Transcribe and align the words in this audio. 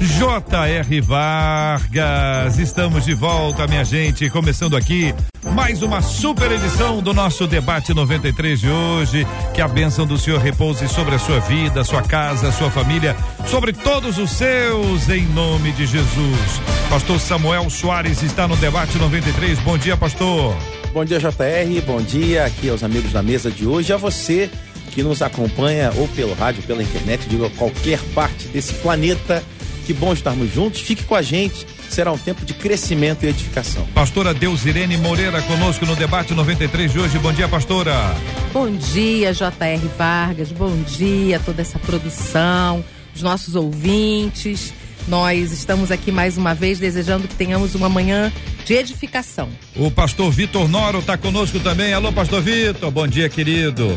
J.R. 0.00 1.00
Vargas. 1.00 2.58
Estamos 2.58 3.04
de 3.04 3.14
volta, 3.14 3.66
minha 3.66 3.84
gente, 3.84 4.30
começando 4.30 4.76
aqui 4.76 5.12
mais 5.52 5.82
uma 5.82 6.00
super 6.00 6.52
edição 6.52 7.02
do 7.02 7.12
nosso 7.12 7.48
debate 7.48 7.92
93 7.92 8.60
de 8.60 8.68
hoje. 8.70 9.26
Que 9.52 9.60
a 9.60 9.66
bênção 9.66 10.06
do 10.06 10.16
Senhor 10.16 10.40
repouse 10.40 10.88
sobre 10.88 11.16
a 11.16 11.18
sua 11.18 11.40
vida, 11.40 11.82
sua 11.82 12.02
casa, 12.02 12.52
sua 12.52 12.70
família, 12.70 13.16
sobre 13.48 13.72
todos 13.72 14.18
os 14.18 14.30
seus, 14.30 15.08
em 15.08 15.26
nome 15.26 15.72
de 15.72 15.84
Jesus. 15.84 16.60
Pastor 16.88 17.18
Samuel 17.18 17.68
Soares 17.68 18.22
está 18.22 18.46
no 18.46 18.56
debate 18.56 18.96
93. 18.98 19.58
Bom 19.60 19.76
dia, 19.76 19.96
pastor. 19.96 20.56
Bom 20.92 21.04
dia, 21.04 21.18
JR. 21.18 21.82
Bom 21.84 22.00
dia 22.00 22.44
aqui 22.44 22.68
aos 22.68 22.84
amigos 22.84 23.12
da 23.12 23.22
mesa 23.22 23.50
de 23.50 23.66
hoje. 23.66 23.92
A 23.92 23.96
você 23.96 24.48
que 24.92 25.02
nos 25.02 25.22
acompanha 25.22 25.92
ou 25.96 26.06
pelo 26.08 26.34
rádio, 26.34 26.62
pela 26.62 26.82
internet, 26.84 27.28
de 27.28 27.36
qualquer 27.50 27.98
parte 28.14 28.46
desse 28.48 28.74
planeta 28.74 29.42
que 29.88 29.94
bom 29.94 30.12
estarmos 30.12 30.52
juntos. 30.52 30.82
Fique 30.82 31.02
com 31.04 31.14
a 31.14 31.22
gente. 31.22 31.66
Será 31.88 32.12
um 32.12 32.18
tempo 32.18 32.44
de 32.44 32.52
crescimento 32.52 33.24
e 33.24 33.28
edificação. 33.28 33.86
Pastora 33.94 34.34
Deusirene 34.34 34.98
Moreira 34.98 35.40
conosco 35.40 35.86
no 35.86 35.96
debate 35.96 36.34
93 36.34 36.92
de 36.92 36.98
hoje. 36.98 37.18
Bom 37.18 37.32
dia, 37.32 37.48
pastora. 37.48 38.14
Bom 38.52 38.70
dia, 38.70 39.32
J.R. 39.32 39.90
Vargas. 39.96 40.52
Bom 40.52 40.76
dia, 40.82 41.40
toda 41.40 41.62
essa 41.62 41.78
produção, 41.78 42.84
os 43.16 43.22
nossos 43.22 43.54
ouvintes. 43.54 44.74
Nós 45.08 45.52
estamos 45.52 45.90
aqui 45.90 46.12
mais 46.12 46.36
uma 46.36 46.54
vez 46.54 46.78
desejando 46.78 47.26
que 47.26 47.34
tenhamos 47.34 47.74
uma 47.74 47.88
manhã 47.88 48.30
de 48.66 48.74
edificação. 48.74 49.48
O 49.74 49.90
pastor 49.90 50.30
Vitor 50.30 50.68
Noro 50.68 50.98
está 50.98 51.16
conosco 51.16 51.58
também. 51.60 51.94
Alô, 51.94 52.12
pastor 52.12 52.42
Vitor. 52.42 52.90
Bom 52.90 53.08
dia, 53.08 53.30
querido. 53.30 53.96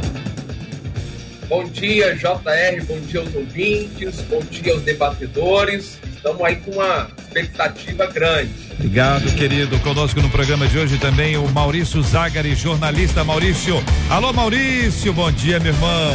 Bom 1.51 1.65
dia, 1.65 2.15
JR, 2.15 2.81
bom 2.85 2.97
dia 3.01 3.19
aos 3.19 3.35
ouvintes, 3.35 4.21
bom 4.29 4.39
dia 4.49 4.71
aos 4.71 4.83
debatedores. 4.83 5.99
Estamos 6.15 6.41
aí 6.45 6.55
com 6.55 6.71
uma 6.71 7.09
expectativa 7.19 8.05
grande. 8.05 8.53
Obrigado, 8.71 9.35
querido. 9.35 9.77
Conosco 9.79 10.21
no 10.21 10.29
programa 10.29 10.65
de 10.65 10.79
hoje 10.79 10.97
também 10.97 11.35
o 11.35 11.45
Maurício 11.49 12.01
Zagari, 12.03 12.55
jornalista 12.55 13.25
Maurício. 13.25 13.83
Alô, 14.09 14.31
Maurício, 14.31 15.11
bom 15.11 15.29
dia, 15.29 15.59
meu 15.59 15.73
irmão. 15.73 16.13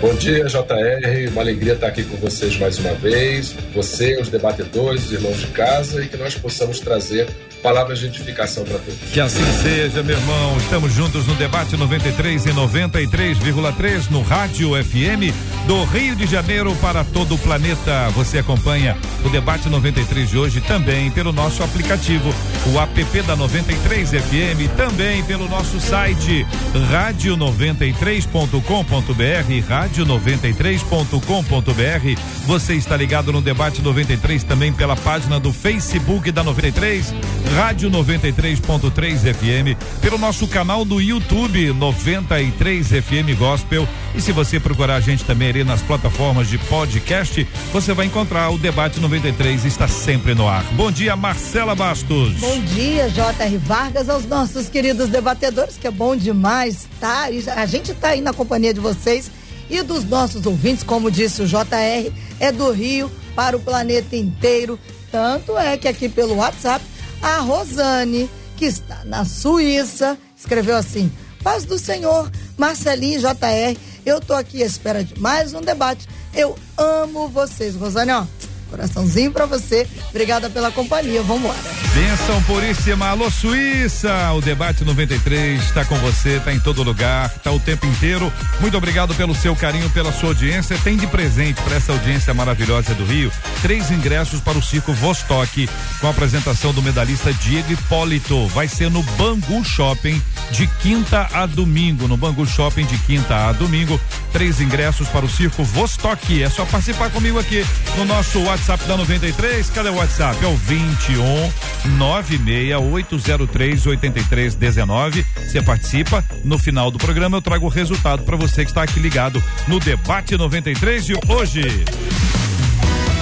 Bom 0.00 0.14
dia, 0.14 0.46
JR. 0.46 1.30
Uma 1.32 1.42
alegria 1.42 1.74
estar 1.74 1.88
aqui 1.88 2.02
com 2.02 2.16
vocês 2.16 2.56
mais 2.56 2.78
uma 2.78 2.94
vez. 2.94 3.54
Você, 3.74 4.18
os 4.18 4.30
debatedores, 4.30 5.04
os 5.04 5.12
irmãos 5.12 5.40
de 5.40 5.48
casa, 5.48 6.02
e 6.02 6.08
que 6.08 6.16
nós 6.16 6.34
possamos 6.34 6.80
trazer 6.80 7.28
palavras 7.62 7.98
de 7.98 8.06
edificação 8.06 8.64
para 8.64 8.78
todos. 8.78 9.10
Que 9.12 9.20
assim 9.20 9.44
seja, 9.62 10.02
meu 10.02 10.16
irmão. 10.16 10.56
Estamos 10.58 10.92
juntos 10.92 11.26
no 11.26 11.34
debate 11.34 11.76
93 11.76 12.46
e 12.46 12.50
93,3 12.50 14.10
no 14.10 14.22
Rádio 14.22 14.70
FM 14.82 15.34
do 15.66 15.84
Rio 15.84 16.16
de 16.16 16.26
Janeiro 16.26 16.74
para 16.76 17.04
todo 17.04 17.34
o 17.34 17.38
planeta. 17.38 18.08
Você 18.10 18.38
acompanha 18.38 18.96
o 19.24 19.28
debate 19.28 19.68
93 19.68 20.30
de 20.30 20.38
hoje 20.38 20.60
também 20.60 21.10
pelo 21.10 21.32
nosso 21.32 21.62
aplicativo, 21.62 22.32
o 22.66 22.80
app 22.80 23.22
da 23.22 23.36
93 23.36 24.10
FM, 24.10 24.68
também 24.76 25.22
pelo 25.24 25.48
nosso 25.48 25.80
site 25.80 26.46
rádio93.com.br, 26.90 29.68
rádio93.com.br. 29.68 32.20
Você 32.46 32.74
está 32.74 32.96
ligado 32.96 33.32
no 33.32 33.40
debate 33.40 33.82
93 33.82 34.44
também 34.44 34.72
pela 34.72 34.96
página 34.96 35.38
do 35.38 35.52
Facebook 35.52 36.32
da 36.32 36.42
93 36.42 37.12
Rádio 37.56 37.90
93.3 37.90 39.34
FM, 39.34 40.00
pelo 40.00 40.18
nosso 40.18 40.46
canal 40.46 40.84
do 40.84 41.00
YouTube 41.00 41.72
93 41.72 42.86
FM 42.86 43.36
Gospel. 43.36 43.88
E 44.14 44.20
se 44.20 44.30
você 44.30 44.60
procurar 44.60 44.96
a 44.96 45.00
gente 45.00 45.24
também 45.24 45.48
ali 45.48 45.64
nas 45.64 45.82
plataformas 45.82 46.48
de 46.48 46.58
podcast, 46.58 47.46
você 47.72 47.92
vai 47.92 48.06
encontrar 48.06 48.50
o 48.50 48.58
Debate 48.58 49.00
93 49.00 49.64
está 49.64 49.88
sempre 49.88 50.32
no 50.32 50.46
ar. 50.46 50.62
Bom 50.74 50.92
dia, 50.92 51.16
Marcela 51.16 51.74
Bastos. 51.74 52.34
Bom 52.34 52.60
dia, 52.60 53.08
J.R. 53.08 53.58
Vargas, 53.58 54.08
aos 54.08 54.26
nossos 54.26 54.68
queridos 54.68 55.08
debatedores, 55.08 55.76
que 55.76 55.88
é 55.88 55.90
bom 55.90 56.14
demais. 56.14 56.88
Tá? 57.00 57.28
A 57.56 57.66
gente 57.66 57.90
está 57.90 58.10
aí 58.10 58.20
na 58.20 58.32
companhia 58.32 58.72
de 58.72 58.80
vocês 58.80 59.28
e 59.68 59.82
dos 59.82 60.04
nossos 60.04 60.46
ouvintes, 60.46 60.84
como 60.84 61.10
disse 61.10 61.42
o 61.42 61.46
JR, 61.46 62.12
é 62.38 62.52
do 62.52 62.70
Rio 62.70 63.10
para 63.34 63.56
o 63.56 63.60
planeta 63.60 64.14
inteiro. 64.14 64.78
Tanto 65.10 65.58
é 65.58 65.76
que 65.76 65.88
aqui 65.88 66.08
pelo 66.08 66.36
WhatsApp 66.36 66.84
a 67.22 67.38
Rosane, 67.38 68.30
que 68.56 68.64
está 68.64 69.04
na 69.04 69.24
Suíça, 69.24 70.18
escreveu 70.36 70.76
assim: 70.76 71.10
Paz 71.42 71.64
do 71.64 71.78
Senhor, 71.78 72.30
Marcelinho 72.56 73.20
JR, 73.20 73.78
eu 74.04 74.20
tô 74.20 74.34
aqui 74.34 74.62
à 74.62 74.66
espera 74.66 75.04
de 75.04 75.18
mais 75.20 75.54
um 75.54 75.60
debate. 75.60 76.08
Eu 76.34 76.56
amo 76.76 77.28
vocês, 77.28 77.74
Rosane, 77.74 78.12
ó. 78.12 78.24
Coraçãozinho 78.70 79.32
para 79.32 79.46
você. 79.46 79.86
Obrigada 80.08 80.48
pela 80.48 80.70
companhia. 80.70 81.22
Vamos 81.22 81.42
embora. 81.42 81.58
Benção 81.94 82.42
puríssima. 82.44 83.08
Alô, 83.08 83.30
Suíça. 83.30 84.32
O 84.32 84.40
debate 84.40 84.84
93 84.84 85.62
está 85.62 85.84
com 85.84 85.96
você, 85.96 86.36
está 86.36 86.52
em 86.52 86.60
todo 86.60 86.82
lugar, 86.82 87.32
está 87.36 87.50
o 87.50 87.58
tempo 87.58 87.84
inteiro. 87.86 88.32
Muito 88.60 88.76
obrigado 88.76 89.14
pelo 89.14 89.34
seu 89.34 89.56
carinho, 89.56 89.90
pela 89.90 90.12
sua 90.12 90.30
audiência. 90.30 90.78
Tem 90.84 90.96
de 90.96 91.06
presente 91.06 91.60
para 91.62 91.76
essa 91.76 91.92
audiência 91.92 92.32
maravilhosa 92.32 92.94
do 92.94 93.04
Rio 93.04 93.30
três 93.62 93.90
ingressos 93.90 94.40
para 94.40 94.56
o 94.56 94.62
Circo 94.62 94.92
Vostok 94.92 95.68
com 96.00 96.06
a 96.06 96.10
apresentação 96.10 96.72
do 96.72 96.82
medalhista 96.82 97.32
Diego 97.32 97.72
Hipólito. 97.72 98.46
Vai 98.48 98.68
ser 98.68 98.90
no 98.90 99.02
Bangu 99.02 99.64
Shopping 99.64 100.20
de 100.50 100.66
quinta 100.66 101.28
a 101.32 101.46
domingo. 101.46 102.08
No 102.08 102.16
Bangu 102.16 102.46
Shopping 102.46 102.86
de 102.86 102.96
quinta 102.98 103.48
a 103.48 103.52
domingo. 103.52 104.00
Três 104.32 104.60
ingressos 104.60 105.08
para 105.08 105.26
o 105.26 105.28
Circo 105.28 105.62
Vostok. 105.64 106.42
É 106.42 106.48
só 106.48 106.64
participar 106.64 107.10
comigo 107.10 107.38
aqui 107.38 107.64
no 107.96 108.04
nosso 108.04 108.40
WhatsApp 108.40 108.59
WhatsApp 108.60 108.84
da 108.86 108.96
93. 108.98 109.70
Cadê 109.70 109.88
o 109.88 109.94
WhatsApp? 109.94 110.44
É 110.44 110.46
o 110.46 110.54
21 110.54 111.96
96803 111.96 113.86
8319. 113.86 115.24
Você 115.36 115.62
participa. 115.62 116.22
No 116.44 116.58
final 116.58 116.90
do 116.90 116.98
programa 116.98 117.38
eu 117.38 117.42
trago 117.42 117.64
o 117.64 117.70
resultado 117.70 118.22
para 118.22 118.36
você 118.36 118.62
que 118.64 118.70
está 118.70 118.82
aqui 118.82 119.00
ligado 119.00 119.42
no 119.66 119.80
debate 119.80 120.36
93 120.36 121.06
de 121.06 121.14
hoje. 121.26 121.62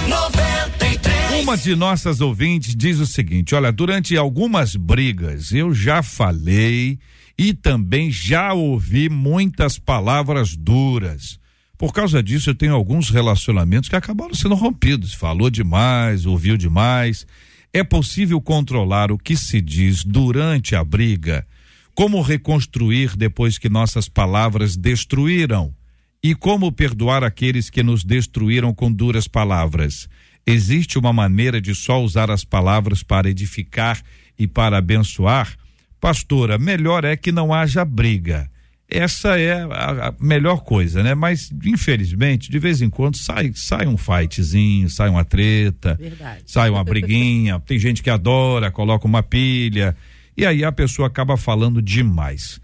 93. 0.09 1.41
Uma 1.41 1.55
de 1.55 1.73
nossas 1.73 2.19
ouvintes 2.19 2.75
diz 2.75 2.99
o 2.99 3.07
seguinte: 3.07 3.55
olha, 3.55 3.71
durante 3.71 4.17
algumas 4.17 4.75
brigas 4.75 5.53
eu 5.53 5.73
já 5.73 6.03
falei 6.03 6.99
e 7.37 7.53
também 7.53 8.11
já 8.11 8.51
ouvi 8.51 9.07
muitas 9.07 9.79
palavras 9.79 10.53
duras. 10.57 11.39
Por 11.79 11.93
causa 11.93 12.21
disso, 12.21 12.49
eu 12.49 12.55
tenho 12.55 12.73
alguns 12.73 13.09
relacionamentos 13.09 13.87
que 13.87 13.95
acabaram 13.95 14.33
sendo 14.33 14.53
rompidos. 14.53 15.13
Falou 15.13 15.49
demais, 15.49 16.25
ouviu 16.25 16.57
demais. 16.57 17.25
É 17.71 17.85
possível 17.85 18.41
controlar 18.41 19.13
o 19.13 19.17
que 19.17 19.37
se 19.37 19.61
diz 19.61 20.03
durante 20.03 20.75
a 20.75 20.83
briga? 20.83 21.47
Como 21.95 22.21
reconstruir 22.21 23.15
depois 23.15 23.57
que 23.57 23.69
nossas 23.69 24.09
palavras 24.09 24.75
destruíram? 24.75 25.73
E 26.21 26.35
como 26.35 26.69
perdoar 26.69 27.23
aqueles 27.23 27.69
que 27.69 27.81
nos 27.81 28.03
destruíram 28.03 28.73
com 28.73 28.91
duras 28.91 29.25
palavras? 29.25 30.09
Existe 30.45 30.99
uma 30.99 31.13
maneira 31.13 31.61
de 31.61 31.73
só 31.73 32.03
usar 32.03 32.29
as 32.29 32.43
palavras 32.43 33.03
para 33.03 33.29
edificar 33.29 34.01
e 34.37 34.45
para 34.45 34.79
abençoar? 34.79 35.55
Pastora, 35.97 36.57
melhor 36.57 37.05
é 37.05 37.15
que 37.15 37.31
não 37.31 37.53
haja 37.53 37.85
briga 37.85 38.51
essa 38.89 39.39
é 39.39 39.61
a, 39.63 40.07
a, 40.07 40.13
melhor 40.19 40.63
coisa, 40.63 41.03
né? 41.03 41.13
Mas, 41.13 41.51
infelizmente, 41.63 42.49
de 42.49 42.57
vez 42.57 42.81
em 42.81 42.89
quando 42.89 43.17
sai, 43.17 43.51
sai 43.53 43.85
um 43.85 43.97
fightzinho, 43.97 44.89
sai 44.89 45.09
uma 45.09 45.23
treta, 45.23 45.95
Verdade. 45.95 46.43
sai 46.45 46.69
uma 46.69 46.83
briguinha. 46.83 47.59
Tem 47.65 47.77
gente 47.77 48.01
que 48.01 48.09
adora, 48.09 48.71
coloca 48.71 49.05
uma 49.05 49.21
pilha, 49.21 49.95
e 50.35 50.45
aí 50.45 50.63
a 50.63 50.71
pessoa 50.71 51.07
acaba 51.07 51.37
falando 51.37 51.81
demais. 51.81 52.59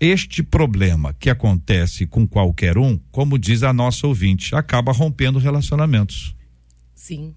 Este 0.00 0.42
problema 0.42 1.14
que 1.18 1.30
acontece 1.30 2.06
com 2.06 2.26
qualquer 2.26 2.76
um, 2.76 2.98
como 3.10 3.38
diz 3.38 3.62
a 3.62 3.72
nossa 3.72 4.06
ouvinte, 4.06 4.54
acaba 4.54 4.92
rompendo 4.92 5.38
relacionamentos. 5.38 6.34
Sim. 6.94 7.34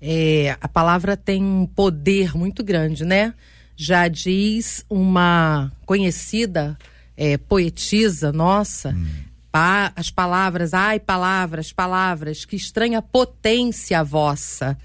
É, 0.00 0.56
a 0.60 0.68
palavra 0.68 1.16
tem 1.16 1.42
um 1.42 1.66
poder 1.66 2.36
muito 2.36 2.62
grande, 2.64 3.04
né? 3.04 3.34
Já 3.76 4.08
diz 4.08 4.84
uma 4.88 5.72
conhecida 5.84 6.76
é, 7.18 7.36
poetisa 7.36 8.30
nossa, 8.30 8.90
hum. 8.90 9.06
pa, 9.50 9.92
as 9.96 10.08
palavras, 10.08 10.72
ai, 10.72 11.00
palavras, 11.00 11.72
palavras, 11.72 12.44
que 12.44 12.54
estranha 12.54 13.02
potência 13.02 14.04
vossa. 14.04 14.78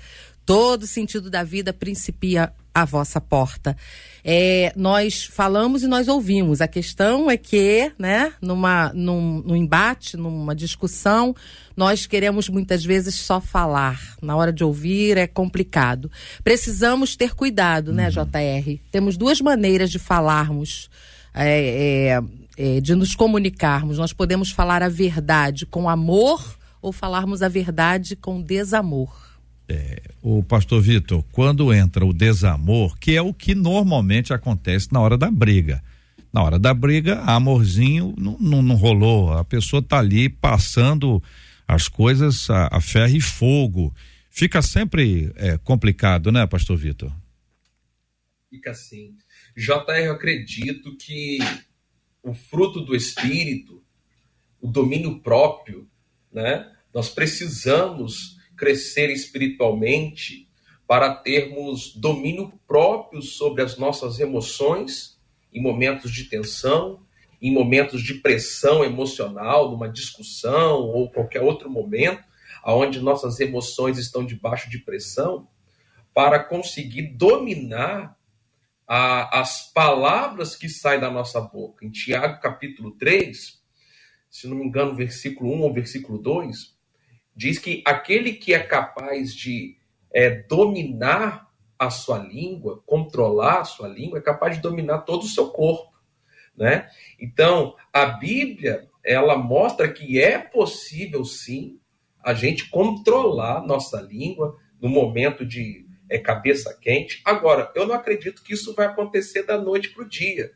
Todo 0.43 0.87
sentido 0.87 1.29
da 1.29 1.43
vida 1.43 1.71
principia 1.71 2.51
a 2.73 2.83
vossa 2.83 3.21
porta. 3.21 3.77
É, 4.25 4.73
nós 4.75 5.25
falamos 5.25 5.83
e 5.83 5.87
nós 5.87 6.07
ouvimos. 6.07 6.59
A 6.59 6.67
questão 6.67 7.29
é 7.29 7.37
que, 7.37 7.91
né, 7.99 8.33
numa, 8.41 8.91
num, 8.93 9.43
num, 9.45 9.55
embate, 9.55 10.17
numa 10.17 10.55
discussão, 10.55 11.35
nós 11.77 12.07
queremos 12.07 12.49
muitas 12.49 12.83
vezes 12.83 13.15
só 13.15 13.39
falar. 13.39 14.15
Na 14.21 14.35
hora 14.35 14.51
de 14.51 14.63
ouvir 14.63 15.17
é 15.17 15.27
complicado. 15.27 16.11
Precisamos 16.43 17.15
ter 17.15 17.35
cuidado, 17.35 17.93
né, 17.93 18.05
uhum. 18.05 18.25
JR? 18.25 18.79
Temos 18.91 19.15
duas 19.17 19.39
maneiras 19.39 19.91
de 19.91 19.99
falarmos. 19.99 20.89
É, 21.33 22.17
é, 22.17 22.21
é, 22.57 22.81
de 22.81 22.95
nos 22.95 23.15
comunicarmos. 23.15 23.97
Nós 23.97 24.13
podemos 24.13 24.51
falar 24.51 24.83
a 24.83 24.89
verdade 24.89 25.65
com 25.65 25.89
amor 25.89 26.57
ou 26.81 26.91
falarmos 26.91 27.41
a 27.41 27.47
verdade 27.47 28.15
com 28.15 28.41
desamor. 28.41 29.11
É, 29.67 30.01
o 30.21 30.43
pastor 30.43 30.81
Vitor, 30.81 31.23
quando 31.31 31.73
entra 31.73 32.05
o 32.05 32.13
desamor, 32.13 32.97
que 32.99 33.15
é 33.15 33.21
o 33.21 33.33
que 33.33 33.55
normalmente 33.55 34.33
acontece 34.33 34.89
na 34.91 34.99
hora 34.99 35.17
da 35.17 35.31
briga. 35.31 35.81
Na 36.31 36.43
hora 36.43 36.59
da 36.59 36.73
briga, 36.73 37.21
amorzinho 37.21 38.13
não, 38.17 38.37
não, 38.39 38.61
não 38.61 38.75
rolou. 38.75 39.31
A 39.33 39.43
pessoa 39.43 39.81
tá 39.81 39.99
ali 39.99 40.27
passando 40.27 41.21
as 41.67 41.87
coisas 41.87 42.49
a, 42.49 42.69
a 42.71 42.81
ferro 42.81 43.15
e 43.15 43.21
fogo. 43.21 43.93
Fica 44.29 44.61
sempre 44.61 45.31
é, 45.35 45.57
complicado, 45.57 46.31
né, 46.31 46.45
pastor 46.45 46.75
Vitor? 46.75 47.11
Fica 48.53 48.69
assim. 48.69 49.17
JR, 49.57 50.05
eu 50.05 50.13
acredito 50.13 50.95
que 50.95 51.39
o 52.21 52.35
fruto 52.35 52.81
do 52.81 52.95
espírito, 52.95 53.83
o 54.61 54.67
domínio 54.67 55.19
próprio, 55.21 55.89
né? 56.31 56.71
Nós 56.93 57.09
precisamos 57.09 58.37
crescer 58.55 59.09
espiritualmente 59.09 60.47
para 60.85 61.15
termos 61.15 61.95
domínio 61.95 62.53
próprio 62.67 63.23
sobre 63.23 63.63
as 63.63 63.75
nossas 63.75 64.19
emoções 64.19 65.19
em 65.51 65.59
momentos 65.59 66.11
de 66.11 66.25
tensão, 66.25 67.03
em 67.41 67.51
momentos 67.51 68.03
de 68.03 68.13
pressão 68.19 68.83
emocional, 68.83 69.71
numa 69.71 69.89
discussão 69.89 70.81
ou 70.81 71.09
qualquer 71.09 71.41
outro 71.41 71.71
momento 71.71 72.23
aonde 72.61 72.99
nossas 72.99 73.39
emoções 73.39 73.97
estão 73.97 74.23
debaixo 74.23 74.69
de 74.69 74.77
pressão, 74.77 75.47
para 76.13 76.37
conseguir 76.37 77.15
dominar 77.17 78.15
a, 78.87 79.39
as 79.39 79.71
palavras 79.71 80.55
que 80.55 80.69
saem 80.69 80.99
da 80.99 81.09
nossa 81.09 81.39
boca. 81.41 81.85
Em 81.85 81.91
Tiago 81.91 82.41
capítulo 82.41 82.91
3, 82.91 83.61
se 84.29 84.47
não 84.47 84.57
me 84.57 84.65
engano, 84.65 84.95
versículo 84.95 85.53
1 85.53 85.61
ou 85.61 85.73
versículo 85.73 86.17
2, 86.17 86.75
diz 87.35 87.59
que 87.59 87.83
aquele 87.85 88.33
que 88.33 88.53
é 88.53 88.59
capaz 88.59 89.33
de 89.35 89.77
é, 90.11 90.29
dominar 90.29 91.49
a 91.77 91.89
sua 91.89 92.19
língua, 92.19 92.81
controlar 92.85 93.61
a 93.61 93.65
sua 93.65 93.87
língua, 93.87 94.19
é 94.19 94.21
capaz 94.21 94.55
de 94.55 94.61
dominar 94.61 94.99
todo 94.99 95.23
o 95.23 95.27
seu 95.27 95.49
corpo. 95.49 95.91
Né? 96.55 96.89
Então, 97.19 97.75
a 97.91 98.05
Bíblia, 98.05 98.87
ela 99.03 99.37
mostra 99.37 99.91
que 99.91 100.19
é 100.19 100.37
possível 100.37 101.25
sim 101.25 101.79
a 102.23 102.33
gente 102.33 102.69
controlar 102.69 103.65
nossa 103.65 103.99
língua 104.01 104.57
no 104.79 104.87
momento 104.87 105.45
de 105.45 105.82
é, 106.09 106.17
cabeça 106.17 106.77
quente. 106.81 107.21
Agora, 107.25 107.71
eu 107.75 107.85
não 107.87 107.95
acredito 107.95 108.43
que 108.43 108.53
isso 108.53 108.73
vai 108.73 108.87
acontecer 108.87 109.43
da 109.43 109.57
noite 109.57 109.89
para 109.89 110.03
o 110.03 110.09
dia. 110.09 110.51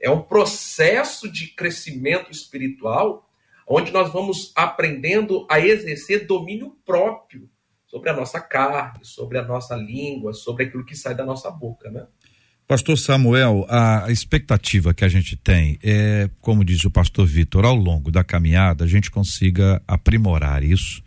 É 0.00 0.10
um 0.10 0.22
processo 0.22 1.30
de 1.30 1.48
crescimento 1.48 2.30
espiritual 2.30 3.26
onde 3.68 3.90
nós 3.90 4.12
vamos 4.12 4.52
aprendendo 4.54 5.46
a 5.50 5.58
exercer 5.58 6.26
domínio 6.26 6.76
próprio 6.84 7.48
sobre 7.86 8.10
a 8.10 8.12
nossa 8.12 8.40
carne, 8.40 9.00
sobre 9.02 9.38
a 9.38 9.44
nossa 9.44 9.74
língua, 9.74 10.32
sobre 10.32 10.64
aquilo 10.64 10.84
que 10.84 10.94
sai 10.94 11.14
da 11.14 11.24
nossa 11.24 11.50
boca, 11.50 11.90
né? 11.90 12.06
Pastor 12.68 12.98
Samuel, 12.98 13.64
a 13.68 14.10
expectativa 14.10 14.92
que 14.92 15.04
a 15.04 15.08
gente 15.08 15.36
tem 15.36 15.78
é, 15.84 16.28
como 16.40 16.64
diz 16.64 16.84
o 16.84 16.90
pastor 16.90 17.24
Vitor, 17.24 17.64
ao 17.64 17.76
longo 17.76 18.10
da 18.10 18.24
caminhada 18.24 18.84
a 18.84 18.88
gente 18.88 19.08
consiga 19.08 19.80
aprimorar 19.86 20.64
isso 20.64 21.00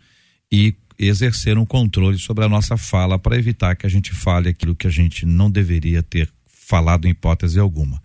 e 0.50 0.74
exercer 1.06 1.56
um 1.56 1.64
controle 1.64 2.18
sobre 2.18 2.44
a 2.44 2.48
nossa 2.48 2.76
fala 2.76 3.18
para 3.18 3.36
evitar 3.36 3.74
que 3.74 3.86
a 3.86 3.90
gente 3.90 4.12
fale 4.12 4.50
aquilo 4.50 4.76
que 4.76 4.86
a 4.86 4.90
gente 4.90 5.24
não 5.24 5.50
deveria 5.50 6.02
ter 6.02 6.30
falado 6.46 7.06
em 7.06 7.10
hipótese 7.10 7.58
alguma. 7.58 8.02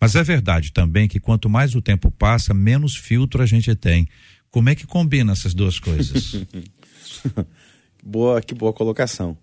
Mas 0.00 0.14
é 0.14 0.22
verdade 0.22 0.72
também 0.72 1.08
que 1.08 1.20
quanto 1.20 1.48
mais 1.48 1.74
o 1.74 1.82
tempo 1.82 2.10
passa, 2.10 2.54
menos 2.54 2.96
filtro 2.96 3.42
a 3.42 3.46
gente 3.46 3.74
tem. 3.74 4.08
Como 4.50 4.68
é 4.68 4.74
que 4.74 4.86
combina 4.86 5.32
essas 5.32 5.52
duas 5.54 5.78
coisas? 5.78 6.36
boa, 8.02 8.40
que 8.40 8.54
boa 8.54 8.72
colocação. 8.72 9.36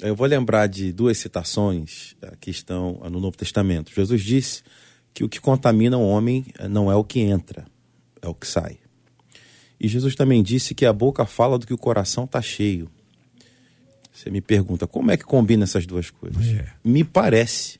Eu 0.00 0.14
vou 0.14 0.26
lembrar 0.26 0.66
de 0.66 0.92
duas 0.92 1.16
citações 1.18 2.14
eh, 2.20 2.32
que 2.38 2.50
estão 2.50 3.00
no 3.10 3.18
Novo 3.18 3.36
Testamento. 3.36 3.90
Jesus 3.94 4.22
disse 4.22 4.62
que 5.14 5.24
o 5.24 5.28
que 5.28 5.40
contamina 5.40 5.96
o 5.96 6.06
homem 6.06 6.44
eh, 6.58 6.68
não 6.68 6.92
é 6.92 6.94
o 6.94 7.02
que 7.02 7.20
entra, 7.20 7.64
é 8.20 8.28
o 8.28 8.34
que 8.34 8.46
sai. 8.46 8.78
E 9.78 9.88
Jesus 9.88 10.14
também 10.14 10.42
disse 10.42 10.74
que 10.74 10.86
a 10.86 10.92
boca 10.92 11.26
fala 11.26 11.58
do 11.58 11.66
que 11.66 11.74
o 11.74 11.78
coração 11.78 12.24
está 12.24 12.40
cheio. 12.40 12.90
Você 14.12 14.30
me 14.30 14.40
pergunta, 14.40 14.86
como 14.86 15.10
é 15.10 15.16
que 15.16 15.24
combina 15.24 15.64
essas 15.64 15.86
duas 15.86 16.10
coisas? 16.10 16.46
É. 16.46 16.66
Me 16.82 17.04
parece 17.04 17.78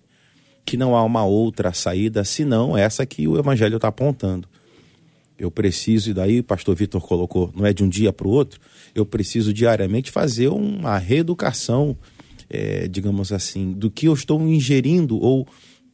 que 0.66 0.76
não 0.76 0.94
há 0.94 1.02
uma 1.02 1.24
outra 1.24 1.72
saída 1.72 2.24
senão 2.24 2.76
essa 2.76 3.06
que 3.06 3.26
o 3.26 3.38
Evangelho 3.38 3.76
está 3.76 3.88
apontando. 3.88 4.46
Eu 5.38 5.50
preciso, 5.50 6.10
e 6.10 6.14
daí 6.14 6.40
o 6.40 6.44
pastor 6.44 6.74
Vitor 6.74 7.00
colocou, 7.00 7.52
não 7.54 7.64
é 7.64 7.72
de 7.72 7.84
um 7.84 7.88
dia 7.88 8.12
para 8.12 8.26
o 8.26 8.30
outro, 8.30 8.60
eu 8.94 9.06
preciso 9.06 9.52
diariamente 9.52 10.10
fazer 10.10 10.48
uma 10.48 10.98
reeducação, 10.98 11.96
é, 12.50 12.88
digamos 12.88 13.32
assim, 13.32 13.72
do 13.72 13.90
que 13.90 14.06
eu 14.06 14.14
estou 14.14 14.40
ingerindo 14.42 15.18
ou 15.18 15.46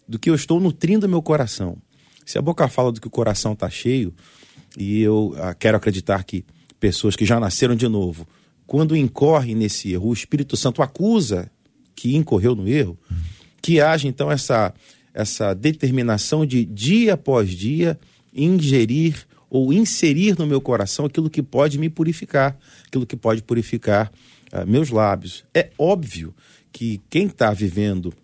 do 0.08 0.18
que 0.18 0.30
eu 0.30 0.34
estou 0.34 0.58
nutrindo 0.58 1.08
meu 1.08 1.22
coração. 1.22 1.76
Se 2.24 2.38
a 2.38 2.42
boca 2.42 2.66
fala 2.68 2.92
do 2.92 3.00
que 3.00 3.06
o 3.06 3.10
coração 3.10 3.52
está 3.52 3.68
cheio, 3.68 4.14
e 4.76 5.00
eu 5.02 5.34
ah, 5.38 5.54
quero 5.54 5.76
acreditar 5.76 6.24
que 6.24 6.44
pessoas 6.80 7.14
que 7.14 7.24
já 7.24 7.38
nasceram 7.38 7.74
de 7.74 7.88
novo, 7.88 8.26
quando 8.66 8.96
incorrem 8.96 9.54
nesse 9.54 9.92
erro, 9.92 10.08
o 10.08 10.12
Espírito 10.12 10.56
Santo 10.56 10.82
acusa 10.82 11.50
que 11.94 12.16
incorreu 12.16 12.54
no 12.54 12.66
erro, 12.68 12.98
que 13.60 13.80
haja 13.80 14.08
então 14.08 14.30
essa, 14.30 14.74
essa 15.14 15.54
determinação 15.54 16.44
de 16.44 16.64
dia 16.64 17.14
após 17.14 17.50
dia 17.50 17.98
ingerir 18.34 19.26
ou 19.50 19.72
inserir 19.72 20.38
no 20.38 20.46
meu 20.46 20.60
coração 20.60 21.04
aquilo 21.04 21.28
que 21.28 21.42
pode 21.42 21.78
me 21.78 21.90
purificar, 21.90 22.58
aquilo 22.86 23.06
que 23.06 23.16
pode 23.16 23.42
purificar 23.42 24.10
uh, 24.52 24.66
meus 24.66 24.88
lábios. 24.88 25.44
É 25.54 25.68
óbvio 25.78 26.34
que 26.72 27.00
quem 27.10 27.26
está 27.26 27.52
vivendo 27.52 28.14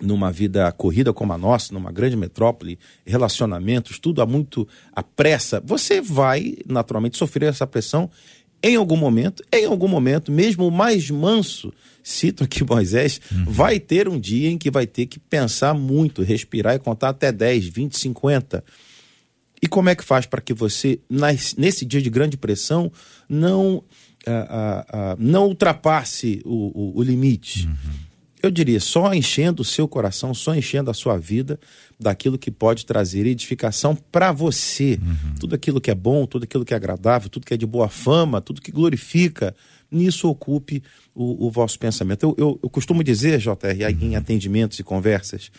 numa 0.00 0.30
vida 0.30 0.70
corrida 0.72 1.12
como 1.12 1.32
a 1.32 1.38
nossa, 1.38 1.72
numa 1.72 1.90
grande 1.90 2.16
metrópole, 2.16 2.78
relacionamentos, 3.04 3.98
tudo 3.98 4.22
a 4.22 4.26
muito 4.26 4.66
à 4.92 5.02
pressa, 5.02 5.62
você 5.64 6.00
vai 6.00 6.56
naturalmente 6.66 7.16
sofrer 7.16 7.48
essa 7.48 7.66
pressão 7.66 8.10
em 8.62 8.74
algum 8.74 8.96
momento, 8.96 9.42
em 9.52 9.66
algum 9.66 9.86
momento, 9.86 10.32
mesmo 10.32 10.66
o 10.66 10.70
mais 10.70 11.08
manso, 11.10 11.72
cito 12.02 12.42
aqui 12.42 12.64
Moisés, 12.66 13.20
uhum. 13.30 13.44
vai 13.46 13.78
ter 13.78 14.08
um 14.08 14.18
dia 14.18 14.50
em 14.50 14.58
que 14.58 14.70
vai 14.70 14.86
ter 14.86 15.06
que 15.06 15.18
pensar 15.18 15.74
muito, 15.74 16.22
respirar 16.22 16.74
e 16.74 16.78
contar 16.78 17.10
até 17.10 17.30
10, 17.30 17.66
20, 17.66 17.96
50. 17.96 18.64
E 19.62 19.68
como 19.68 19.88
é 19.88 19.94
que 19.94 20.04
faz 20.04 20.26
para 20.26 20.40
que 20.40 20.52
você, 20.52 20.98
nesse 21.56 21.84
dia 21.84 22.02
de 22.02 22.10
grande 22.10 22.36
pressão, 22.36 22.90
não, 23.28 23.76
uh, 23.76 23.80
uh, 23.80 25.12
uh, 25.12 25.16
não 25.18 25.46
ultrapasse 25.46 26.40
o, 26.44 26.96
o, 26.96 26.98
o 26.98 27.02
limite? 27.02 27.66
Uhum 27.66 28.07
eu 28.42 28.50
diria, 28.50 28.78
só 28.78 29.12
enchendo 29.12 29.62
o 29.62 29.64
seu 29.64 29.88
coração, 29.88 30.32
só 30.32 30.54
enchendo 30.54 30.90
a 30.90 30.94
sua 30.94 31.18
vida 31.18 31.58
daquilo 31.98 32.38
que 32.38 32.50
pode 32.50 32.86
trazer 32.86 33.26
edificação 33.26 33.96
para 33.96 34.30
você. 34.30 34.98
Uhum. 35.02 35.34
Tudo 35.40 35.54
aquilo 35.54 35.80
que 35.80 35.90
é 35.90 35.94
bom, 35.94 36.24
tudo 36.26 36.44
aquilo 36.44 36.64
que 36.64 36.72
é 36.72 36.76
agradável, 36.76 37.28
tudo 37.28 37.46
que 37.46 37.54
é 37.54 37.56
de 37.56 37.66
boa 37.66 37.88
fama, 37.88 38.40
tudo 38.40 38.60
que 38.60 38.70
glorifica, 38.70 39.54
nisso 39.90 40.28
ocupe 40.28 40.82
o, 41.14 41.46
o 41.46 41.50
vosso 41.50 41.78
pensamento. 41.78 42.22
Eu, 42.22 42.34
eu, 42.38 42.60
eu, 42.62 42.70
costumo 42.70 43.02
dizer, 43.02 43.38
JR, 43.38 43.54
uhum. 43.54 44.08
em 44.08 44.16
atendimentos 44.16 44.78
e 44.78 44.84
conversas, 44.84 45.50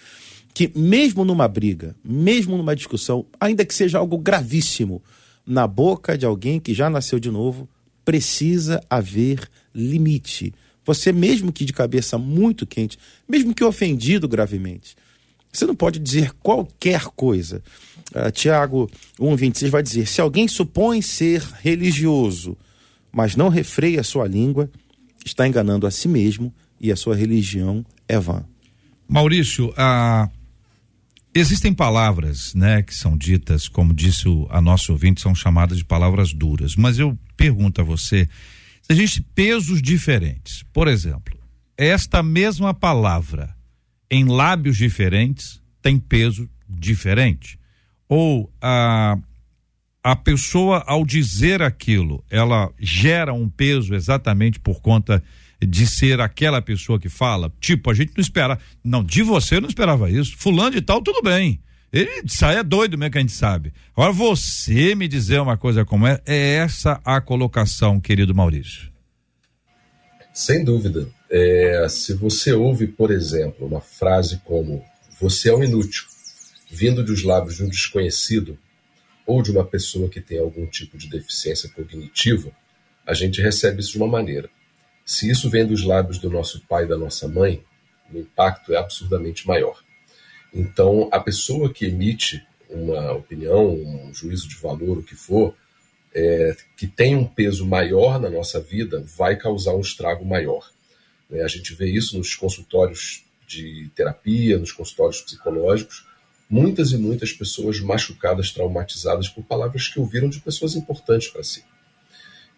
que 0.54 0.72
mesmo 0.74 1.26
numa 1.26 1.48
briga, 1.48 1.96
mesmo 2.04 2.58
numa 2.58 2.76
discussão, 2.76 3.26
ainda 3.40 3.66
que 3.66 3.74
seja 3.74 3.98
algo 3.98 4.18
gravíssimo, 4.18 5.04
na 5.46 5.68
boca 5.68 6.18
de 6.18 6.26
alguém 6.26 6.60
que 6.60 6.74
já 6.74 6.90
nasceu 6.90 7.20
de 7.20 7.32
novo, 7.32 7.68
precisa 8.06 8.82
haver 8.90 9.50
limite 9.74 10.54
você, 10.86 11.12
mesmo 11.12 11.52
que 11.52 11.66
de 11.66 11.74
cabeça 11.74 12.18
muito 12.18 12.66
quente, 12.66 12.98
mesmo 13.28 13.54
que 13.54 13.64
ofendido 13.64 14.28
gravemente, 14.28 14.96
você 15.52 15.66
não 15.66 15.76
pode 15.76 16.00
dizer 16.00 16.32
qualquer 16.42 17.02
coisa. 17.16 17.62
Uh, 18.14 18.32
Tiago 18.32 18.90
1,26 19.20 19.70
vai 19.70 19.84
dizer: 19.84 20.08
se 20.08 20.22
alguém 20.22 20.48
supõe 20.48 21.02
ser 21.02 21.42
religioso, 21.62 22.58
mas 23.12 23.36
não 23.36 23.50
refreia 23.50 24.02
a 24.02 24.04
sua 24.04 24.28
língua, 24.28 24.70
está 25.26 25.48
enganando 25.48 25.86
a 25.88 25.92
si 25.92 26.08
mesmo 26.08 26.54
e 26.80 26.92
a 26.92 26.96
sua 26.96 27.16
religião 27.16 27.86
é 28.08 28.20
vã. 28.20 28.44
Maurício, 29.08 29.74
ah, 29.76 30.30
existem 31.34 31.74
palavras, 31.74 32.54
né, 32.54 32.84
que 32.84 32.94
são 32.94 33.18
ditas, 33.18 33.68
como 33.68 33.94
disse 33.94 34.28
o, 34.28 34.48
a 34.50 34.62
nosso 34.62 34.92
ouvinte, 34.92 35.22
são 35.22 35.34
chamadas 35.34 35.80
de 35.80 35.86
palavras 35.86 36.32
duras. 36.32 36.76
Mas 36.76 37.00
eu 37.00 37.18
pergunto 37.36 37.82
a 37.82 37.84
você 37.84 38.28
Existem 38.90 39.24
pesos 39.36 39.82
diferentes. 39.82 40.64
Por 40.74 40.88
exemplo, 40.88 41.38
esta 41.78 42.24
mesma 42.24 42.74
palavra 42.74 43.56
em 44.10 44.26
lábios 44.26 44.78
diferentes 44.78 45.62
tem 45.82 46.00
peso 46.00 46.50
diferente. 46.68 47.60
Ou 48.08 48.52
a, 48.60 49.16
a 50.04 50.16
pessoa, 50.16 50.84
ao 50.88 51.06
dizer 51.06 51.62
aquilo, 51.62 52.24
ela 52.30 52.72
gera 52.80 53.32
um 53.32 53.48
peso 53.48 53.94
exatamente 53.94 54.60
por 54.60 54.82
conta 54.82 55.24
de 55.62 55.86
ser 55.86 56.20
aquela 56.20 56.62
pessoa 56.62 57.00
que 57.00 57.10
fala. 57.10 57.54
Tipo, 57.60 57.92
a 57.92 57.94
gente 57.94 58.14
não 58.16 58.22
espera. 58.22 58.58
Não, 58.84 59.04
de 59.04 59.22
você 59.22 59.58
eu 59.58 59.62
não 59.62 59.70
esperava 59.70 60.10
isso. 60.10 60.36
Fulano 60.38 60.72
de 60.72 60.82
tal, 60.82 61.02
tudo 61.02 61.22
bem. 61.22 61.62
Ele 61.92 62.24
sai 62.28 62.58
é 62.58 62.64
doido 62.64 62.98
mesmo 62.98 63.12
que 63.12 63.18
a 63.18 63.22
gente 63.22 63.34
sabe. 63.34 63.74
Agora, 63.96 64.12
você 64.14 64.94
me 64.94 65.08
dizer 65.08 65.40
uma 65.40 65.58
coisa 65.58 65.84
como 65.84 66.06
é, 66.06 66.22
é 66.26 66.56
essa 66.56 67.02
a 67.04 67.20
colocação, 67.20 68.00
querido 68.00 68.36
Maurício. 68.36 68.92
Sem 70.34 70.64
dúvida. 70.64 71.10
É, 71.30 71.86
se 71.90 72.14
você 72.14 72.54
ouve, 72.54 72.88
por 72.88 73.12
exemplo, 73.12 73.68
uma 73.68 73.82
frase 73.82 74.40
como 74.46 74.84
você 75.20 75.50
é 75.50 75.56
um 75.56 75.64
inútil, 75.64 76.06
vindo 76.70 77.04
dos 77.04 77.24
lábios 77.24 77.58
de 77.58 77.64
um 77.64 77.70
desconhecido 77.70 78.58
ou 79.26 79.42
de 79.42 79.52
uma 79.52 79.66
pessoa 79.66 80.10
que 80.10 80.22
tem 80.22 80.40
algum 80.40 80.66
tipo 80.66 80.98
de 80.98 81.10
deficiência 81.10 81.70
cognitiva, 81.70 82.52
a 83.06 83.14
gente 83.14 83.42
recebe 83.42 83.82
isso 83.82 83.94
de 83.94 83.98
uma 83.98 84.08
maneira. 84.08 84.50
Se 85.06 85.30
isso 85.30 85.50
vem 85.50 85.66
dos 85.66 85.84
lábios 85.84 86.20
do 86.20 86.30
nosso 86.30 86.62
pai 86.68 86.86
e 86.86 86.88
da 86.88 86.98
nossa 86.98 87.28
mãe, 87.28 87.64
o 88.14 88.18
impacto 88.18 88.74
é 88.74 88.78
absurdamente 88.78 89.48
maior. 89.48 89.80
Então, 90.54 91.10
a 91.12 91.20
pessoa 91.20 91.72
que 91.72 91.86
emite 91.86 92.46
uma 92.70 93.14
opinião, 93.14 93.74
um 93.74 94.14
juízo 94.14 94.48
de 94.48 94.56
valor, 94.56 95.00
o 95.00 95.04
que 95.04 95.16
for, 95.16 95.56
é, 96.14 96.56
que 96.76 96.88
tem 96.88 97.16
um 97.16 97.26
peso 97.26 97.66
maior 97.66 98.20
na 98.20 98.30
nossa 98.30 98.60
vida, 98.60 99.04
vai 99.18 99.36
causar 99.36 99.74
um 99.74 99.82
estrago 99.82 100.26
maior. 100.26 100.70
Né? 101.30 101.42
A 101.42 101.48
gente 101.48 101.74
vê 101.74 101.90
isso 101.90 102.18
nos 102.18 102.36
consultórios 102.36 103.24
de 103.48 103.90
terapia, 103.96 104.58
nos 104.58 104.72
consultórios 104.72 105.22
psicológicos, 105.22 106.06
muitas 106.50 106.92
e 106.92 106.98
muitas 106.98 107.32
pessoas 107.32 107.80
machucadas, 107.80 108.52
traumatizadas 108.52 109.30
por 109.30 109.44
palavras 109.44 109.88
que 109.88 110.00
ouviram 110.00 110.30
de 110.30 110.40
pessoas 110.40 110.76
importantes 110.76 111.28
para 111.28 111.44
si. 111.44 111.64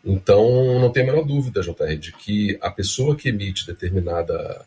Então, 0.03 0.79
não 0.79 0.91
tem 0.91 1.03
a 1.03 1.05
menor 1.05 1.23
dúvida, 1.23 1.61
JR, 1.61 1.95
de 1.97 2.11
que 2.11 2.57
a 2.61 2.71
pessoa 2.71 3.15
que 3.15 3.29
emite 3.29 3.67
determinada 3.67 4.65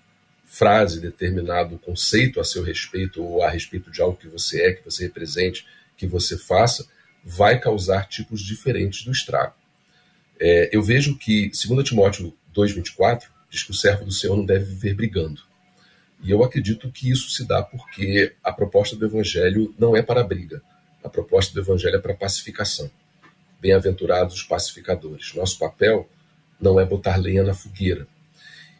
frase, 0.54 1.00
determinado 1.00 1.76
conceito 1.78 2.38
a 2.38 2.44
seu 2.44 2.62
respeito 2.62 3.20
ou 3.22 3.42
a 3.42 3.50
respeito 3.50 3.90
de 3.90 4.00
algo 4.00 4.16
que 4.16 4.28
você 4.28 4.62
é, 4.62 4.72
que 4.72 4.84
você 4.84 5.04
represente, 5.04 5.66
que 5.96 6.06
você 6.06 6.38
faça, 6.38 6.86
vai 7.24 7.58
causar 7.58 8.06
tipos 8.06 8.40
diferentes 8.40 9.04
do 9.04 9.10
estrago. 9.10 9.54
É, 10.38 10.70
eu 10.72 10.80
vejo 10.80 11.18
que, 11.18 11.50
segundo 11.52 11.82
Timóteo 11.82 12.32
2,24, 12.54 13.24
diz 13.50 13.64
que 13.64 13.72
o 13.72 13.74
servo 13.74 14.04
do 14.04 14.12
Senhor 14.12 14.36
não 14.36 14.46
deve 14.46 14.64
viver 14.66 14.94
brigando. 14.94 15.42
E 16.22 16.30
eu 16.30 16.44
acredito 16.44 16.90
que 16.90 17.10
isso 17.10 17.30
se 17.30 17.44
dá 17.44 17.60
porque 17.60 18.34
a 18.42 18.52
proposta 18.52 18.94
do 18.94 19.04
Evangelho 19.04 19.74
não 19.76 19.96
é 19.96 20.02
para 20.02 20.22
briga. 20.22 20.62
A 21.02 21.08
proposta 21.08 21.52
do 21.52 21.60
Evangelho 21.60 21.96
é 21.96 22.00
para 22.00 22.14
pacificação. 22.14 22.88
Bem-aventurados 23.60 24.36
os 24.36 24.42
pacificadores. 24.44 25.34
Nosso 25.34 25.58
papel 25.58 26.08
não 26.60 26.78
é 26.78 26.84
botar 26.84 27.16
lenha 27.16 27.42
na 27.42 27.54
fogueira, 27.54 28.06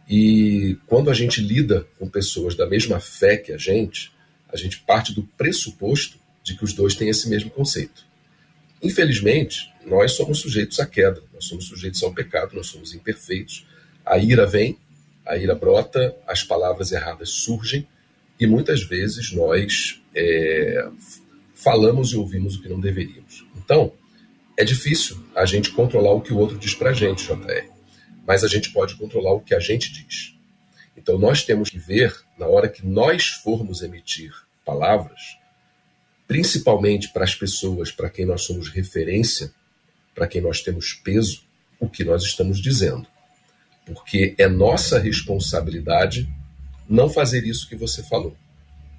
e 0.08 0.76
quando 0.86 1.10
a 1.10 1.14
gente 1.14 1.40
lida 1.40 1.86
com 1.98 2.08
pessoas 2.08 2.54
da 2.54 2.66
mesma 2.66 3.00
fé 3.00 3.36
que 3.36 3.52
a 3.52 3.56
gente, 3.56 4.12
a 4.52 4.56
gente 4.56 4.78
parte 4.80 5.14
do 5.14 5.22
pressuposto 5.22 6.18
de 6.42 6.56
que 6.56 6.64
os 6.64 6.72
dois 6.72 6.94
têm 6.94 7.08
esse 7.08 7.28
mesmo 7.28 7.50
conceito. 7.50 8.04
Infelizmente, 8.82 9.72
nós 9.86 10.12
somos 10.12 10.40
sujeitos 10.40 10.78
à 10.78 10.86
queda, 10.86 11.22
nós 11.32 11.46
somos 11.46 11.66
sujeitos 11.66 12.02
ao 12.02 12.12
pecado, 12.12 12.54
nós 12.54 12.66
somos 12.66 12.94
imperfeitos. 12.94 13.66
A 14.04 14.18
ira 14.18 14.46
vem, 14.46 14.78
a 15.24 15.38
ira 15.38 15.54
brota, 15.54 16.14
as 16.26 16.42
palavras 16.42 16.92
erradas 16.92 17.30
surgem 17.30 17.88
e 18.38 18.46
muitas 18.46 18.82
vezes 18.82 19.32
nós 19.32 20.02
é, 20.14 20.86
falamos 21.54 22.12
e 22.12 22.16
ouvimos 22.16 22.56
o 22.56 22.62
que 22.62 22.68
não 22.68 22.78
deveríamos. 22.78 23.46
Então, 23.56 23.92
é 24.56 24.64
difícil 24.64 25.16
a 25.34 25.46
gente 25.46 25.70
controlar 25.70 26.12
o 26.12 26.20
que 26.20 26.32
o 26.32 26.36
outro 26.36 26.58
diz 26.58 26.74
para 26.74 26.90
a 26.90 26.92
gente, 26.92 27.24
JR 27.24 27.73
mas 28.26 28.42
a 28.42 28.48
gente 28.48 28.70
pode 28.70 28.96
controlar 28.96 29.32
o 29.32 29.40
que 29.40 29.54
a 29.54 29.60
gente 29.60 29.92
diz. 29.92 30.34
Então 30.96 31.18
nós 31.18 31.42
temos 31.42 31.70
que 31.70 31.78
ver, 31.78 32.14
na 32.38 32.46
hora 32.46 32.68
que 32.68 32.86
nós 32.86 33.28
formos 33.28 33.82
emitir 33.82 34.32
palavras, 34.64 35.36
principalmente 36.26 37.10
para 37.10 37.24
as 37.24 37.34
pessoas 37.34 37.90
para 37.90 38.08
quem 38.08 38.24
nós 38.24 38.42
somos 38.42 38.68
referência, 38.70 39.52
para 40.14 40.26
quem 40.26 40.40
nós 40.40 40.62
temos 40.62 40.94
peso, 40.94 41.42
o 41.78 41.88
que 41.88 42.04
nós 42.04 42.22
estamos 42.22 42.60
dizendo. 42.60 43.06
Porque 43.84 44.34
é 44.38 44.48
nossa 44.48 44.98
responsabilidade 44.98 46.28
não 46.88 47.10
fazer 47.10 47.44
isso 47.44 47.68
que 47.68 47.76
você 47.76 48.02
falou, 48.02 48.36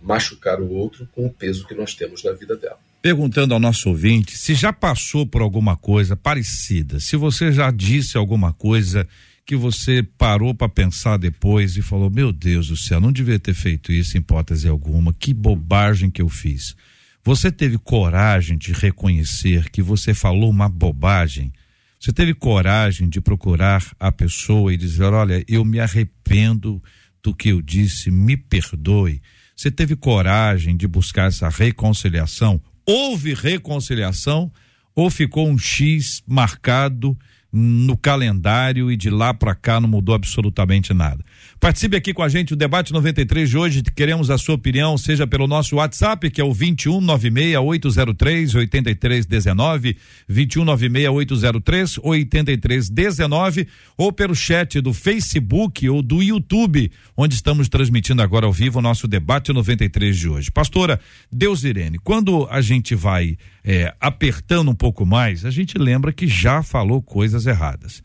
machucar 0.01 0.61
o 0.61 0.71
outro 0.71 1.07
com 1.13 1.25
o 1.25 1.33
peso 1.33 1.65
que 1.65 1.73
nós 1.73 1.95
temos 1.95 2.23
na 2.23 2.31
vida 2.31 2.55
dela 2.55 2.84
perguntando 3.05 3.53
ao 3.53 3.59
nosso 3.59 3.89
ouvinte 3.89 4.35
se 4.35 4.55
já 4.55 4.73
passou 4.73 5.27
por 5.27 5.43
alguma 5.43 5.77
coisa 5.77 6.15
parecida, 6.15 6.99
se 6.99 7.15
você 7.15 7.51
já 7.51 7.69
disse 7.69 8.17
alguma 8.17 8.51
coisa 8.51 9.07
que 9.45 9.55
você 9.55 10.01
parou 10.01 10.55
para 10.55 10.67
pensar 10.67 11.17
depois 11.17 11.77
e 11.77 11.83
falou: 11.83 12.09
Meu 12.09 12.33
Deus 12.33 12.69
do 12.69 12.75
céu, 12.75 12.99
não 12.99 13.11
devia 13.11 13.37
ter 13.37 13.53
feito 13.53 13.91
isso 13.91 14.17
em 14.17 14.21
hipótese 14.21 14.67
alguma, 14.67 15.13
que 15.13 15.35
bobagem 15.35 16.09
que 16.09 16.19
eu 16.19 16.27
fiz. 16.27 16.75
Você 17.23 17.51
teve 17.51 17.77
coragem 17.77 18.57
de 18.57 18.73
reconhecer 18.73 19.69
que 19.69 19.83
você 19.83 20.11
falou 20.15 20.49
uma 20.49 20.67
bobagem? 20.67 21.53
Você 21.99 22.11
teve 22.11 22.33
coragem 22.33 23.07
de 23.07 23.21
procurar 23.21 23.85
a 23.99 24.11
pessoa 24.11 24.73
e 24.73 24.77
dizer: 24.77 25.13
Olha, 25.13 25.45
eu 25.47 25.63
me 25.63 25.79
arrependo 25.79 26.81
do 27.21 27.35
que 27.35 27.49
eu 27.49 27.61
disse, 27.61 28.09
me 28.09 28.35
perdoe. 28.35 29.21
Você 29.55 29.69
teve 29.69 29.95
coragem 29.95 30.75
de 30.75 30.87
buscar 30.87 31.27
essa 31.27 31.49
reconciliação? 31.49 32.59
Houve 32.85 33.33
reconciliação 33.33 34.51
ou 34.95 35.09
ficou 35.09 35.47
um 35.47 35.57
X 35.57 36.23
marcado 36.25 37.17
no 37.57 37.95
calendário 37.95 38.91
e 38.91 38.97
de 38.97 39.09
lá 39.09 39.33
para 39.33 39.55
cá 39.55 39.79
não 39.79 39.87
mudou 39.87 40.13
absolutamente 40.13 40.93
nada. 40.93 41.23
Participe 41.57 41.95
aqui 41.95 42.13
com 42.13 42.21
a 42.21 42.27
gente 42.27 42.51
o 42.51 42.55
debate 42.55 42.91
93 42.91 43.49
de 43.49 43.57
hoje. 43.57 43.81
Queremos 43.95 44.29
a 44.29 44.37
sua 44.37 44.55
opinião, 44.55 44.97
seja 44.97 45.25
pelo 45.25 45.47
nosso 45.47 45.77
WhatsApp, 45.77 46.29
que 46.29 46.41
é 46.41 46.43
o 46.43 46.49
2196803 46.49 48.55
8319, 48.55 49.95
2196803 50.29 51.97
8319, 52.03 53.69
ou 53.97 54.11
pelo 54.11 54.35
chat 54.35 54.81
do 54.81 54.93
Facebook 54.93 55.87
ou 55.87 56.01
do 56.01 56.21
YouTube, 56.21 56.91
onde 57.15 57.35
estamos 57.35 57.69
transmitindo 57.69 58.21
agora 58.21 58.45
ao 58.45 58.51
vivo 58.51 58.79
o 58.79 58.81
nosso 58.81 59.07
debate 59.07 59.53
93 59.53 60.17
de 60.17 60.27
hoje. 60.27 60.51
Pastora 60.51 60.99
Deus 61.31 61.63
Irene, 61.63 61.97
quando 61.99 62.45
a 62.51 62.59
gente 62.59 62.95
vai 62.95 63.37
é, 63.63 63.95
apertando 63.99 64.69
um 64.69 64.75
pouco 64.75 65.05
mais, 65.05 65.45
a 65.45 65.49
gente 65.49 65.77
lembra 65.77 66.11
que 66.11 66.27
já 66.27 66.61
falou 66.61 67.01
coisas 67.01 67.44
erradas. 67.45 68.01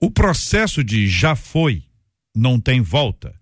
O 0.00 0.10
processo 0.10 0.82
de 0.82 1.08
já 1.08 1.34
foi 1.34 1.84
não 2.34 2.60
tem 2.60 2.80
volta. 2.80 3.34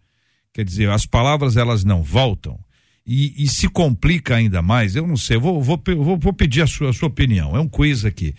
Quer 0.53 0.65
dizer, 0.65 0.91
as 0.91 1.07
palavras 1.07 1.57
elas 1.57 1.83
não 1.83 2.03
voltam. 2.03 2.59
E, 3.07 3.43
e 3.43 3.49
se 3.49 3.69
complica 3.69 4.37
ainda 4.37 4.63
mais, 4.63 4.95
eu 4.95 5.07
não 5.07 5.17
sei, 5.17 5.37
vou, 5.37 5.61
vou, 5.61 5.83
vou, 5.97 6.17
vou 6.17 6.33
pedir 6.33 6.63
a 6.63 6.67
sua, 6.67 6.91
a 6.91 6.93
sua 6.93 7.09
opinião. 7.09 7.57
É 7.57 7.61
um 7.61 7.69
quiz 7.69 8.05
aqui. 8.05 8.35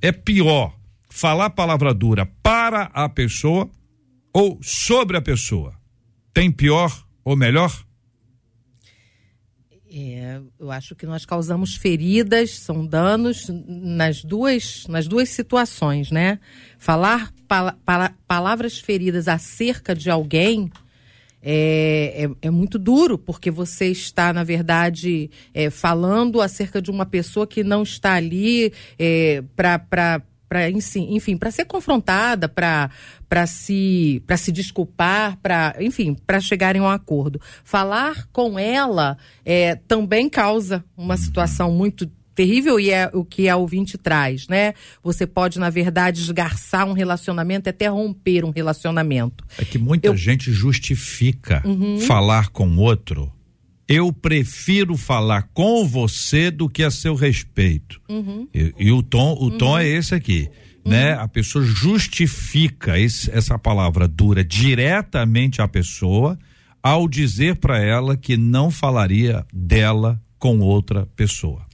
É 0.00 0.10
pior 0.10 0.76
falar 1.08 1.50
palavra 1.50 1.94
dura 1.94 2.26
para 2.42 2.84
a 2.94 3.08
pessoa 3.08 3.70
ou 4.32 4.58
sobre 4.62 5.16
a 5.16 5.22
pessoa? 5.22 5.74
Tem 6.32 6.50
pior 6.50 7.06
ou 7.24 7.36
melhor? 7.36 7.72
É, 9.90 10.40
eu 10.58 10.70
acho 10.70 10.94
que 10.94 11.06
nós 11.06 11.24
causamos 11.24 11.74
feridas, 11.74 12.58
são 12.58 12.84
danos 12.84 13.46
nas 13.66 14.22
duas, 14.22 14.86
nas 14.86 15.08
duas 15.08 15.30
situações, 15.30 16.10
né? 16.10 16.38
Falar 16.78 17.32
pala, 17.46 17.78
pala, 17.84 18.14
palavras 18.26 18.78
feridas 18.78 19.28
acerca 19.28 19.94
de 19.94 20.10
alguém 20.10 20.70
é, 21.40 22.24
é, 22.24 22.48
é, 22.48 22.50
muito 22.50 22.78
duro, 22.78 23.16
porque 23.16 23.50
você 23.50 23.86
está, 23.86 24.32
na 24.32 24.42
verdade, 24.42 25.30
é, 25.54 25.70
falando 25.70 26.40
acerca 26.40 26.82
de 26.82 26.90
uma 26.90 27.06
pessoa 27.06 27.46
que 27.46 27.62
não 27.62 27.82
está 27.82 28.14
ali 28.14 28.72
é, 28.98 29.42
para 29.56 30.20
para 30.48 30.70
enfim, 30.70 31.36
para 31.36 31.50
ser 31.50 31.64
confrontada, 31.66 32.48
para 32.48 32.90
para 33.28 33.46
se 33.46 34.22
para 34.26 34.36
se 34.36 34.50
desculpar, 34.50 35.38
para 35.42 35.76
enfim, 35.80 36.16
para 36.26 36.40
chegarem 36.40 36.80
a 36.80 36.84
um 36.84 36.88
acordo. 36.88 37.40
Falar 37.62 38.26
com 38.32 38.58
ela 38.58 39.18
é, 39.44 39.74
também 39.74 40.28
causa 40.28 40.84
uma 40.96 41.16
situação 41.16 41.70
muito 41.72 42.10
terrível 42.38 42.78
e 42.78 42.90
é 42.92 43.10
o 43.12 43.24
que 43.24 43.48
a 43.48 43.56
ouvinte 43.56 43.98
traz, 43.98 44.46
né? 44.46 44.72
Você 45.02 45.26
pode, 45.26 45.58
na 45.58 45.70
verdade, 45.70 46.20
esgarçar 46.20 46.86
um 46.86 46.92
relacionamento, 46.92 47.68
até 47.68 47.88
romper 47.88 48.44
um 48.44 48.50
relacionamento. 48.50 49.44
É 49.58 49.64
que 49.64 49.76
muita 49.76 50.06
Eu... 50.06 50.16
gente 50.16 50.52
justifica 50.52 51.60
uhum. 51.66 51.98
falar 51.98 52.50
com 52.50 52.76
outro 52.76 53.32
eu 53.88 54.12
prefiro 54.12 54.96
falar 54.96 55.48
com 55.54 55.86
você 55.86 56.50
do 56.50 56.68
que 56.68 56.82
a 56.82 56.90
seu 56.90 57.14
respeito. 57.14 58.00
Uhum. 58.08 58.46
E, 58.54 58.74
e, 58.78 58.92
o 58.92 59.02
tom, 59.02 59.32
o 59.32 59.44
uhum. 59.44 59.58
tom 59.58 59.78
é 59.78 59.88
esse 59.88 60.14
aqui. 60.14 60.48
né? 60.84 61.14
A 61.14 61.26
pessoa 61.26 61.64
justifica 61.64 62.98
esse, 62.98 63.30
essa 63.30 63.58
palavra 63.58 64.06
dura 64.06 64.44
diretamente 64.44 65.62
à 65.62 65.68
pessoa 65.68 66.38
ao 66.82 67.08
dizer 67.08 67.56
para 67.56 67.78
ela 67.82 68.16
que 68.16 68.36
não 68.36 68.70
falaria 68.70 69.44
dela 69.52 70.20
com 70.38 70.60
outra 70.60 71.06
pessoa. 71.16 71.66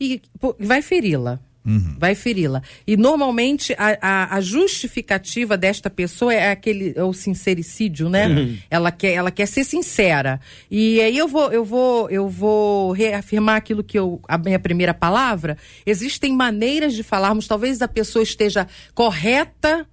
E 0.00 0.20
pô, 0.38 0.54
vai 0.58 0.82
feri-la. 0.82 1.40
Uhum. 1.64 1.96
Vai 1.96 2.14
feri-la. 2.16 2.60
E 2.84 2.96
normalmente 2.96 3.72
a, 3.78 3.96
a, 4.00 4.36
a, 4.36 4.40
justificativa 4.40 5.56
desta 5.56 5.88
pessoa 5.88 6.34
é 6.34 6.50
aquele 6.50 6.92
é 6.96 7.04
o 7.04 7.12
sincericídio, 7.12 8.08
né? 8.08 8.26
Uhum. 8.26 8.58
Ela 8.68 8.90
quer 8.90 9.12
ela 9.12 9.30
quer 9.30 9.46
ser 9.46 9.62
sincera. 9.62 10.40
E 10.68 11.00
aí 11.00 11.16
eu 11.16 11.28
vou 11.28 11.52
eu 11.52 11.64
vou 11.64 12.10
eu 12.10 12.28
vou 12.28 12.90
reafirmar 12.90 13.56
aquilo 13.56 13.84
que 13.84 13.96
eu 13.96 14.20
a 14.26 14.36
minha 14.36 14.58
primeira 14.58 14.92
palavra. 14.92 15.56
Existem 15.86 16.32
maneiras 16.32 16.94
de 16.94 17.04
falarmos. 17.04 17.46
Talvez 17.46 17.80
a 17.80 17.86
pessoa 17.86 18.24
esteja 18.24 18.66
correta 18.92 19.86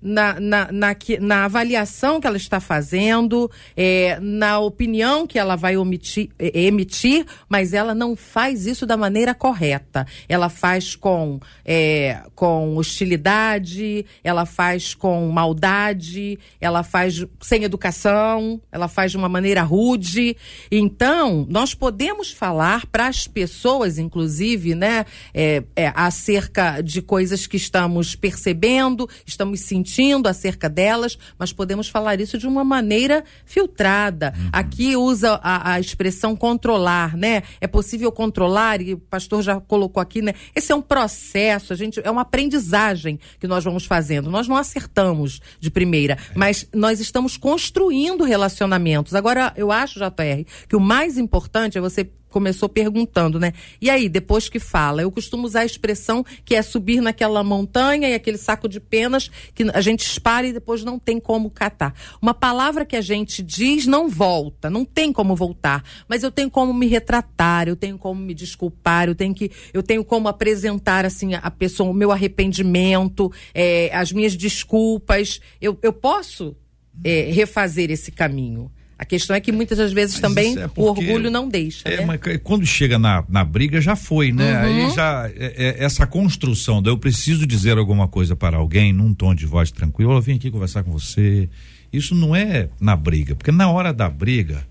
na, 0.00 0.38
na, 0.38 0.70
na, 0.70 0.96
na, 1.20 1.44
avaliação 1.44 2.20
que 2.20 2.26
ela 2.26 2.36
está 2.36 2.60
fazendo, 2.60 3.50
é, 3.76 4.18
na 4.20 4.60
opinião 4.60 5.26
que 5.26 5.38
ela 5.38 5.56
vai 5.56 5.76
omitir, 5.76 6.30
é, 6.38 6.62
emitir, 6.62 7.26
mas 7.48 7.74
ela 7.74 7.94
não 7.94 8.14
faz 8.14 8.66
isso 8.66 8.86
da 8.86 8.96
maneira 8.96 9.34
correta. 9.34 10.06
Ela 10.28 10.48
faz 10.48 10.94
com, 10.94 11.40
é, 11.64 12.22
com 12.34 12.76
hostilidade, 12.76 14.06
ela 14.22 14.46
faz 14.46 14.94
com 14.94 15.28
maldade, 15.28 16.38
ela 16.60 16.82
faz 16.82 17.24
sem 17.40 17.64
educação, 17.64 18.60
ela 18.70 18.86
faz 18.86 19.10
de 19.10 19.16
uma 19.16 19.28
maneira 19.28 19.62
rude. 19.62 20.36
Então, 20.70 21.44
nós 21.48 21.74
podemos 21.74 22.30
falar 22.30 22.86
para 22.86 23.08
as 23.08 23.26
pessoas, 23.26 23.98
inclusive, 23.98 24.74
né, 24.76 25.04
é, 25.34 25.64
é, 25.74 25.92
acerca 25.94 26.80
de 26.80 27.02
coisas 27.02 27.46
que 27.46 27.56
estamos 27.56 28.14
percebendo, 28.14 29.08
estamos 29.26 29.60
sentindo 29.60 29.87
sentindo 29.88 30.28
acerca 30.28 30.68
delas, 30.68 31.18
mas 31.38 31.52
podemos 31.52 31.88
falar 31.88 32.20
isso 32.20 32.36
de 32.36 32.46
uma 32.46 32.62
maneira 32.62 33.24
filtrada. 33.44 34.34
Uhum. 34.36 34.50
Aqui 34.52 34.96
usa 34.96 35.40
a, 35.42 35.72
a, 35.72 35.80
expressão 35.80 36.36
controlar, 36.36 37.16
né? 37.16 37.42
É 37.60 37.66
possível 37.66 38.12
controlar, 38.12 38.82
e 38.82 38.94
o 38.94 38.98
pastor 38.98 39.42
já 39.42 39.60
colocou 39.60 40.00
aqui, 40.00 40.20
né? 40.20 40.34
Esse 40.54 40.70
é 40.70 40.74
um 40.74 40.82
processo, 40.82 41.72
a 41.72 41.76
gente, 41.76 42.00
é 42.04 42.10
uma 42.10 42.22
aprendizagem 42.22 43.18
que 43.40 43.48
nós 43.48 43.64
vamos 43.64 43.86
fazendo. 43.86 44.30
Nós 44.30 44.46
não 44.46 44.56
acertamos 44.56 45.40
de 45.58 45.70
primeira, 45.70 46.14
é. 46.14 46.18
mas 46.34 46.68
nós 46.74 47.00
estamos 47.00 47.36
construindo 47.36 48.24
relacionamentos. 48.24 49.14
Agora, 49.14 49.52
eu 49.56 49.72
acho, 49.72 49.98
JR, 49.98 50.44
que 50.68 50.76
o 50.76 50.80
mais 50.80 51.16
importante 51.16 51.78
é 51.78 51.80
você 51.80 52.08
começou 52.28 52.68
perguntando, 52.68 53.38
né? 53.38 53.52
E 53.80 53.90
aí, 53.90 54.08
depois 54.08 54.48
que 54.48 54.58
fala? 54.58 55.02
Eu 55.02 55.10
costumo 55.10 55.46
usar 55.46 55.60
a 55.60 55.64
expressão 55.64 56.24
que 56.44 56.54
é 56.54 56.62
subir 56.62 57.00
naquela 57.00 57.42
montanha 57.42 58.08
e 58.08 58.14
aquele 58.14 58.38
saco 58.38 58.68
de 58.68 58.80
penas 58.80 59.30
que 59.54 59.64
a 59.72 59.80
gente 59.80 60.04
espara 60.04 60.46
e 60.46 60.52
depois 60.52 60.84
não 60.84 60.98
tem 60.98 61.18
como 61.18 61.50
catar. 61.50 61.94
Uma 62.20 62.34
palavra 62.34 62.84
que 62.84 62.96
a 62.96 63.00
gente 63.00 63.42
diz 63.42 63.86
não 63.86 64.08
volta, 64.08 64.70
não 64.70 64.84
tem 64.84 65.12
como 65.12 65.34
voltar, 65.34 65.84
mas 66.08 66.22
eu 66.22 66.30
tenho 66.30 66.50
como 66.50 66.72
me 66.72 66.86
retratar, 66.86 67.68
eu 67.68 67.76
tenho 67.76 67.98
como 67.98 68.20
me 68.20 68.34
desculpar, 68.34 69.08
eu 69.08 69.14
tenho 69.14 69.34
que, 69.34 69.50
eu 69.72 69.82
tenho 69.82 70.04
como 70.04 70.28
apresentar 70.28 71.04
assim 71.04 71.34
a 71.34 71.50
pessoa 71.50 71.90
o 71.90 71.94
meu 71.94 72.10
arrependimento, 72.12 73.32
é, 73.54 73.90
as 73.94 74.12
minhas 74.12 74.36
desculpas. 74.36 75.40
Eu, 75.60 75.78
eu 75.82 75.92
posso 75.92 76.56
é, 77.04 77.30
refazer 77.30 77.90
esse 77.90 78.10
caminho. 78.10 78.70
A 78.98 79.04
questão 79.04 79.36
é 79.36 79.40
que 79.40 79.52
muitas 79.52 79.78
das 79.78 79.92
vezes 79.92 80.16
mas 80.16 80.20
também 80.20 80.58
é 80.58 80.68
o 80.74 80.82
orgulho 80.82 81.30
não 81.30 81.48
deixa. 81.48 81.88
É, 81.88 81.98
né? 81.98 82.04
mas 82.04 82.20
quando 82.42 82.66
chega 82.66 82.98
na, 82.98 83.24
na 83.28 83.44
briga 83.44 83.80
já 83.80 83.94
foi, 83.94 84.32
né? 84.32 84.58
Uhum. 84.58 84.64
Aí 84.64 84.94
já 84.94 85.30
é, 85.36 85.54
é, 85.56 85.84
essa 85.84 86.04
construção, 86.04 86.82
eu 86.84 86.98
preciso 86.98 87.46
dizer 87.46 87.78
alguma 87.78 88.08
coisa 88.08 88.34
para 88.34 88.56
alguém 88.56 88.92
num 88.92 89.14
tom 89.14 89.36
de 89.36 89.46
voz 89.46 89.70
tranquilo, 89.70 90.14
eu 90.14 90.20
vim 90.20 90.34
aqui 90.34 90.50
conversar 90.50 90.82
com 90.82 90.90
você. 90.90 91.48
Isso 91.92 92.12
não 92.12 92.34
é 92.34 92.70
na 92.80 92.96
briga, 92.96 93.36
porque 93.36 93.52
na 93.52 93.70
hora 93.70 93.92
da 93.92 94.10
briga, 94.10 94.66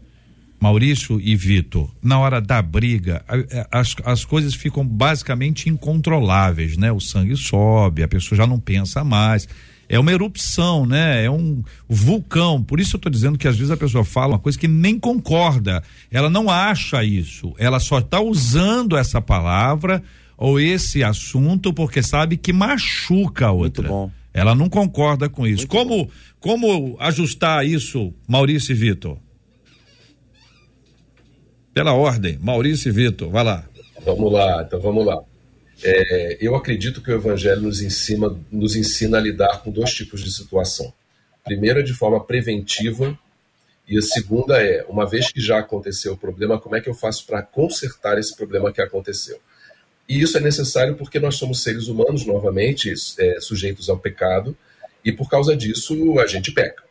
Maurício 0.60 1.22
e 1.22 1.34
Vitor, 1.34 1.90
na 2.04 2.20
hora 2.20 2.42
da 2.42 2.62
briga, 2.62 3.24
as, 3.72 3.96
as 4.04 4.26
coisas 4.26 4.54
ficam 4.54 4.86
basicamente 4.86 5.70
incontroláveis, 5.70 6.76
né? 6.76 6.92
O 6.92 7.00
sangue 7.00 7.38
sobe, 7.38 8.04
a 8.04 8.08
pessoa 8.10 8.36
já 8.36 8.46
não 8.46 8.60
pensa 8.60 9.06
mais 9.06 9.48
é 9.90 10.00
uma 10.00 10.12
erupção, 10.12 10.86
né? 10.86 11.24
É 11.24 11.32
um 11.32 11.64
vulcão. 11.88 12.62
Por 12.62 12.80
isso 12.80 12.96
eu 12.96 12.98
estou 12.98 13.12
dizendo 13.12 13.38
que 13.38 13.48
às 13.48 13.56
vezes 13.56 13.72
a 13.72 13.78
pessoa 13.78 14.04
fala 14.04 14.34
uma 14.34 14.40
coisa 14.40 14.58
que 14.58 14.68
nem 14.68 15.00
concorda. 15.00 15.82
Ela 16.12 16.30
não 16.30 16.50
acha 16.50 17.04
isso. 17.04 17.54
Ela 17.58 17.80
só 17.80 18.00
está 18.00 18.20
usando 18.20 18.98
essa 18.98 19.22
palavra 19.22 20.04
ou 20.38 20.60
esse 20.60 21.04
assunto 21.04 21.74
porque 21.74 22.04
sabe 22.04 22.38
que 22.38 22.52
machuca 22.52 23.48
a 23.48 23.52
outra. 23.52 23.84
Muito 23.84 23.94
bom. 23.94 24.12
Ela 24.34 24.54
não 24.54 24.70
concorda 24.70 25.30
com 25.30 25.48
isso. 25.48 25.68
Muito 25.68 25.72
como 25.72 26.06
bom. 26.06 26.12
como 26.40 26.98
ajustar 27.00 27.66
isso, 27.66 28.14
Maurício 28.28 28.72
e 28.72 28.76
Vitor? 28.76 29.18
Pela 31.74 31.94
ordem, 31.94 32.38
Maurício 32.40 32.90
e 32.90 32.92
Vitor, 32.92 33.30
vai 33.30 33.44
lá. 33.44 33.64
Vamos 34.06 34.32
lá, 34.32 34.64
então 34.64 34.80
vamos 34.80 35.06
lá. 35.06 35.22
É, 35.84 36.38
eu 36.42 36.56
acredito 36.56 37.02
que 37.02 37.12
o 37.12 37.16
Evangelho 37.16 37.62
nos 37.62 37.82
ensina, 37.82 38.36
nos 38.52 38.76
ensina 38.76 39.18
a 39.18 39.22
lidar 39.22 39.62
com 39.62 39.72
dois 39.72 39.94
tipos 39.94 40.24
de 40.24 40.32
situação. 40.32 40.92
Primeiro, 41.44 41.84
de 41.84 41.94
forma 41.94 42.24
preventiva, 42.24 43.18
e 43.88 43.98
a 43.98 44.02
segunda 44.02 44.62
é, 44.62 44.84
uma 44.90 45.08
vez 45.08 45.32
que 45.32 45.40
já 45.40 45.60
aconteceu 45.60 46.14
o 46.14 46.18
problema, 46.18 46.60
como 46.60 46.76
é 46.76 46.82
que 46.82 46.90
eu 46.90 46.94
faço 46.94 47.26
para 47.26 47.42
consertar 47.42 48.18
esse 48.18 48.36
problema 48.36 48.72
que 48.72 48.82
aconteceu? 48.82 49.40
E 50.10 50.22
isso 50.22 50.38
é 50.38 50.42
necessário 50.42 50.96
porque 50.96 51.20
nós 51.20 51.36
somos 51.36 51.62
seres 51.62 51.88
humanos, 51.88 52.26
novamente, 52.26 52.94
é, 53.20 53.40
sujeitos 53.40 53.90
ao 53.90 54.00
pecado, 54.00 54.58
e 55.04 55.12
por 55.12 55.30
causa 55.30 55.56
disso 55.56 56.20
a 56.20 56.28
gente 56.28 56.52
peca. 56.52 56.84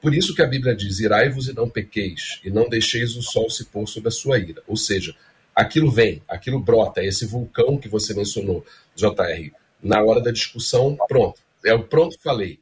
Por 0.00 0.14
isso 0.14 0.34
que 0.34 0.42
a 0.42 0.46
Bíblia 0.46 0.76
diz: 0.76 1.00
irai-vos 1.00 1.48
e 1.48 1.54
não 1.54 1.68
pequeis, 1.68 2.40
e 2.44 2.50
não 2.50 2.68
deixeis 2.68 3.16
o 3.16 3.22
sol 3.22 3.48
se 3.48 3.64
pôr 3.64 3.86
sobre 3.88 4.08
a 4.08 4.12
sua 4.12 4.38
ira. 4.38 4.62
Ou 4.66 4.76
seja, 4.76 5.14
aquilo 5.54 5.90
vem, 5.90 6.22
aquilo 6.28 6.58
brota, 6.58 7.02
esse 7.02 7.24
vulcão 7.26 7.76
que 7.78 7.88
você 7.88 8.12
mencionou, 8.14 8.64
JR. 8.94 9.52
Na 9.82 10.02
hora 10.02 10.20
da 10.20 10.30
discussão, 10.30 10.96
pronto, 11.08 11.40
é 11.64 11.74
o 11.74 11.84
pronto 11.84 12.18
falei. 12.22 12.58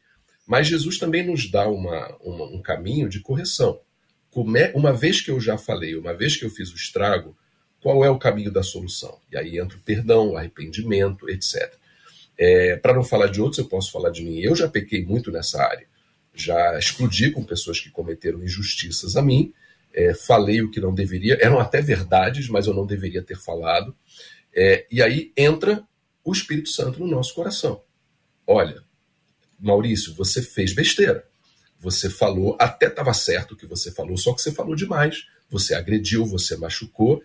Mas 0.46 0.66
Jesus 0.66 0.98
também 0.98 1.24
nos 1.24 1.50
dá 1.50 1.68
uma, 1.68 2.16
uma, 2.20 2.44
um 2.46 2.60
caminho 2.60 3.08
de 3.08 3.20
correção. 3.20 3.78
É, 4.56 4.72
uma 4.74 4.92
vez 4.92 5.20
que 5.20 5.30
eu 5.30 5.40
já 5.40 5.56
falei, 5.56 5.94
uma 5.94 6.14
vez 6.14 6.36
que 6.36 6.44
eu 6.44 6.50
fiz 6.50 6.72
o 6.72 6.76
estrago, 6.76 7.36
qual 7.80 8.04
é 8.04 8.10
o 8.10 8.18
caminho 8.18 8.50
da 8.50 8.62
solução? 8.62 9.18
E 9.30 9.36
aí 9.36 9.58
entra 9.58 9.76
o 9.76 9.80
perdão, 9.80 10.30
o 10.30 10.36
arrependimento, 10.36 11.28
etc. 11.28 11.74
É, 12.38 12.76
Para 12.76 12.94
não 12.94 13.04
falar 13.04 13.26
de 13.26 13.40
outros, 13.40 13.58
eu 13.58 13.66
posso 13.66 13.92
falar 13.92 14.10
de 14.10 14.22
mim. 14.22 14.38
Eu 14.40 14.54
já 14.56 14.68
pequei 14.68 15.04
muito 15.04 15.30
nessa 15.30 15.62
área. 15.62 15.86
Já 16.34 16.78
explodi 16.78 17.30
com 17.30 17.44
pessoas 17.44 17.78
que 17.78 17.90
cometeram 17.90 18.42
injustiças 18.42 19.16
a 19.16 19.22
mim 19.22 19.52
é, 19.94 20.14
falei 20.14 20.62
o 20.62 20.70
que 20.70 20.80
não 20.80 20.94
deveria, 20.94 21.38
eram 21.40 21.58
até 21.58 21.80
verdades, 21.80 22.48
mas 22.48 22.66
eu 22.66 22.74
não 22.74 22.86
deveria 22.86 23.22
ter 23.22 23.36
falado. 23.36 23.94
É, 24.54 24.86
e 24.90 25.02
aí 25.02 25.32
entra 25.36 25.86
o 26.24 26.32
Espírito 26.32 26.68
Santo 26.68 27.00
no 27.00 27.06
nosso 27.06 27.34
coração. 27.34 27.82
Olha, 28.46 28.82
Maurício, 29.58 30.14
você 30.14 30.42
fez 30.42 30.72
besteira. 30.72 31.26
Você 31.78 32.08
falou, 32.08 32.56
até 32.60 32.86
estava 32.86 33.12
certo 33.12 33.52
o 33.52 33.56
que 33.56 33.66
você 33.66 33.90
falou, 33.90 34.16
só 34.16 34.32
que 34.32 34.40
você 34.40 34.52
falou 34.52 34.74
demais. 34.74 35.26
Você 35.50 35.74
agrediu, 35.74 36.24
você 36.24 36.56
machucou. 36.56 37.22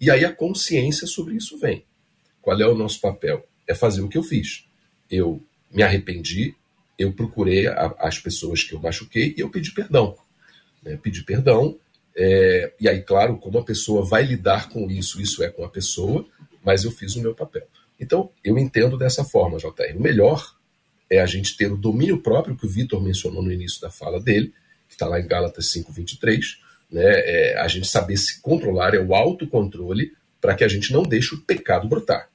E 0.00 0.10
aí 0.10 0.24
a 0.24 0.32
consciência 0.32 1.06
sobre 1.06 1.36
isso 1.36 1.58
vem. 1.58 1.84
Qual 2.40 2.58
é 2.58 2.66
o 2.66 2.74
nosso 2.74 3.00
papel? 3.00 3.46
É 3.66 3.74
fazer 3.74 4.00
o 4.00 4.08
que 4.08 4.16
eu 4.16 4.22
fiz. 4.22 4.66
Eu 5.10 5.42
me 5.70 5.82
arrependi, 5.82 6.54
eu 6.98 7.12
procurei 7.12 7.66
a, 7.66 7.94
as 7.98 8.18
pessoas 8.18 8.62
que 8.62 8.74
eu 8.74 8.80
machuquei 8.80 9.34
e 9.36 9.40
eu 9.40 9.50
pedi 9.50 9.72
perdão. 9.72 10.16
Né? 10.82 10.98
Pedi 11.02 11.22
perdão, 11.22 11.78
é, 12.20 12.72
e 12.80 12.88
aí, 12.88 13.00
claro, 13.00 13.38
como 13.38 13.58
a 13.58 13.64
pessoa 13.64 14.04
vai 14.04 14.24
lidar 14.24 14.68
com 14.70 14.90
isso, 14.90 15.20
isso 15.22 15.40
é 15.40 15.48
com 15.48 15.64
a 15.64 15.68
pessoa, 15.68 16.26
mas 16.64 16.82
eu 16.82 16.90
fiz 16.90 17.14
o 17.14 17.22
meu 17.22 17.32
papel. 17.32 17.62
Então, 18.00 18.30
eu 18.42 18.58
entendo 18.58 18.98
dessa 18.98 19.22
forma, 19.22 19.56
JR. 19.56 19.96
O 19.96 20.02
melhor 20.02 20.52
é 21.08 21.20
a 21.20 21.26
gente 21.26 21.56
ter 21.56 21.70
o 21.70 21.76
domínio 21.76 22.20
próprio, 22.20 22.56
que 22.56 22.66
o 22.66 22.68
Vitor 22.68 23.00
mencionou 23.00 23.40
no 23.40 23.52
início 23.52 23.80
da 23.80 23.88
fala 23.88 24.20
dele, 24.20 24.52
que 24.88 24.94
está 24.94 25.06
lá 25.06 25.20
em 25.20 25.28
Gálatas 25.28 25.66
5,23, 25.66 26.40
né? 26.90 27.04
É 27.04 27.60
a 27.60 27.68
gente 27.68 27.86
saber 27.86 28.16
se 28.16 28.40
controlar, 28.40 28.94
é 28.94 28.98
o 28.98 29.14
autocontrole, 29.14 30.12
para 30.40 30.56
que 30.56 30.64
a 30.64 30.68
gente 30.68 30.92
não 30.92 31.04
deixe 31.04 31.36
o 31.36 31.40
pecado 31.42 31.86
brotar. 31.86 32.28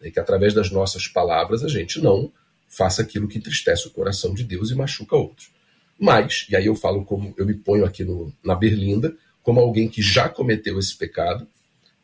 Né? 0.00 0.12
Que 0.12 0.20
através 0.20 0.54
das 0.54 0.70
nossas 0.70 1.08
palavras 1.08 1.64
a 1.64 1.68
gente 1.68 2.00
não 2.00 2.32
faça 2.68 3.02
aquilo 3.02 3.26
que 3.26 3.38
entristece 3.38 3.88
o 3.88 3.90
coração 3.90 4.32
de 4.32 4.44
Deus 4.44 4.70
e 4.70 4.76
machuca 4.76 5.16
outros. 5.16 5.50
Mas, 5.98 6.46
e 6.48 6.56
aí 6.56 6.66
eu 6.66 6.74
falo 6.74 7.04
como 7.04 7.34
eu 7.36 7.46
me 7.46 7.54
ponho 7.54 7.84
aqui 7.84 8.04
no, 8.04 8.32
na 8.44 8.54
berlinda, 8.54 9.16
como 9.44 9.60
alguém 9.60 9.88
que 9.88 10.02
já 10.02 10.28
cometeu 10.28 10.80
esse 10.80 10.96
pecado, 10.96 11.46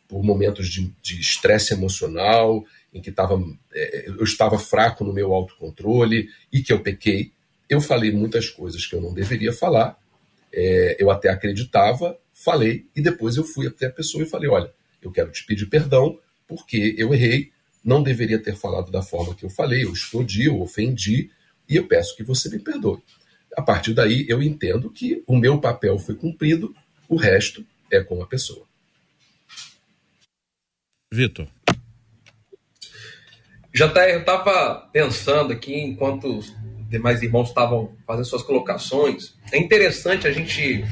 por 0.07 0.23
momentos 0.23 0.69
de 0.69 0.93
estresse 1.21 1.73
emocional, 1.73 2.65
em 2.93 3.01
que 3.01 3.11
tava, 3.11 3.43
é, 3.73 4.09
eu 4.09 4.23
estava 4.25 4.59
fraco 4.59 5.05
no 5.05 5.13
meu 5.13 5.33
autocontrole 5.33 6.29
e 6.53 6.63
que 6.63 6.73
eu 6.73 6.81
pequei. 6.81 7.33
Eu 7.69 7.81
falei 7.81 8.13
muitas 8.13 8.49
coisas 8.49 8.87
que 8.87 8.95
eu 8.95 9.01
não 9.01 9.15
deveria 9.15 9.53
falar, 9.53 9.97
é, 10.53 10.97
eu 10.99 11.11
até 11.11 11.29
acreditava, 11.29 12.19
falei, 12.35 12.87
e 12.95 13.01
depois 13.01 13.37
eu 13.37 13.45
fui 13.45 13.67
até 13.67 13.87
a 13.87 13.91
pessoa 13.91 14.23
e 14.23 14.29
falei: 14.29 14.49
olha, 14.49 14.73
eu 15.01 15.11
quero 15.11 15.31
te 15.31 15.45
pedir 15.45 15.67
perdão 15.67 16.19
porque 16.47 16.97
eu 16.99 17.15
errei, 17.15 17.53
não 17.83 18.03
deveria 18.03 18.39
ter 18.39 18.57
falado 18.57 18.91
da 18.91 19.03
forma 19.03 19.35
que 19.35 19.45
eu 19.45 19.51
falei, 19.51 19.85
eu 19.85 19.93
explodi, 19.93 20.47
eu 20.47 20.61
ofendi, 20.61 21.31
e 21.69 21.77
eu 21.77 21.87
peço 21.87 22.17
que 22.17 22.25
você 22.25 22.49
me 22.49 22.59
perdoe. 22.59 23.01
A 23.57 23.63
partir 23.63 23.95
daí, 23.95 24.27
eu 24.29 24.43
entendo 24.43 24.91
que 24.91 25.23
o 25.27 25.37
meu 25.37 25.61
papel 25.61 25.97
foi 25.99 26.17
cumprido, 26.17 26.75
o 27.11 27.17
resto 27.17 27.67
é 27.91 28.01
com 28.01 28.23
a 28.23 28.27
pessoa. 28.27 28.65
Vitor. 31.13 31.49
JR, 33.75 34.11
eu 34.11 34.21
estava 34.21 34.89
pensando 34.93 35.53
aqui, 35.53 35.75
enquanto 35.75 36.39
os 36.39 36.55
demais 36.89 37.21
irmãos 37.21 37.49
estavam 37.49 37.97
fazendo 38.07 38.25
suas 38.25 38.45
colocações, 38.45 39.35
é 39.51 39.59
interessante 39.59 40.29
a 40.29 40.33
gente 40.33 40.85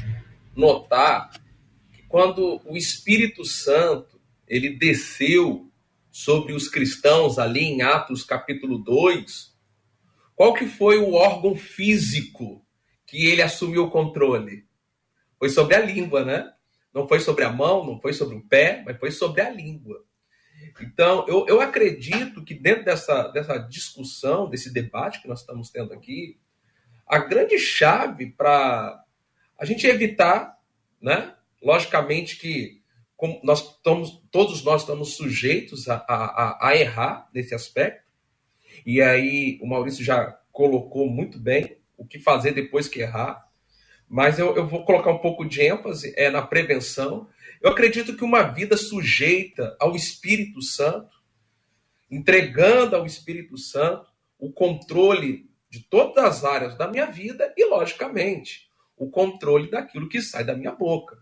notar 0.53 1.31
que 1.93 2.03
quando 2.03 2.61
o 2.65 2.75
Espírito 2.75 3.45
Santo 3.45 4.19
ele 4.45 4.77
desceu 4.77 5.71
sobre 6.11 6.51
os 6.51 6.67
cristãos 6.67 7.39
ali 7.39 7.63
em 7.63 7.81
Atos 7.81 8.25
capítulo 8.25 8.77
2, 8.77 9.53
qual 10.35 10.53
que 10.53 10.65
foi 10.65 10.97
o 10.97 11.13
órgão 11.13 11.55
físico 11.55 12.61
que 13.05 13.25
ele 13.27 13.41
assumiu 13.41 13.85
o 13.85 13.91
controle? 13.91 14.68
Foi 15.39 15.49
sobre 15.49 15.75
a 15.75 15.79
língua, 15.79 16.23
né? 16.23 16.53
Não 16.93 17.07
foi 17.07 17.19
sobre 17.19 17.45
a 17.45 17.51
mão, 17.51 17.85
não 17.85 17.99
foi 17.99 18.13
sobre 18.13 18.35
o 18.35 18.41
pé, 18.41 18.83
mas 18.85 18.97
foi 18.99 19.09
sobre 19.09 19.41
a 19.41 19.49
língua. 19.49 20.03
Então, 20.81 21.25
eu, 21.27 21.47
eu 21.47 21.61
acredito 21.61 22.43
que 22.43 22.53
dentro 22.53 22.83
dessa, 22.83 23.29
dessa 23.29 23.57
discussão, 23.57 24.49
desse 24.49 24.71
debate 24.71 25.21
que 25.21 25.27
nós 25.27 25.39
estamos 25.39 25.69
tendo 25.69 25.93
aqui, 25.93 26.37
a 27.07 27.17
grande 27.19 27.57
chave 27.57 28.27
para 28.27 29.03
a 29.57 29.65
gente 29.65 29.87
evitar, 29.87 30.57
né? 31.01 31.35
Logicamente 31.61 32.37
que 32.37 32.79
nós 33.43 33.75
estamos, 33.75 34.21
todos 34.31 34.63
nós 34.63 34.81
estamos 34.81 35.15
sujeitos 35.15 35.89
a, 35.89 35.95
a, 36.07 36.69
a 36.69 36.77
errar 36.77 37.29
nesse 37.33 37.53
aspecto, 37.53 38.07
e 38.85 39.01
aí 39.01 39.59
o 39.61 39.67
Maurício 39.67 40.03
já 40.03 40.39
colocou 40.51 41.09
muito 41.09 41.37
bem 41.37 41.77
o 41.97 42.05
que 42.05 42.19
fazer 42.19 42.53
depois 42.53 42.87
que 42.87 43.01
errar, 43.01 43.48
mas 44.09 44.39
eu, 44.39 44.55
eu 44.55 44.67
vou 44.67 44.83
colocar 44.83 45.11
um 45.11 45.19
pouco 45.19 45.45
de 45.45 45.61
ênfase 45.61 46.13
é, 46.17 46.29
na 46.29 46.41
prevenção 46.41 47.27
eu 47.61 47.71
acredito 47.71 48.15
que 48.15 48.23
uma 48.23 48.43
vida 48.43 48.77
sujeita 48.77 49.75
ao 49.79 49.93
Espírito 49.93 50.61
Santo, 50.61 51.21
entregando 52.09 52.95
ao 52.95 53.05
Espírito 53.05 53.57
Santo 53.57 54.09
o 54.37 54.51
controle 54.51 55.49
de 55.69 55.81
todas 55.81 56.23
as 56.23 56.43
áreas 56.45 56.77
da 56.77 56.87
minha 56.87 57.05
vida 57.05 57.53
e, 57.57 57.65
logicamente, 57.65 58.69
o 58.95 59.09
controle 59.09 59.69
daquilo 59.69 60.07
que 60.07 60.21
sai 60.21 60.45
da 60.45 60.55
minha 60.55 60.71
boca. 60.71 61.17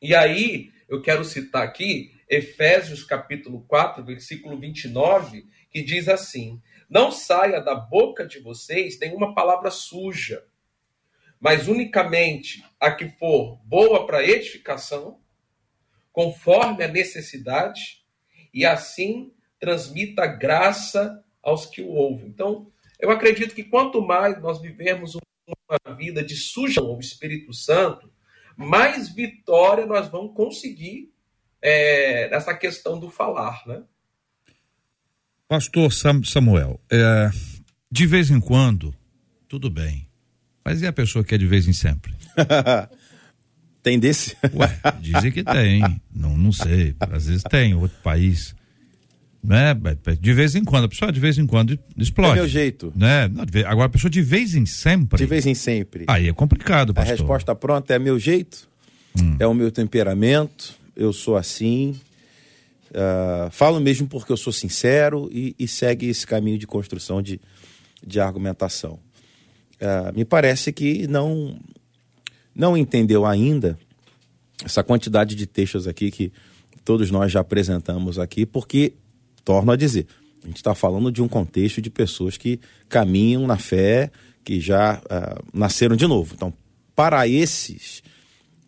E 0.00 0.14
aí, 0.14 0.70
eu 0.88 1.02
quero 1.02 1.24
citar 1.24 1.64
aqui 1.64 2.12
Efésios 2.28 3.02
capítulo 3.02 3.64
4, 3.66 4.04
versículo 4.04 4.56
29, 4.60 5.44
que 5.70 5.82
diz 5.82 6.08
assim: 6.08 6.62
Não 6.88 7.10
saia 7.10 7.60
da 7.60 7.74
boca 7.74 8.24
de 8.24 8.38
vocês 8.38 8.96
nenhuma 9.00 9.34
palavra 9.34 9.72
suja, 9.72 10.44
mas 11.40 11.68
unicamente 11.68 12.64
a 12.80 12.90
que 12.90 13.08
for 13.08 13.56
boa 13.64 14.06
para 14.06 14.26
edificação, 14.26 15.20
conforme 16.12 16.84
a 16.84 16.88
necessidade, 16.88 18.02
e 18.52 18.64
assim 18.64 19.32
transmita 19.60 20.26
graça 20.26 21.22
aos 21.42 21.66
que 21.66 21.82
o 21.82 21.88
ouvem. 21.88 22.28
Então, 22.28 22.70
eu 22.98 23.10
acredito 23.10 23.54
que 23.54 23.62
quanto 23.62 24.02
mais 24.02 24.40
nós 24.40 24.60
vivemos 24.60 25.14
uma 25.14 25.96
vida 25.96 26.22
de 26.22 26.36
suja 26.36 26.80
ao 26.80 26.98
Espírito 26.98 27.52
Santo, 27.52 28.10
mais 28.56 29.08
vitória 29.08 29.86
nós 29.86 30.08
vamos 30.08 30.34
conseguir 30.34 31.12
é, 31.62 32.28
nessa 32.30 32.54
questão 32.54 32.98
do 32.98 33.10
falar, 33.10 33.62
né? 33.66 33.82
Pastor 35.46 35.92
Samuel, 35.92 36.80
é, 36.90 37.30
de 37.90 38.06
vez 38.06 38.30
em 38.30 38.40
quando, 38.40 38.94
tudo 39.48 39.70
bem. 39.70 40.07
Mas 40.68 40.82
e 40.82 40.86
a 40.86 40.92
pessoa 40.92 41.24
que 41.24 41.34
é 41.34 41.38
de 41.38 41.46
vez 41.46 41.66
em 41.66 41.72
sempre? 41.72 42.12
Tem 43.82 43.98
desse? 43.98 44.36
Ué, 44.54 44.78
dizem 45.00 45.32
que 45.32 45.42
tem. 45.42 45.80
Não, 46.14 46.36
não 46.36 46.52
sei. 46.52 46.94
Às 47.00 47.26
vezes 47.26 47.42
tem, 47.44 47.74
outro 47.74 47.96
país. 48.02 48.54
Né? 49.42 49.74
De 50.20 50.34
vez 50.34 50.54
em 50.56 50.64
quando, 50.64 50.84
a 50.84 50.88
pessoa 50.88 51.10
de 51.10 51.20
vez 51.20 51.38
em 51.38 51.46
quando 51.46 51.78
explode. 51.96 52.32
É 52.32 52.34
meu 52.42 52.48
jeito. 52.48 52.92
Né? 52.94 53.30
Agora 53.66 53.86
a 53.86 53.88
pessoa 53.88 54.10
de 54.10 54.20
vez 54.20 54.54
em 54.54 54.66
sempre. 54.66 55.16
De 55.16 55.24
vez 55.24 55.46
em 55.46 55.54
sempre. 55.54 56.04
Aí 56.06 56.28
é 56.28 56.32
complicado, 56.34 56.92
pastor. 56.92 57.14
A 57.14 57.16
resposta 57.16 57.54
pronta 57.54 57.94
é 57.94 57.98
meu 57.98 58.18
jeito, 58.18 58.68
hum. 59.18 59.36
é 59.38 59.46
o 59.46 59.54
meu 59.54 59.70
temperamento, 59.70 60.74
eu 60.94 61.12
sou 61.12 61.36
assim. 61.36 61.98
Uh, 62.90 63.50
falo 63.52 63.80
mesmo 63.80 64.06
porque 64.06 64.32
eu 64.32 64.36
sou 64.36 64.52
sincero 64.52 65.30
e, 65.32 65.54
e, 65.58 65.66
segue 65.68 66.08
esse 66.08 66.26
caminho 66.26 66.58
de 66.58 66.66
construção 66.66 67.22
de, 67.22 67.40
de 68.06 68.20
argumentação. 68.20 68.98
Uh, 69.80 70.16
me 70.16 70.24
parece 70.24 70.72
que 70.72 71.06
não 71.06 71.58
não 72.54 72.76
entendeu 72.76 73.24
ainda 73.24 73.78
essa 74.64 74.82
quantidade 74.82 75.36
de 75.36 75.46
textos 75.46 75.86
aqui 75.86 76.10
que 76.10 76.32
todos 76.84 77.10
nós 77.10 77.30
já 77.30 77.40
apresentamos 77.40 78.18
aqui, 78.18 78.44
porque, 78.44 78.94
torno 79.44 79.70
a 79.70 79.76
dizer, 79.76 80.06
a 80.42 80.46
gente 80.46 80.56
está 80.56 80.74
falando 80.74 81.12
de 81.12 81.22
um 81.22 81.28
contexto 81.28 81.80
de 81.80 81.90
pessoas 81.90 82.36
que 82.36 82.58
caminham 82.88 83.46
na 83.46 83.56
fé, 83.56 84.10
que 84.42 84.58
já 84.60 85.00
uh, 85.04 85.44
nasceram 85.52 85.94
de 85.94 86.06
novo. 86.06 86.34
Então, 86.34 86.52
para 86.96 87.28
esses 87.28 88.02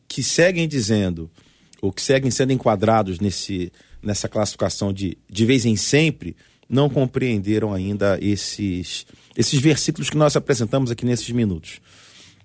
que 0.06 0.22
seguem 0.22 0.68
dizendo, 0.68 1.30
ou 1.80 1.90
que 1.90 2.02
seguem 2.02 2.30
sendo 2.30 2.52
enquadrados 2.52 3.18
nesse, 3.18 3.72
nessa 4.02 4.28
classificação 4.28 4.92
de 4.92 5.16
de 5.28 5.46
vez 5.46 5.64
em 5.64 5.76
sempre, 5.76 6.36
não 6.68 6.88
compreenderam 6.88 7.72
ainda 7.72 8.18
esses, 8.20 9.06
esses 9.40 9.60
versículos 9.60 10.10
que 10.10 10.16
nós 10.16 10.36
apresentamos 10.36 10.90
aqui 10.90 11.04
nesses 11.04 11.30
minutos. 11.30 11.80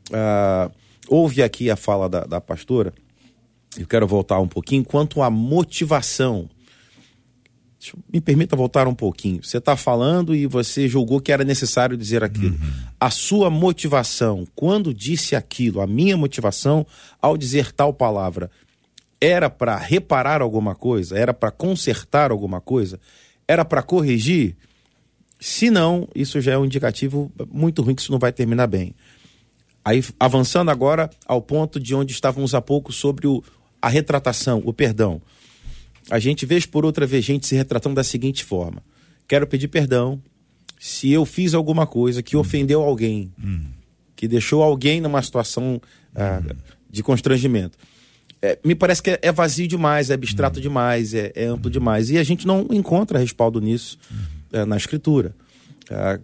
Uh, 0.09 0.71
Houve 1.07 1.43
aqui 1.43 1.69
a 1.69 1.75
fala 1.75 2.09
da, 2.09 2.21
da 2.21 2.41
pastora, 2.41 2.93
eu 3.77 3.85
quero 3.85 4.07
voltar 4.07 4.39
um 4.39 4.47
pouquinho, 4.47 4.83
quanto 4.83 5.21
à 5.21 5.29
motivação. 5.29 6.49
Me 8.11 8.19
permita 8.19 8.55
voltar 8.55 8.87
um 8.87 8.95
pouquinho. 8.95 9.43
Você 9.43 9.57
está 9.57 9.75
falando 9.75 10.33
e 10.33 10.47
você 10.47 10.87
julgou 10.87 11.21
que 11.21 11.31
era 11.31 11.43
necessário 11.43 11.95
dizer 11.95 12.23
aquilo. 12.23 12.55
Uhum. 12.55 12.71
A 12.99 13.11
sua 13.11 13.49
motivação, 13.49 14.47
quando 14.55 14.91
disse 14.91 15.35
aquilo, 15.35 15.81
a 15.81 15.85
minha 15.85 16.17
motivação 16.17 16.87
ao 17.21 17.37
dizer 17.37 17.71
tal 17.71 17.93
palavra, 17.93 18.49
era 19.21 19.49
para 19.49 19.77
reparar 19.77 20.41
alguma 20.41 20.73
coisa? 20.73 21.15
Era 21.17 21.33
para 21.33 21.51
consertar 21.51 22.31
alguma 22.31 22.59
coisa? 22.59 22.99
Era 23.47 23.63
para 23.63 23.83
corrigir? 23.83 24.55
Se 25.39 25.69
não, 25.69 26.07
isso 26.15 26.39
já 26.41 26.53
é 26.53 26.57
um 26.57 26.65
indicativo 26.65 27.31
muito 27.51 27.81
ruim 27.81 27.95
que 27.95 28.01
isso 28.01 28.11
não 28.11 28.19
vai 28.19 28.31
terminar 28.31 28.67
bem. 28.67 28.95
Aí, 29.83 30.03
avançando 30.19 30.71
agora 30.71 31.09
ao 31.27 31.41
ponto 31.41 31.79
de 31.79 31.93
onde 31.93 32.11
estávamos 32.11 32.55
há 32.55 32.61
pouco 32.61 32.91
sobre 32.91 33.27
o, 33.27 33.43
a 33.79 33.87
retratação, 33.87 34.61
o 34.65 34.73
perdão. 34.73 35.21
A 36.09 36.17
gente, 36.17 36.45
vez 36.45 36.65
por 36.65 36.85
outra 36.85 37.05
vez, 37.05 37.23
gente 37.23 37.45
se 37.45 37.55
retratando 37.55 37.95
da 37.95 38.03
seguinte 38.03 38.43
forma: 38.43 38.81
quero 39.27 39.45
pedir 39.45 39.67
perdão 39.67 40.21
se 40.79 41.11
eu 41.11 41.25
fiz 41.25 41.53
alguma 41.53 41.85
coisa 41.85 42.23
que 42.23 42.35
hum. 42.35 42.39
ofendeu 42.39 42.81
alguém, 42.81 43.31
hum. 43.43 43.65
que 44.15 44.27
deixou 44.27 44.63
alguém 44.63 45.01
numa 45.01 45.21
situação 45.21 45.81
ah, 46.15 46.41
hum. 46.43 46.55
de 46.89 47.03
constrangimento. 47.03 47.77
É, 48.41 48.59
me 48.63 48.75
parece 48.75 49.01
que 49.01 49.11
é, 49.11 49.19
é, 49.21 49.31
vazio 49.31 49.67
demais, 49.67 50.09
é 50.09 50.13
abstrato 50.13 50.59
hum. 50.59 50.61
demais, 50.61 51.13
é, 51.13 51.31
é 51.35 51.45
amplo 51.45 51.69
demais. 51.69 52.09
E 52.09 52.17
a 52.17 52.23
gente 52.23 52.45
não 52.45 52.67
encontra 52.71 53.19
respaldo 53.19 53.59
nisso 53.61 53.97
hum. 54.11 54.34
Na 54.63 54.77
escritura. 54.77 55.35
Ah, 55.89 56.19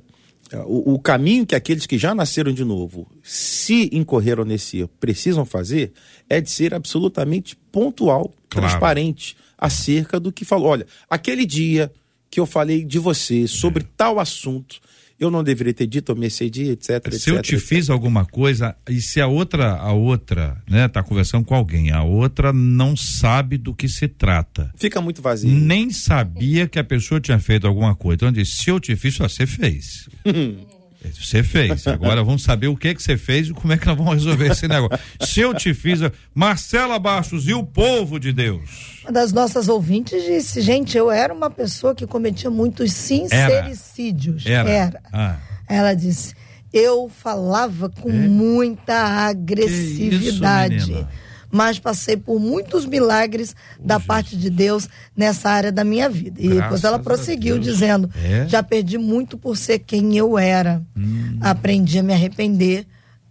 o, 0.66 0.94
o, 0.94 1.00
caminho 1.00 1.46
que 1.46 1.56
aqueles 1.56 1.86
que 1.86 1.98
já 1.98 2.14
nasceram 2.14 2.52
de 2.52 2.64
novo, 2.64 3.10
se 3.24 3.90
incorreram 3.92 4.44
nesse 4.44 4.80
erro, 4.80 4.90
precisam 5.00 5.46
fazer 5.46 5.94
é 6.30 6.42
de 6.42 6.52
ser 6.52 6.74
absolutamente 6.74 7.56
pontual, 7.72 8.34
claro. 8.50 8.68
transparente 8.68 9.38
acerca 9.58 10.20
do 10.20 10.32
que 10.32 10.44
falou. 10.44 10.70
Olha, 10.70 10.86
aquele 11.10 11.46
dia 11.46 11.92
que 12.30 12.40
eu 12.40 12.46
falei 12.46 12.84
de 12.84 13.00
você 13.00 13.48
sobre 13.48 13.84
é. 13.84 13.88
tal 13.96 14.20
assunto, 14.20 14.80
eu 15.22 15.30
não 15.30 15.44
deveria 15.44 15.74
ter 15.74 15.86
dito, 15.86 16.12
eu 16.12 16.16
me 16.16 16.26
excedi, 16.26 16.72
etc, 16.72 16.88
Se 16.88 16.94
etc, 16.94 17.28
eu 17.28 17.42
te 17.42 17.56
etc. 17.56 17.68
fiz 17.68 17.90
alguma 17.92 18.26
coisa, 18.26 18.76
e 18.90 19.00
se 19.00 19.22
a 19.22 19.28
outra, 19.28 19.74
a 19.74 19.94
outra, 19.94 20.60
né, 20.68 20.88
tá 20.88 21.04
conversando 21.04 21.46
com 21.46 21.54
alguém, 21.54 21.92
a 21.92 22.02
outra 22.02 22.52
não 22.52 22.98
sabe 22.98 23.58
do 23.58 23.74
que 23.74 23.88
se 23.88 24.08
trata. 24.08 24.72
Fica 24.76 25.00
muito 25.00 25.22
vazio. 25.22 25.50
Nem 25.50 25.92
sabia 25.92 26.68
que 26.68 26.80
a 26.80 26.84
pessoa 26.84 27.22
tinha 27.22 27.38
feito 27.38 27.68
alguma 27.68 27.96
coisa. 27.96 28.16
Então 28.16 28.32
diz, 28.32 28.50
se 28.56 28.72
eu 28.72 28.80
te 28.80 28.96
fiz, 28.96 29.16
você 29.16 29.46
fez. 29.46 30.10
Você 31.10 31.42
fez. 31.42 31.88
Agora 31.88 32.24
vamos 32.24 32.44
saber 32.44 32.68
o 32.68 32.78
que 32.78 32.94
que 32.94 33.02
você 33.02 33.18
fez 33.18 33.48
e 33.48 33.54
como 33.54 33.74
é 33.74 33.78
que 33.78 33.86
nós 33.88 33.98
vamos 33.98 34.14
resolver 34.14 34.52
esse 34.52 34.68
negócio. 34.68 35.00
Se 35.22 35.40
eu 35.40 35.54
te 35.54 35.74
fiz, 35.74 36.00
Marcela 36.34 37.00
Bastos 37.00 37.48
e 37.48 37.54
o 37.54 37.64
povo 37.64 38.20
de 38.20 38.32
Deus. 38.32 39.02
Uma 39.04 39.12
das 39.12 39.34
nossas 39.34 39.68
ouvintes 39.68 40.24
disse, 40.24 40.62
gente, 40.62 40.96
eu 40.98 41.10
era 41.10 41.34
uma 41.34 41.50
pessoa 41.50 41.96
que 41.96 42.06
cometia 42.06 42.50
muitos 42.50 42.94
sincericídios. 42.94 44.46
Era. 44.46 44.70
era. 44.70 45.02
Ah. 45.12 45.38
Ela 45.68 45.94
disse, 45.94 46.36
eu 46.72 47.10
falava 47.10 47.90
com 47.90 48.10
é? 48.10 48.14
muita 48.14 48.96
agressividade. 49.28 50.92
Isso, 50.92 51.08
mas 51.52 51.78
passei 51.80 52.16
por 52.16 52.40
muitos 52.40 52.86
milagres 52.86 53.56
da 53.80 54.00
parte 54.00 54.38
de 54.38 54.50
Deus 54.50 54.88
nessa 55.16 55.50
área 55.50 55.72
da 55.72 55.84
minha 55.84 56.10
vida. 56.10 56.40
E 56.42 56.48
Graças 56.48 56.64
depois 56.64 56.84
ela 56.84 57.00
prosseguiu 57.00 57.60
dizendo: 57.60 58.10
É? 58.24 58.48
já 58.48 58.64
perdi 58.64 58.98
muito 58.98 59.38
por 59.38 59.58
ser 59.58 59.80
quem 59.80 60.16
eu 60.18 60.38
era. 60.38 60.82
Hum. 60.96 61.38
Aprendi 61.42 62.00
a 62.00 62.04
me 62.04 62.14
arrepender, 62.14 62.88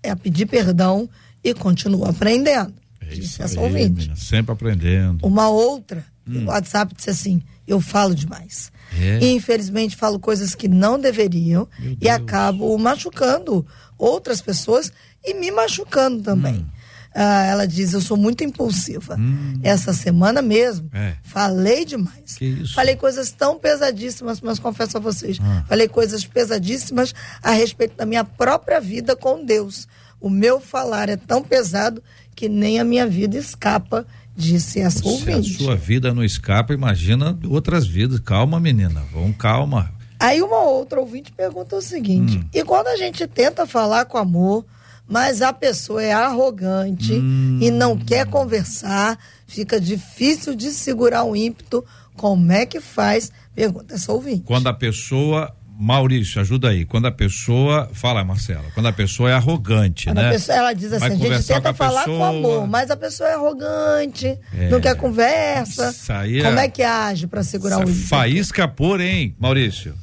a 0.07 0.15
pedir 0.15 0.47
perdão 0.47 1.09
e 1.43 1.55
continuo 1.55 2.05
aprendendo. 2.05 2.75
É 3.01 3.07
Disse 3.07 3.21
isso 3.23 3.43
essa 3.43 3.59
aí, 3.59 3.65
ouvinte. 3.65 4.01
menina, 4.03 4.17
sempre 4.17 4.53
aprendendo. 4.53 5.27
Uma 5.27 5.49
outra, 5.49 6.05
no 6.27 6.49
WhatsApp 6.49 6.95
disse 6.95 7.11
assim: 7.11 7.43
eu 7.67 7.81
falo 7.81 8.15
demais. 8.15 8.71
É? 9.01 9.21
E 9.23 9.33
infelizmente 9.33 9.97
falo 9.97 10.19
coisas 10.19 10.55
que 10.55 10.67
não 10.69 10.99
deveriam 10.99 11.69
e 12.01 12.09
acabo 12.09 12.77
machucando 12.77 13.65
outras 13.97 14.41
pessoas 14.41 14.93
e 15.25 15.35
me 15.35 15.51
machucando 15.51 16.23
também. 16.23 16.55
Hum. 16.55 16.67
Ah, 17.15 17.45
ela 17.47 17.67
diz: 17.67 17.93
eu 17.93 18.01
sou 18.01 18.17
muito 18.17 18.45
impulsiva. 18.45 19.17
Essa 19.63 19.93
semana 19.93 20.41
mesmo, 20.41 20.89
É. 20.93 21.15
falei 21.23 21.85
demais. 21.85 22.39
Falei 22.75 22.97
coisas 22.97 23.31
tão 23.33 23.59
pesadíssimas, 23.59 24.41
mas 24.41 24.59
confesso 24.59 24.97
a 24.97 25.01
vocês, 25.01 25.39
Ah. 25.43 25.65
falei 25.69 25.89
coisas 25.89 26.25
pesadíssimas 26.25 27.13
a 27.43 27.51
respeito 27.53 27.97
da 27.97 28.07
minha 28.07 28.25
própria 28.25 28.81
vida 28.81 29.17
com 29.17 29.45
Deus. 29.45 29.89
O 30.21 30.29
meu 30.31 30.61
falar 30.61 31.09
é 31.09 31.17
tão 31.17 31.43
pesado 31.43 32.03
que 32.37 32.49
nem 32.49 32.79
a 32.79 32.85
minha 32.85 33.07
vida 33.07 33.37
escapa, 33.39 34.07
disse 34.37 34.79
essa 34.81 35.01
Se 35.01 35.09
a 35.09 35.11
ouvinte. 35.11 35.55
sua 35.63 35.75
vida 35.77 36.15
não 36.15 36.23
escapa, 36.25 36.73
imagina 36.73 37.39
outras 37.49 37.87
vidas. 37.87 38.21
Calma, 38.21 38.61
menina. 38.61 39.03
Vamos, 39.13 39.37
calma. 39.37 39.93
Aí 40.19 40.41
uma 40.43 40.61
outra 40.61 41.01
ouvinte 41.01 41.33
pergunta 41.33 41.75
o 41.77 41.83
seguinte: 41.83 42.39
Hum. 42.39 42.45
e 42.53 42.63
quando 42.63 42.87
a 42.89 42.97
gente 42.97 43.27
tenta 43.27 43.67
falar 43.67 44.05
com 44.05 44.17
amor, 44.19 44.65
mas 45.11 45.43
a 45.43 45.53
pessoa 45.53 46.03
é 46.03 46.13
arrogante 46.13 47.13
Hum. 47.15 47.59
e 47.61 47.71
não 47.71 47.97
quer 47.99 48.27
conversar, 48.27 49.19
fica 49.47 49.81
difícil 49.81 50.55
de 50.55 50.71
segurar 50.71 51.25
o 51.25 51.35
ímpeto, 51.37 51.85
como 52.17 52.53
é 52.53 52.65
que 52.65 52.81
faz? 52.81 53.33
Pergunta 53.55 53.95
essa 53.97 54.13
ouvinte. 54.13 54.43
Quando 54.45 54.69
a 54.69 54.73
pessoa. 54.75 55.55
Maurício, 55.83 56.39
ajuda 56.43 56.69
aí. 56.69 56.85
Quando 56.85 57.07
a 57.07 57.11
pessoa. 57.11 57.89
Fala, 57.95 58.23
Marcela. 58.23 58.65
Quando 58.75 58.85
a 58.87 58.93
pessoa 58.93 59.31
é 59.31 59.33
arrogante, 59.33 60.05
Quando 60.11 60.19
a 60.19 60.23
né? 60.25 60.31
pessoa- 60.33 60.59
ela 60.59 60.73
diz 60.75 60.93
assim: 60.93 60.99
Vai 60.99 61.09
a 61.09 61.35
gente 61.39 61.47
tenta 61.47 61.61
com 61.63 61.69
a 61.69 61.73
falar 61.75 62.05
com 62.05 62.11
pessoa. 62.11 62.29
amor, 62.29 62.67
mas 62.69 62.91
a 62.91 62.97
pessoa 62.99 63.31
é 63.31 63.33
arrogante, 63.33 64.39
É. 64.55 64.69
não 64.69 64.79
quer 64.79 64.95
conversa. 64.95 65.89
Isso 65.89 66.13
aí 66.13 66.41
é- 66.41 66.43
Como 66.43 66.59
é 66.59 66.69
que 66.69 66.83
age 66.83 67.27
para 67.27 67.43
segurar 67.43 67.79
o 67.79 67.83
ímpeto? 67.89 68.09
Faísca 68.09 68.71
hein, 69.01 69.35
Maurício? 69.39 69.95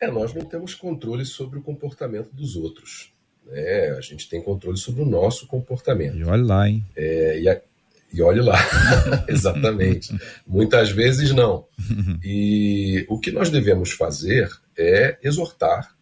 É, 0.00 0.08
nós 0.08 0.32
não 0.32 0.44
temos 0.44 0.74
controle 0.76 1.24
sobre 1.24 1.58
o 1.58 1.62
comportamento 1.62 2.30
dos 2.32 2.54
outros. 2.54 3.10
Né? 3.46 3.90
A 3.96 4.00
gente 4.00 4.28
tem 4.28 4.40
controle 4.42 4.76
sobre 4.78 5.02
o 5.02 5.06
nosso 5.06 5.46
comportamento. 5.46 6.16
E 6.16 6.24
olha 6.24 6.42
lá, 6.44 6.68
hein? 6.68 6.84
É, 6.96 7.40
e, 7.40 7.48
a- 7.48 7.60
e 8.12 8.20
olhe 8.22 8.40
lá, 8.40 8.58
exatamente. 9.28 10.14
Muitas 10.46 10.90
vezes 10.90 11.32
não. 11.32 11.66
E 12.24 13.04
o 13.08 13.18
que 13.18 13.30
nós 13.30 13.50
devemos 13.50 13.90
fazer 13.92 14.48
é 14.76 15.18
exortar 15.22 15.94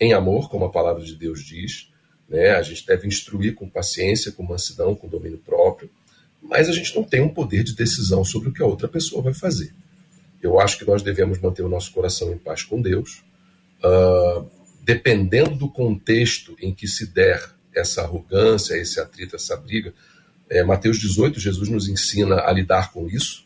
em 0.00 0.12
amor, 0.12 0.50
como 0.50 0.64
a 0.64 0.70
palavra 0.70 1.02
de 1.02 1.14
Deus 1.16 1.42
diz. 1.42 1.88
Né? 2.28 2.50
A 2.50 2.62
gente 2.62 2.84
deve 2.86 3.06
instruir 3.06 3.54
com 3.54 3.68
paciência, 3.68 4.32
com 4.32 4.42
mansidão, 4.42 4.94
com 4.94 5.08
domínio 5.08 5.38
próprio. 5.38 5.90
Mas 6.42 6.68
a 6.68 6.72
gente 6.72 6.94
não 6.94 7.02
tem 7.02 7.20
um 7.22 7.28
poder 7.28 7.64
de 7.64 7.74
decisão 7.74 8.22
sobre 8.24 8.48
o 8.50 8.52
que 8.52 8.62
a 8.62 8.66
outra 8.66 8.86
pessoa 8.88 9.22
vai 9.22 9.32
fazer. 9.32 9.72
Eu 10.42 10.60
acho 10.60 10.78
que 10.78 10.84
nós 10.84 11.02
devemos 11.02 11.38
manter 11.40 11.62
o 11.62 11.68
nosso 11.68 11.90
coração 11.92 12.30
em 12.32 12.36
paz 12.36 12.62
com 12.62 12.80
Deus. 12.82 13.22
Ah, 13.82 14.44
dependendo 14.84 15.56
do 15.56 15.68
contexto 15.68 16.54
em 16.60 16.74
que 16.74 16.86
se 16.86 17.06
der 17.06 17.42
essa 17.74 18.02
arrogância, 18.02 18.76
esse 18.76 19.00
atrito, 19.00 19.34
essa 19.34 19.56
briga, 19.56 19.94
é, 20.48 20.62
Mateus 20.62 20.98
18, 20.98 21.40
Jesus 21.40 21.70
nos 21.70 21.88
ensina 21.88 22.42
a 22.42 22.52
lidar 22.52 22.92
com 22.92 23.08
isso. 23.08 23.44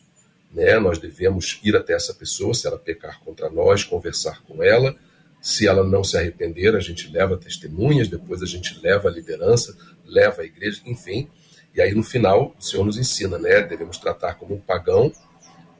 Né? 0.53 0.77
Nós 0.79 0.99
devemos 0.99 1.59
ir 1.63 1.77
até 1.77 1.93
essa 1.93 2.13
pessoa, 2.13 2.53
se 2.53 2.67
ela 2.67 2.77
pecar 2.77 3.21
contra 3.21 3.49
nós, 3.49 3.85
conversar 3.85 4.43
com 4.43 4.61
ela. 4.61 4.93
Se 5.41 5.65
ela 5.65 5.81
não 5.81 6.03
se 6.03 6.17
arrepender, 6.17 6.75
a 6.75 6.81
gente 6.81 7.09
leva 7.09 7.37
testemunhas, 7.37 8.09
depois 8.09 8.43
a 8.43 8.45
gente 8.45 8.77
leva 8.81 9.07
a 9.07 9.11
liderança, 9.11 9.77
leva 10.05 10.41
a 10.41 10.45
igreja, 10.45 10.81
enfim. 10.85 11.29
E 11.73 11.79
aí 11.81 11.95
no 11.95 12.03
final 12.03 12.53
o 12.59 12.61
Senhor 12.61 12.83
nos 12.83 12.97
ensina, 12.97 13.37
né? 13.37 13.61
Devemos 13.61 13.97
tratar 13.97 14.33
como 14.33 14.55
um 14.55 14.59
pagão, 14.59 15.13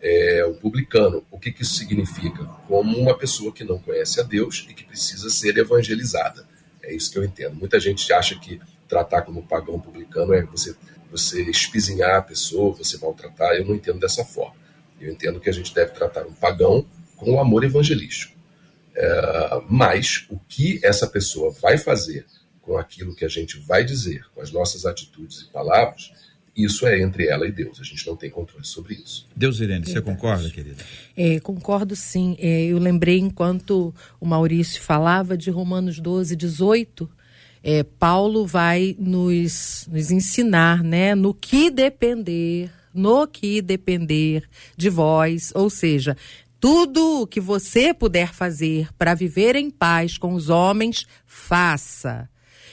é, 0.01 0.45
um 0.45 0.53
publicano. 0.53 1.25
O 1.29 1.39
que, 1.39 1.51
que 1.51 1.63
isso 1.63 1.75
significa? 1.75 2.43
Como 2.67 2.97
uma 2.97 3.17
pessoa 3.17 3.51
que 3.51 3.63
não 3.63 3.79
conhece 3.79 4.19
a 4.19 4.23
Deus 4.23 4.65
e 4.69 4.73
que 4.73 4.83
precisa 4.83 5.29
ser 5.29 5.57
evangelizada. 5.57 6.47
É 6.81 6.93
isso 6.93 7.11
que 7.11 7.17
eu 7.17 7.23
entendo. 7.23 7.55
Muita 7.55 7.79
gente 7.79 8.11
acha 8.11 8.37
que 8.39 8.59
tratar 8.87 9.21
como 9.21 9.45
pagão 9.45 9.79
publicano 9.79 10.33
é 10.33 10.41
você, 10.43 10.75
você 11.11 11.43
espizinhar 11.43 12.17
a 12.17 12.21
pessoa, 12.21 12.75
você 12.75 12.97
maltratar. 12.97 13.53
Eu 13.55 13.65
não 13.65 13.75
entendo 13.75 13.99
dessa 13.99 14.23
forma. 14.23 14.55
Eu 14.99 15.11
entendo 15.11 15.39
que 15.39 15.49
a 15.49 15.53
gente 15.53 15.73
deve 15.73 15.91
tratar 15.91 16.25
um 16.25 16.33
pagão 16.33 16.85
com 17.15 17.33
o 17.33 17.39
amor 17.39 17.63
evangelístico. 17.63 18.37
É, 18.95 19.61
mas 19.69 20.25
o 20.29 20.39
que 20.47 20.79
essa 20.83 21.07
pessoa 21.07 21.51
vai 21.51 21.77
fazer 21.77 22.25
com 22.61 22.77
aquilo 22.77 23.15
que 23.15 23.25
a 23.25 23.29
gente 23.29 23.57
vai 23.59 23.83
dizer, 23.83 24.25
com 24.33 24.41
as 24.41 24.51
nossas 24.51 24.85
atitudes 24.85 25.41
e 25.41 25.51
palavras, 25.51 26.11
isso 26.63 26.85
é 26.85 27.01
entre 27.01 27.27
ela 27.27 27.47
e 27.47 27.51
Deus. 27.51 27.79
A 27.79 27.83
gente 27.83 28.05
não 28.07 28.15
tem 28.15 28.29
controle 28.29 28.65
sobre 28.65 28.95
isso. 28.95 29.27
Deus, 29.35 29.59
Irene, 29.59 29.85
você 29.85 30.01
concorda, 30.01 30.49
querida? 30.49 30.83
É, 31.15 31.39
concordo 31.39 31.95
sim. 31.95 32.35
É, 32.39 32.65
eu 32.65 32.77
lembrei 32.77 33.19
enquanto 33.19 33.93
o 34.19 34.25
Maurício 34.25 34.81
falava 34.81 35.37
de 35.37 35.49
Romanos 35.49 35.99
12, 35.99 36.35
18. 36.35 37.09
É, 37.61 37.83
Paulo 37.83 38.45
vai 38.45 38.95
nos, 38.97 39.87
nos 39.91 40.11
ensinar, 40.11 40.83
né, 40.83 41.13
no 41.13 41.33
que 41.33 41.69
depender, 41.69 42.71
no 42.93 43.27
que 43.27 43.61
depender 43.61 44.43
de 44.77 44.89
vós, 44.89 45.51
ou 45.53 45.69
seja, 45.69 46.15
tudo 46.59 47.21
o 47.21 47.27
que 47.27 47.39
você 47.39 47.93
puder 47.93 48.33
fazer 48.33 48.89
para 48.97 49.13
viver 49.13 49.55
em 49.55 49.69
paz 49.69 50.17
com 50.17 50.33
os 50.33 50.49
homens, 50.49 51.05
faça. 51.25 52.29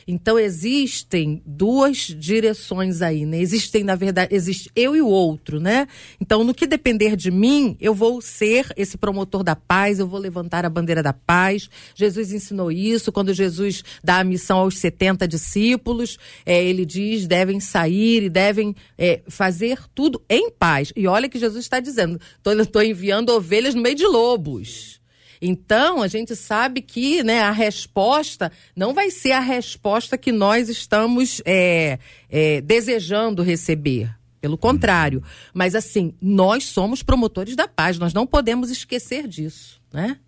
Então 0.09 0.39
existem 0.39 1.43
duas 1.45 1.97
direções 1.97 3.03
aí, 3.03 3.27
né? 3.27 3.41
Existem, 3.41 3.83
na 3.83 3.97
verdade, 3.97 4.33
existe 4.33 4.71
eu 4.77 4.95
e 4.95 5.01
o 5.01 5.09
outro, 5.09 5.59
né? 5.59 5.89
Então, 6.21 6.45
no 6.45 6.55
que 6.55 6.65
depender 6.65 7.17
de 7.17 7.29
mim, 7.29 7.77
eu 7.81 7.93
vou 7.93 8.21
ser 8.21 8.73
esse 8.77 8.97
promotor 8.97 9.43
da 9.43 9.57
paz, 9.57 9.99
eu 9.99 10.07
vou 10.07 10.21
levantar 10.21 10.65
a 10.65 10.71
bandeira 10.71 11.03
da 11.03 11.13
paz. 11.13 11.69
Jesus 11.93 12.33
ensinou 12.33 12.71
isso 12.71 13.11
quando 13.11 13.35
Jesus 13.35 13.83
dá 14.03 14.21
a 14.21 14.25
missão 14.25 14.59
aos 14.59 14.79
70 14.79 15.27
discípulos. 15.27 16.19
é, 16.45 16.63
ele 16.63 16.87
diz: 16.87 17.27
devem 17.27 17.59
sair 17.59 18.23
e 18.23 18.29
devem 18.29 18.77
é, 18.97 19.23
fazer 19.27 19.81
tudo 19.93 20.23
em 20.31 20.53
paz. 20.53 20.93
E 20.95 21.09
olha 21.09 21.29
que 21.29 21.39
Jesus 21.39 21.65
está 21.65 21.81
dizendo: 21.81 22.21
estou 22.45 22.83
enviando 22.83 23.31
ovelhas 23.31 23.75
no 23.75 23.83
meio 23.83 23.97
de 23.97 24.07
lobos. 24.07 25.01
Então, 25.41 26.03
a 26.03 26.09
gente 26.09 26.35
sabe 26.35 26.81
que 26.81 27.23
né, 27.23 27.41
a 27.41 27.51
resposta 27.51 28.51
não 28.75 28.95
vai 28.95 29.11
ser 29.11 29.33
a 29.33 29.41
resposta 29.41 30.17
que 30.17 30.33
nós 30.33 30.69
estamos 30.69 31.43
é, 31.45 31.99
é, 32.31 32.61
desejando 32.61 33.43
receber. 33.43 34.11
Pelo 34.41 34.59
contrário. 34.59 35.25
Mas, 35.53 35.75
assim, 35.75 36.15
nós 36.21 36.67
somos 36.67 37.03
promotores 37.03 37.57
da 37.57 37.67
paz. 37.67 37.99
Nós 37.99 38.15
não 38.15 38.27
podemos 38.27 38.71
esquecer 38.71 39.27
disso. 39.27 39.81
Né? 39.93 40.19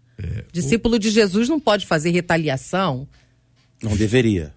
Discípulo 0.53 0.99
de 0.99 1.11
Jesus 1.11 1.49
não 1.49 1.61
pode 1.61 1.87
fazer 1.87 2.11
retaliação. 2.11 3.07
Não 3.83 3.97
deveria. 3.97 4.53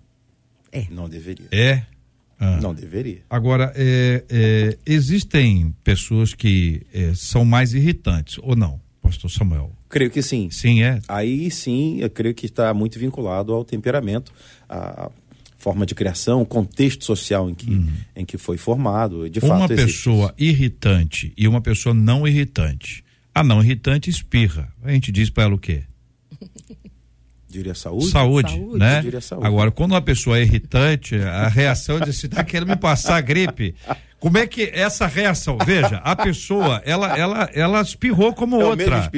É. 0.72 0.88
Não 0.90 1.08
deveria. 1.08 1.48
É. 1.52 1.84
Ah. 2.40 2.60
Não 2.60 2.74
deveria. 2.74 3.22
Agora, 3.30 3.72
é, 3.76 4.24
é, 4.28 4.78
existem 4.84 5.76
pessoas 5.84 6.34
que 6.34 6.82
é, 6.92 7.14
são 7.14 7.46
mais 7.46 7.76
irritantes, 7.76 8.40
ou 8.42 8.56
não, 8.56 8.82
pastor 9.00 9.30
Samuel? 9.30 9.72
Creio 9.92 10.10
que 10.10 10.22
sim. 10.22 10.50
Sim, 10.50 10.82
é. 10.82 11.02
Aí 11.08 11.52
sim, 11.52 11.98
eu 12.00 12.10
creio 12.10 12.34
que 12.34 12.46
está 12.46 12.74
muito 12.74 12.98
vinculado 12.98 13.54
ao 13.54 13.66
temperamento, 13.66 14.32
à 14.68 15.12
forma 15.58 15.86
de 15.86 15.94
criação, 15.94 16.42
o 16.42 16.46
contexto 16.46 17.04
social 17.04 17.50
em 17.50 17.54
que, 17.54 17.86
em 18.16 18.26
que 18.26 18.38
foi 18.38 18.58
formado. 18.58 19.30
De 19.30 19.40
uma 19.40 19.60
fato, 19.60 19.74
existe 19.74 19.98
pessoa 19.98 20.34
irritante 20.38 21.34
e 21.38 21.46
uma 21.48 21.60
pessoa 21.62 21.94
não 21.94 22.26
irritante. 22.26 23.04
A 23.36 23.44
não 23.44 23.62
irritante 23.62 24.10
espirra. 24.10 24.74
A 24.82 24.92
gente 24.92 25.12
diz 25.12 25.30
para 25.30 25.44
ela 25.44 25.56
o 25.56 25.60
quê? 25.60 25.84
Diria 27.50 27.76
saúde? 27.76 28.08
Saúde, 28.08 28.52
Saúde. 28.54 28.80
né? 28.80 29.04
Saúde. 29.20 29.46
Agora, 29.46 29.72
quando 29.72 29.92
uma 29.92 30.02
pessoa 30.02 30.40
é 30.40 30.42
irritante, 30.42 31.16
a 31.18 31.50
reação 31.50 31.98
é 31.98 32.06
de 32.06 32.14
se 32.14 32.30
tá 32.30 32.46
querendo 32.46 32.70
me 32.70 32.78
passar 32.78 33.20
gripe. 33.22 33.76
Como 34.22 34.38
é 34.38 34.46
que 34.46 34.70
essa 34.72 35.08
reação? 35.08 35.58
Veja, 35.66 35.98
a 35.98 36.16
pessoa, 36.16 36.80
ela, 36.86 37.18
ela, 37.18 37.50
ela 37.56 37.82
espirrou 37.82 38.32
como 38.36 38.62
É 38.62 38.66
outra. 38.66 39.12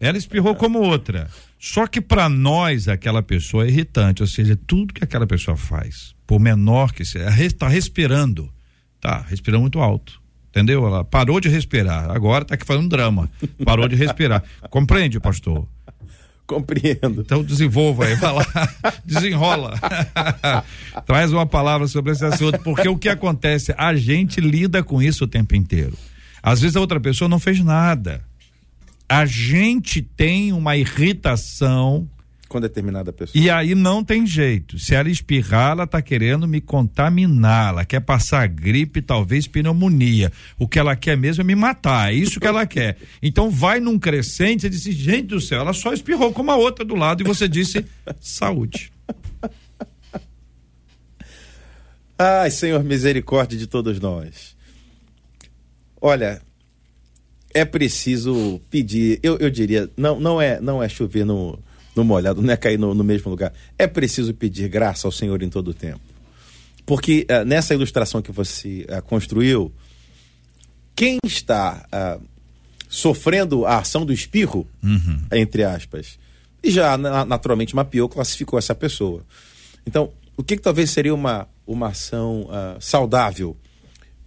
Ela 0.00 0.16
espirrou 0.16 0.54
como 0.54 0.78
outra. 0.78 1.28
Só 1.58 1.86
que 1.86 2.00
para 2.00 2.26
nós 2.26 2.88
aquela 2.88 3.22
pessoa 3.22 3.66
é 3.66 3.68
irritante, 3.68 4.22
ou 4.22 4.26
seja, 4.26 4.58
tudo 4.66 4.94
que 4.94 5.04
aquela 5.04 5.26
pessoa 5.26 5.58
faz, 5.58 6.14
por 6.26 6.40
menor 6.40 6.94
que 6.94 7.04
seja, 7.04 7.28
está 7.44 7.68
respirando, 7.68 8.50
tá 8.98 9.26
respirando 9.28 9.60
muito 9.60 9.78
alto. 9.78 10.22
Entendeu? 10.48 10.86
Ela 10.86 11.04
parou 11.04 11.38
de 11.38 11.50
respirar, 11.50 12.10
agora 12.10 12.42
está 12.42 12.54
aqui 12.54 12.64
fazendo 12.64 12.88
drama. 12.88 13.30
Parou 13.62 13.86
de 13.86 13.94
respirar. 13.94 14.42
Compreende, 14.70 15.20
pastor? 15.20 15.68
Compreendo. 16.48 17.22
Então 17.22 17.42
desenvolva 17.42 18.04
aí, 18.04 18.14
vai 18.14 18.32
lá, 18.32 18.46
desenrola. 19.04 19.74
Traz 21.04 21.32
uma 21.32 21.46
palavra 21.46 21.88
sobre 21.88 22.12
esse 22.12 22.24
assunto, 22.24 22.58
porque 22.60 22.88
o 22.88 22.96
que 22.96 23.08
acontece? 23.08 23.74
A 23.76 23.94
gente 23.96 24.40
lida 24.40 24.82
com 24.82 25.02
isso 25.02 25.24
o 25.24 25.28
tempo 25.28 25.56
inteiro. 25.56 25.96
Às 26.42 26.60
vezes 26.60 26.76
a 26.76 26.80
outra 26.80 27.00
pessoa 27.00 27.28
não 27.28 27.40
fez 27.40 27.62
nada. 27.62 28.22
A 29.08 29.26
gente 29.26 30.00
tem 30.02 30.52
uma 30.52 30.76
irritação 30.76 32.08
com 32.56 32.60
determinada 32.60 33.12
pessoa. 33.12 33.42
E 33.42 33.50
aí 33.50 33.74
não 33.74 34.02
tem 34.02 34.26
jeito. 34.26 34.78
Se 34.78 34.94
ela 34.94 35.10
espirrar, 35.10 35.72
ela 35.72 35.86
tá 35.86 36.00
querendo 36.00 36.48
me 36.48 36.60
contaminar. 36.60 37.70
Ela 37.70 37.84
quer 37.84 38.00
passar 38.00 38.48
gripe, 38.48 39.02
talvez 39.02 39.46
pneumonia. 39.46 40.32
O 40.58 40.66
que 40.66 40.78
ela 40.78 40.96
quer 40.96 41.16
mesmo 41.16 41.42
é 41.42 41.44
me 41.44 41.54
matar. 41.54 42.12
É 42.12 42.14
isso 42.14 42.40
que 42.40 42.46
ela 42.46 42.64
quer. 42.66 42.96
Então 43.22 43.50
vai 43.50 43.78
num 43.78 43.98
crescente, 43.98 44.62
você 44.62 44.70
disse, 44.70 44.92
gente 44.92 45.26
do 45.28 45.40
céu, 45.40 45.60
ela 45.60 45.72
só 45.72 45.92
espirrou 45.92 46.32
como 46.32 46.50
a 46.50 46.56
outra 46.56 46.84
do 46.84 46.94
lado 46.94 47.22
e 47.22 47.26
você 47.26 47.46
disse 47.46 47.84
saúde. 48.20 48.90
Ai, 52.18 52.50
Senhor, 52.50 52.82
misericórdia 52.82 53.58
de 53.58 53.66
todos 53.66 54.00
nós. 54.00 54.56
Olha, 56.00 56.40
é 57.52 57.64
preciso 57.64 58.60
pedir, 58.70 59.20
eu, 59.22 59.36
eu 59.36 59.50
diria, 59.50 59.90
não, 59.96 60.18
não 60.18 60.40
é 60.40 60.58
não 60.60 60.82
é 60.82 60.88
chover 60.88 61.26
no, 61.26 61.58
no 61.96 62.04
molhado, 62.04 62.42
não 62.42 62.52
é 62.52 62.56
cair 62.56 62.78
no, 62.78 62.94
no 62.94 63.02
mesmo 63.02 63.30
lugar. 63.30 63.52
É 63.78 63.86
preciso 63.86 64.34
pedir 64.34 64.68
graça 64.68 65.08
ao 65.08 65.12
Senhor 65.12 65.42
em 65.42 65.48
todo 65.48 65.68
o 65.68 65.74
tempo. 65.74 66.00
Porque 66.84 67.26
uh, 67.28 67.44
nessa 67.44 67.74
ilustração 67.74 68.20
que 68.20 68.30
você 68.30 68.86
uh, 68.88 69.02
construiu, 69.02 69.72
quem 70.94 71.18
está 71.24 71.84
uh, 71.92 72.22
sofrendo 72.88 73.64
a 73.64 73.78
ação 73.78 74.04
do 74.04 74.12
espirro, 74.12 74.66
uhum. 74.82 75.22
entre 75.32 75.64
aspas, 75.64 76.18
e 76.62 76.70
já 76.70 76.96
naturalmente 76.96 77.74
mapeou, 77.74 78.08
classificou 78.08 78.58
essa 78.58 78.74
pessoa. 78.74 79.24
Então, 79.86 80.10
o 80.36 80.42
que, 80.42 80.56
que 80.56 80.62
talvez 80.62 80.90
seria 80.90 81.14
uma, 81.14 81.48
uma 81.66 81.88
ação 81.88 82.48
saudável? 82.80 83.56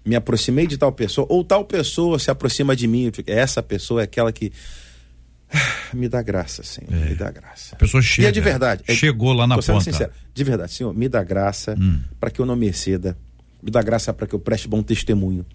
Me 0.05 0.15
aproximei 0.15 0.65
de 0.65 0.77
tal 0.77 0.91
pessoa, 0.91 1.27
ou 1.29 1.43
tal 1.43 1.65
pessoa 1.65 2.17
se 2.17 2.31
aproxima 2.31 2.77
de 2.77 2.87
mim, 2.87 3.11
essa 3.27 3.61
pessoa 3.61 4.01
é 4.01 4.03
aquela 4.05 4.31
que 4.31 4.53
Me 5.93 6.07
dá 6.07 6.21
graça, 6.21 6.63
Senhor. 6.63 6.93
É. 6.93 7.09
Me 7.09 7.15
dá 7.15 7.31
graça. 7.31 7.75
A 7.75 7.77
pessoa 7.77 8.01
chega. 8.01 8.27
E 8.27 8.29
é 8.29 8.31
de 8.31 8.41
verdade. 8.41 8.83
É, 8.87 8.93
chegou 8.93 9.33
lá 9.33 9.47
na 9.47 9.55
tô 9.55 9.63
ponta. 9.63 9.83
Sincero, 9.83 10.11
de 10.33 10.43
verdade, 10.43 10.73
Senhor, 10.73 10.93
me 10.93 11.09
dá 11.09 11.23
graça 11.23 11.75
hum. 11.79 12.01
para 12.19 12.29
que 12.29 12.39
eu 12.39 12.45
não 12.45 12.55
me 12.55 12.67
exceda. 12.67 13.17
Me 13.61 13.71
dá 13.71 13.81
graça 13.81 14.13
para 14.13 14.25
que 14.27 14.33
eu 14.33 14.39
preste 14.39 14.67
bom 14.67 14.81
testemunho. 14.81 15.45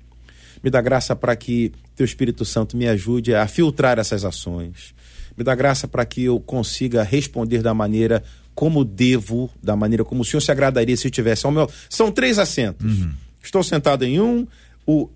Me 0.62 0.70
dá 0.70 0.80
graça 0.80 1.14
para 1.14 1.35
que 1.37 1.72
Teu 1.94 2.04
Espírito 2.04 2.44
Santo 2.44 2.76
me 2.76 2.87
ajude 2.88 3.35
a 3.35 3.46
filtrar 3.46 3.98
essas 3.98 4.24
ações. 4.24 4.94
Me 5.37 5.44
dá 5.44 5.54
graça 5.54 5.88
para 5.88 6.04
que 6.04 6.24
eu 6.24 6.38
consiga 6.40 7.02
responder 7.02 7.62
da 7.62 7.74
maneira 7.74 8.22
como 8.54 8.85
devo, 8.85 9.50
da 9.62 9.74
maneira 9.74 10.04
como 10.04 10.22
o 10.22 10.24
Senhor 10.24 10.40
se 10.40 10.50
agradaria 10.50 10.96
se 10.96 11.07
eu 11.07 11.11
tivesse 11.11 11.44
ao 11.44 11.52
meu. 11.52 11.68
São 11.90 12.11
três 12.11 12.38
assentos. 12.38 13.00
Uhum. 13.00 13.12
Estou 13.42 13.62
sentado 13.62 14.04
em 14.04 14.20
um, 14.20 14.46
o 14.87 15.09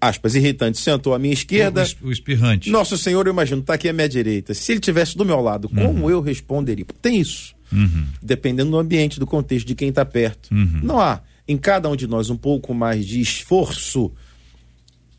aspas, 0.00 0.34
irritante, 0.34 0.78
sentou 0.78 1.14
à 1.14 1.18
minha 1.18 1.32
esquerda. 1.32 1.84
O, 2.02 2.10
espirrante. 2.10 2.70
Nosso 2.70 2.96
Senhor, 2.98 3.26
eu 3.26 3.32
imagino, 3.32 3.60
está 3.60 3.74
aqui 3.74 3.88
à 3.88 3.92
minha 3.92 4.08
direita. 4.08 4.54
Se 4.54 4.72
ele 4.72 4.80
tivesse 4.80 5.16
do 5.16 5.24
meu 5.24 5.40
lado, 5.40 5.70
uhum. 5.72 5.86
como 5.86 6.10
eu 6.10 6.20
responderia? 6.20 6.84
Tem 7.00 7.20
isso. 7.20 7.54
Uhum. 7.72 8.06
Dependendo 8.22 8.70
do 8.70 8.78
ambiente, 8.78 9.18
do 9.18 9.26
contexto, 9.26 9.66
de 9.66 9.74
quem 9.74 9.88
está 9.88 10.04
perto. 10.04 10.52
Uhum. 10.52 10.80
Não 10.82 11.00
há 11.00 11.20
em 11.48 11.56
cada 11.56 11.88
um 11.88 11.96
de 11.96 12.06
nós 12.06 12.30
um 12.30 12.36
pouco 12.36 12.74
mais 12.74 13.06
de 13.06 13.20
esforço 13.20 14.12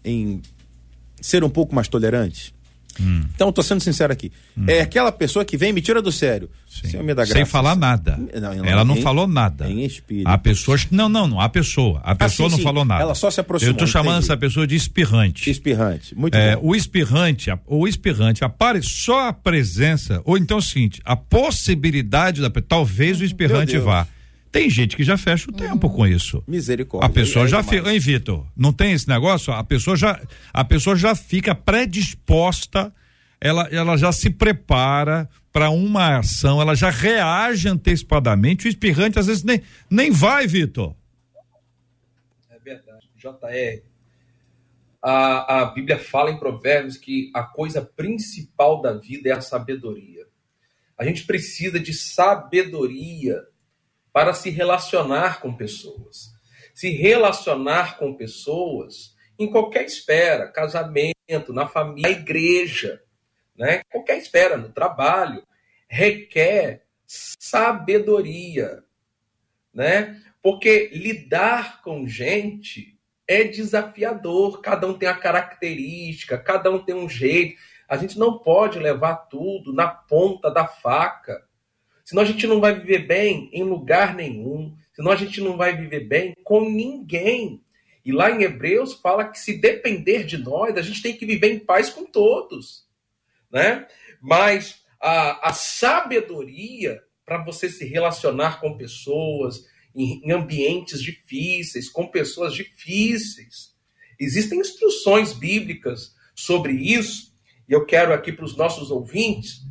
em 0.04 0.42
ser 1.22 1.44
um 1.44 1.50
pouco 1.50 1.76
mais 1.76 1.88
tolerante? 1.88 2.54
Hum. 2.99 3.23
Então, 3.33 3.49
estou 3.49 3.63
sendo 3.63 3.81
sincero 3.81 4.12
aqui. 4.12 4.31
Hum. 4.57 4.65
É 4.67 4.81
aquela 4.81 5.12
pessoa 5.12 5.45
que 5.45 5.57
vem 5.57 5.69
e 5.69 5.73
me 5.73 5.81
tira 5.81 6.01
do 6.01 6.12
sério. 6.12 6.49
Dá 6.93 7.13
graça. 7.13 7.33
Sem 7.33 7.45
falar 7.45 7.75
nada. 7.75 8.17
Não, 8.17 8.55
não, 8.55 8.65
ela 8.65 8.86
não 8.86 8.97
em, 8.97 9.01
falou 9.01 9.27
nada. 9.27 9.69
Em 9.69 9.83
espírito. 9.83 10.27
A 10.27 10.38
pessoa. 10.38 10.77
Não, 10.91 11.10
não, 11.10 11.27
não. 11.27 11.39
A 11.39 11.49
pessoa. 11.49 11.99
A 12.03 12.13
pessoa 12.13 12.47
ah, 12.47 12.49
sim, 12.49 12.53
não 12.53 12.57
sim. 12.60 12.63
falou 12.63 12.86
nada. 12.86 13.01
Ela 13.01 13.15
só 13.15 13.31
se 13.31 13.39
aproximou. 13.39 13.71
Eu 13.71 13.73
estou 13.73 13.88
chamando 13.88 14.19
essa 14.19 14.38
pessoa 14.38 14.67
de 14.67 14.75
espirrante. 14.75 15.49
Espirrante. 15.49 16.15
Muito 16.15 16.36
é, 16.36 16.55
bom. 16.55 16.67
O 16.67 16.75
espirrante, 16.75 17.49
o 17.65 17.88
espirrante, 17.88 18.43
apare, 18.43 18.81
só 18.83 19.29
a 19.29 19.33
presença, 19.33 20.21
ou 20.23 20.38
então 20.38 20.57
é 20.57 20.60
o 20.60 20.63
seguinte, 20.63 21.01
a 21.03 21.15
possibilidade 21.15 22.41
da. 22.41 22.51
Talvez 22.62 23.19
o 23.19 23.23
espirrante 23.23 23.77
vá. 23.77 24.07
Tem 24.51 24.69
gente 24.69 24.95
que 24.95 25.03
já 25.03 25.17
fecha 25.17 25.49
o 25.49 25.53
tempo 25.53 25.89
com 25.89 26.05
isso. 26.07 26.43
Misericórdia. 26.47 27.07
A 27.07 27.12
pessoa 27.12 27.45
é 27.45 27.47
já 27.47 27.63
fica, 27.63 27.91
hein, 27.91 27.99
Vitor? 27.99 28.45
Não 28.55 28.73
tem 28.73 28.93
esse 28.93 29.07
negócio? 29.07 29.53
A 29.53 29.63
pessoa 29.63 29.95
já, 29.95 30.19
a 30.53 30.63
pessoa 30.63 30.95
já 30.95 31.13
fica 31.15 31.53
predisposta 31.53 32.93
ela, 33.39 33.67
ela 33.71 33.97
já 33.97 34.12
se 34.12 34.29
prepara 34.29 35.29
para 35.51 35.69
uma 35.69 36.19
ação, 36.19 36.62
ela 36.62 36.75
já 36.75 36.89
reage 36.89 37.67
antecipadamente. 37.67 38.67
O 38.67 38.69
espirrante 38.69 39.19
às 39.19 39.27
vezes 39.27 39.43
nem, 39.43 39.62
nem 39.89 40.12
vai, 40.12 40.47
Vitor. 40.47 40.95
É 42.49 42.60
verdade. 42.60 43.10
JR, 43.15 43.83
a, 45.01 45.62
a 45.62 45.65
Bíblia 45.65 45.97
fala 45.97 46.31
em 46.31 46.39
Provérbios 46.39 46.97
que 46.97 47.31
a 47.33 47.43
coisa 47.43 47.81
principal 47.81 48.81
da 48.81 48.93
vida 48.93 49.29
é 49.29 49.31
a 49.31 49.41
sabedoria. 49.41 50.25
A 50.97 51.05
gente 51.05 51.25
precisa 51.25 51.79
de 51.79 51.93
sabedoria 51.93 53.43
para 54.17 54.34
se 54.34 54.49
relacionar 54.49 55.39
com 55.39 55.56
pessoas. 55.56 56.34
Se 56.73 56.89
relacionar 56.89 57.99
com 57.99 58.15
pessoas 58.15 59.15
em 59.38 59.47
qualquer 59.47 59.86
esfera, 59.86 60.51
casamento, 60.51 61.53
na 61.53 61.67
família, 61.67 62.10
na 62.10 62.17
igreja 62.17 62.99
né? 63.56 63.84
qualquer 63.91 64.17
esfera, 64.17 64.58
no 64.58 64.69
trabalho, 64.69 65.45
requer 65.88 66.88
sabedoria, 67.06 68.84
né? 69.71 70.19
Porque 70.41 70.89
lidar 70.91 71.84
com 71.84 72.08
gente 72.08 72.99
é 73.27 73.43
desafiador, 73.43 74.62
cada 74.62 74.88
um 74.88 74.97
tem 74.97 75.08
a 75.08 75.15
característica, 75.15 76.39
cada 76.39 76.71
um 76.71 76.84
tem 76.84 76.95
um 76.95 77.08
jeito. 77.08 77.56
A 77.88 77.97
gente 77.97 78.17
não 78.17 78.39
pode 78.39 78.80
levar 78.80 79.27
tudo 79.27 79.71
na 79.71 79.88
ponta 79.88 80.49
da 80.49 80.65
faca. 80.65 81.46
Senão 82.08 82.24
a 82.24 82.26
gente 82.26 82.48
não 82.48 82.62
vai 82.62 82.80
viver 82.80 83.06
bem 83.06 83.50
em 83.52 83.63
lugar 83.63 84.15
nenhum. 84.15 84.74
Senão 84.93 85.12
a 85.12 85.15
gente 85.17 85.41
não 85.41 85.58
vai 85.58 85.76
viver 85.76 86.08
bem 86.08 86.34
com 86.43 86.70
ninguém. 86.70 87.62
E 88.06 88.13
lá 88.13 88.32
em 88.32 88.43
Hebreus 88.43 88.93
fala 88.93 89.28
que 89.28 89.38
se 89.38 89.58
depender 89.58 90.24
de 90.24 90.38
nós, 90.38 90.78
a 90.78 90.82
gente 90.82 91.02
tem 91.02 91.17
que 91.17 91.26
viver 91.26 91.52
em 91.52 91.60
paz 91.60 91.89
com 91.89 92.06
todos 92.06 92.88
né? 93.52 93.88
Mas 94.22 94.82
a, 95.00 95.50
a 95.50 95.54
sabedoria 95.54 97.02
para 97.26 97.43
você 97.43 97.70
se 97.70 97.86
relacionar 97.86 98.60
com 98.60 98.78
pessoas 98.78 99.65
em, 99.96 100.22
em 100.24 100.32
ambientes 100.32 101.02
difíceis, 101.02 101.89
com 101.89 102.08
pessoas 102.08 102.54
difíceis. 102.54 103.76
Existem 104.20 104.60
instruções 104.60 105.34
bíblicas 105.34 106.15
sobre 106.34 106.74
isso, 106.74 107.36
e 107.67 107.74
eu 107.74 107.86
quero 107.86 108.13
aqui 108.13 108.32
para 108.32 108.46
os 108.46 108.56
nossos 108.56 108.91
ouvintes 108.91 109.62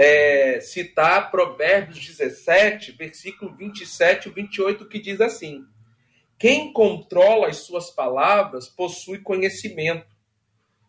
é, 0.00 0.60
citar 0.60 1.28
Provérbios 1.28 1.98
17, 1.98 2.92
versículo 2.92 3.52
27 3.56 4.28
e 4.28 4.32
28, 4.32 4.88
que 4.88 5.00
diz 5.00 5.20
assim: 5.20 5.66
Quem 6.38 6.72
controla 6.72 7.48
as 7.48 7.56
suas 7.56 7.90
palavras 7.90 8.68
possui 8.68 9.18
conhecimento, 9.18 10.06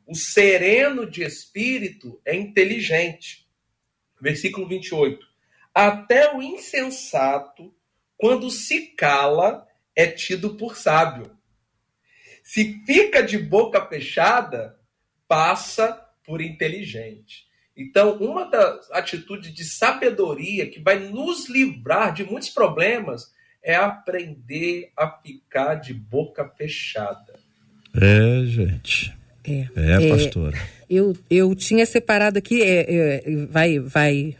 o 0.05 0.13
sereno 0.13 1.09
de 1.09 1.23
espírito 1.23 2.21
é 2.23 2.35
inteligente. 2.35 3.49
Versículo 4.21 4.67
28. 4.67 5.25
Até 5.73 6.35
o 6.35 6.43
insensato, 6.43 7.73
quando 8.15 8.51
se 8.51 8.93
cala, 8.95 9.67
é 9.95 10.05
tido 10.05 10.55
por 10.55 10.77
sábio. 10.77 11.35
Se 12.43 12.83
fica 12.85 13.23
de 13.23 13.39
boca 13.39 13.83
fechada, 13.87 14.79
passa 15.27 15.93
por 16.23 16.41
inteligente. 16.41 17.48
Então, 17.79 18.17
uma 18.17 18.43
das 18.43 18.91
atitudes 18.91 19.53
de 19.53 19.63
sabedoria 19.63 20.69
que 20.69 20.81
vai 20.81 20.99
nos 20.99 21.47
livrar 21.47 22.13
de 22.13 22.25
muitos 22.25 22.49
problemas 22.49 23.33
é 23.63 23.73
aprender 23.73 24.91
a 24.97 25.09
ficar 25.09 25.75
de 25.75 25.93
boca 25.93 26.45
fechada. 26.57 27.39
É, 27.95 28.45
gente. 28.45 29.17
É, 29.45 29.67
é, 29.75 30.09
pastora. 30.09 30.57
É, 30.57 30.61
eu, 30.89 31.15
eu 31.29 31.55
tinha 31.55 31.85
separado 31.85 32.37
aqui, 32.37 32.61
é, 32.61 32.85
é, 32.89 33.45
vai, 33.49 33.79
vai, 33.79 34.35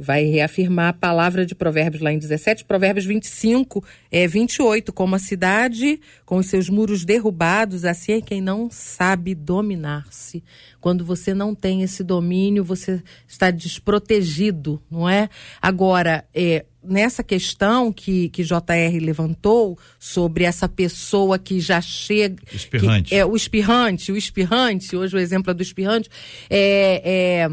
vai 0.00 0.24
reafirmar 0.24 0.88
a 0.88 0.92
palavra 0.92 1.44
de 1.44 1.54
Provérbios 1.54 2.02
lá 2.02 2.10
em 2.10 2.18
17, 2.18 2.64
Provérbios 2.64 3.04
25, 3.04 3.84
é, 4.10 4.26
28. 4.26 4.92
Como 4.92 5.14
a 5.14 5.18
cidade 5.18 6.00
com 6.24 6.38
os 6.38 6.46
seus 6.46 6.70
muros 6.70 7.04
derrubados, 7.04 7.84
assim 7.84 8.12
é 8.12 8.20
quem 8.20 8.40
não 8.40 8.70
sabe 8.70 9.34
dominar-se. 9.34 10.42
Quando 10.80 11.04
você 11.04 11.34
não 11.34 11.54
tem 11.54 11.82
esse 11.82 12.02
domínio, 12.02 12.64
você 12.64 13.02
está 13.28 13.50
desprotegido, 13.50 14.82
não 14.90 15.06
é? 15.06 15.28
Agora, 15.60 16.24
é, 16.34 16.64
nessa 16.82 17.22
questão 17.22 17.92
que, 17.92 18.30
que 18.30 18.42
JR 18.42 18.98
levantou 19.00 19.78
sobre 19.98 20.44
essa 20.44 20.68
pessoa 20.68 21.38
que 21.38 21.60
já 21.60 21.80
chega. 21.80 22.42
Espirrante. 22.52 23.10
Que, 23.10 23.16
é, 23.16 23.24
o 23.24 23.36
espirrante, 23.36 24.10
o 24.10 24.16
espirrante, 24.16 24.96
hoje 24.96 25.14
o 25.14 25.18
exemplo 25.18 25.50
é 25.50 25.54
do 25.54 25.62
espirrante, 25.62 26.08
é, 26.48 27.02
é 27.04 27.50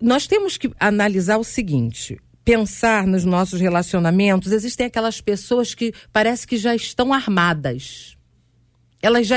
nós 0.00 0.26
temos 0.26 0.56
que 0.56 0.70
analisar 0.78 1.38
o 1.38 1.44
seguinte: 1.44 2.18
pensar 2.44 3.06
nos 3.06 3.24
nossos 3.24 3.60
relacionamentos, 3.60 4.52
existem 4.52 4.86
aquelas 4.86 5.20
pessoas 5.20 5.74
que 5.74 5.92
parece 6.12 6.46
que 6.46 6.56
já 6.56 6.74
estão 6.74 7.12
armadas. 7.12 8.16
Elas 9.02 9.26
já 9.26 9.36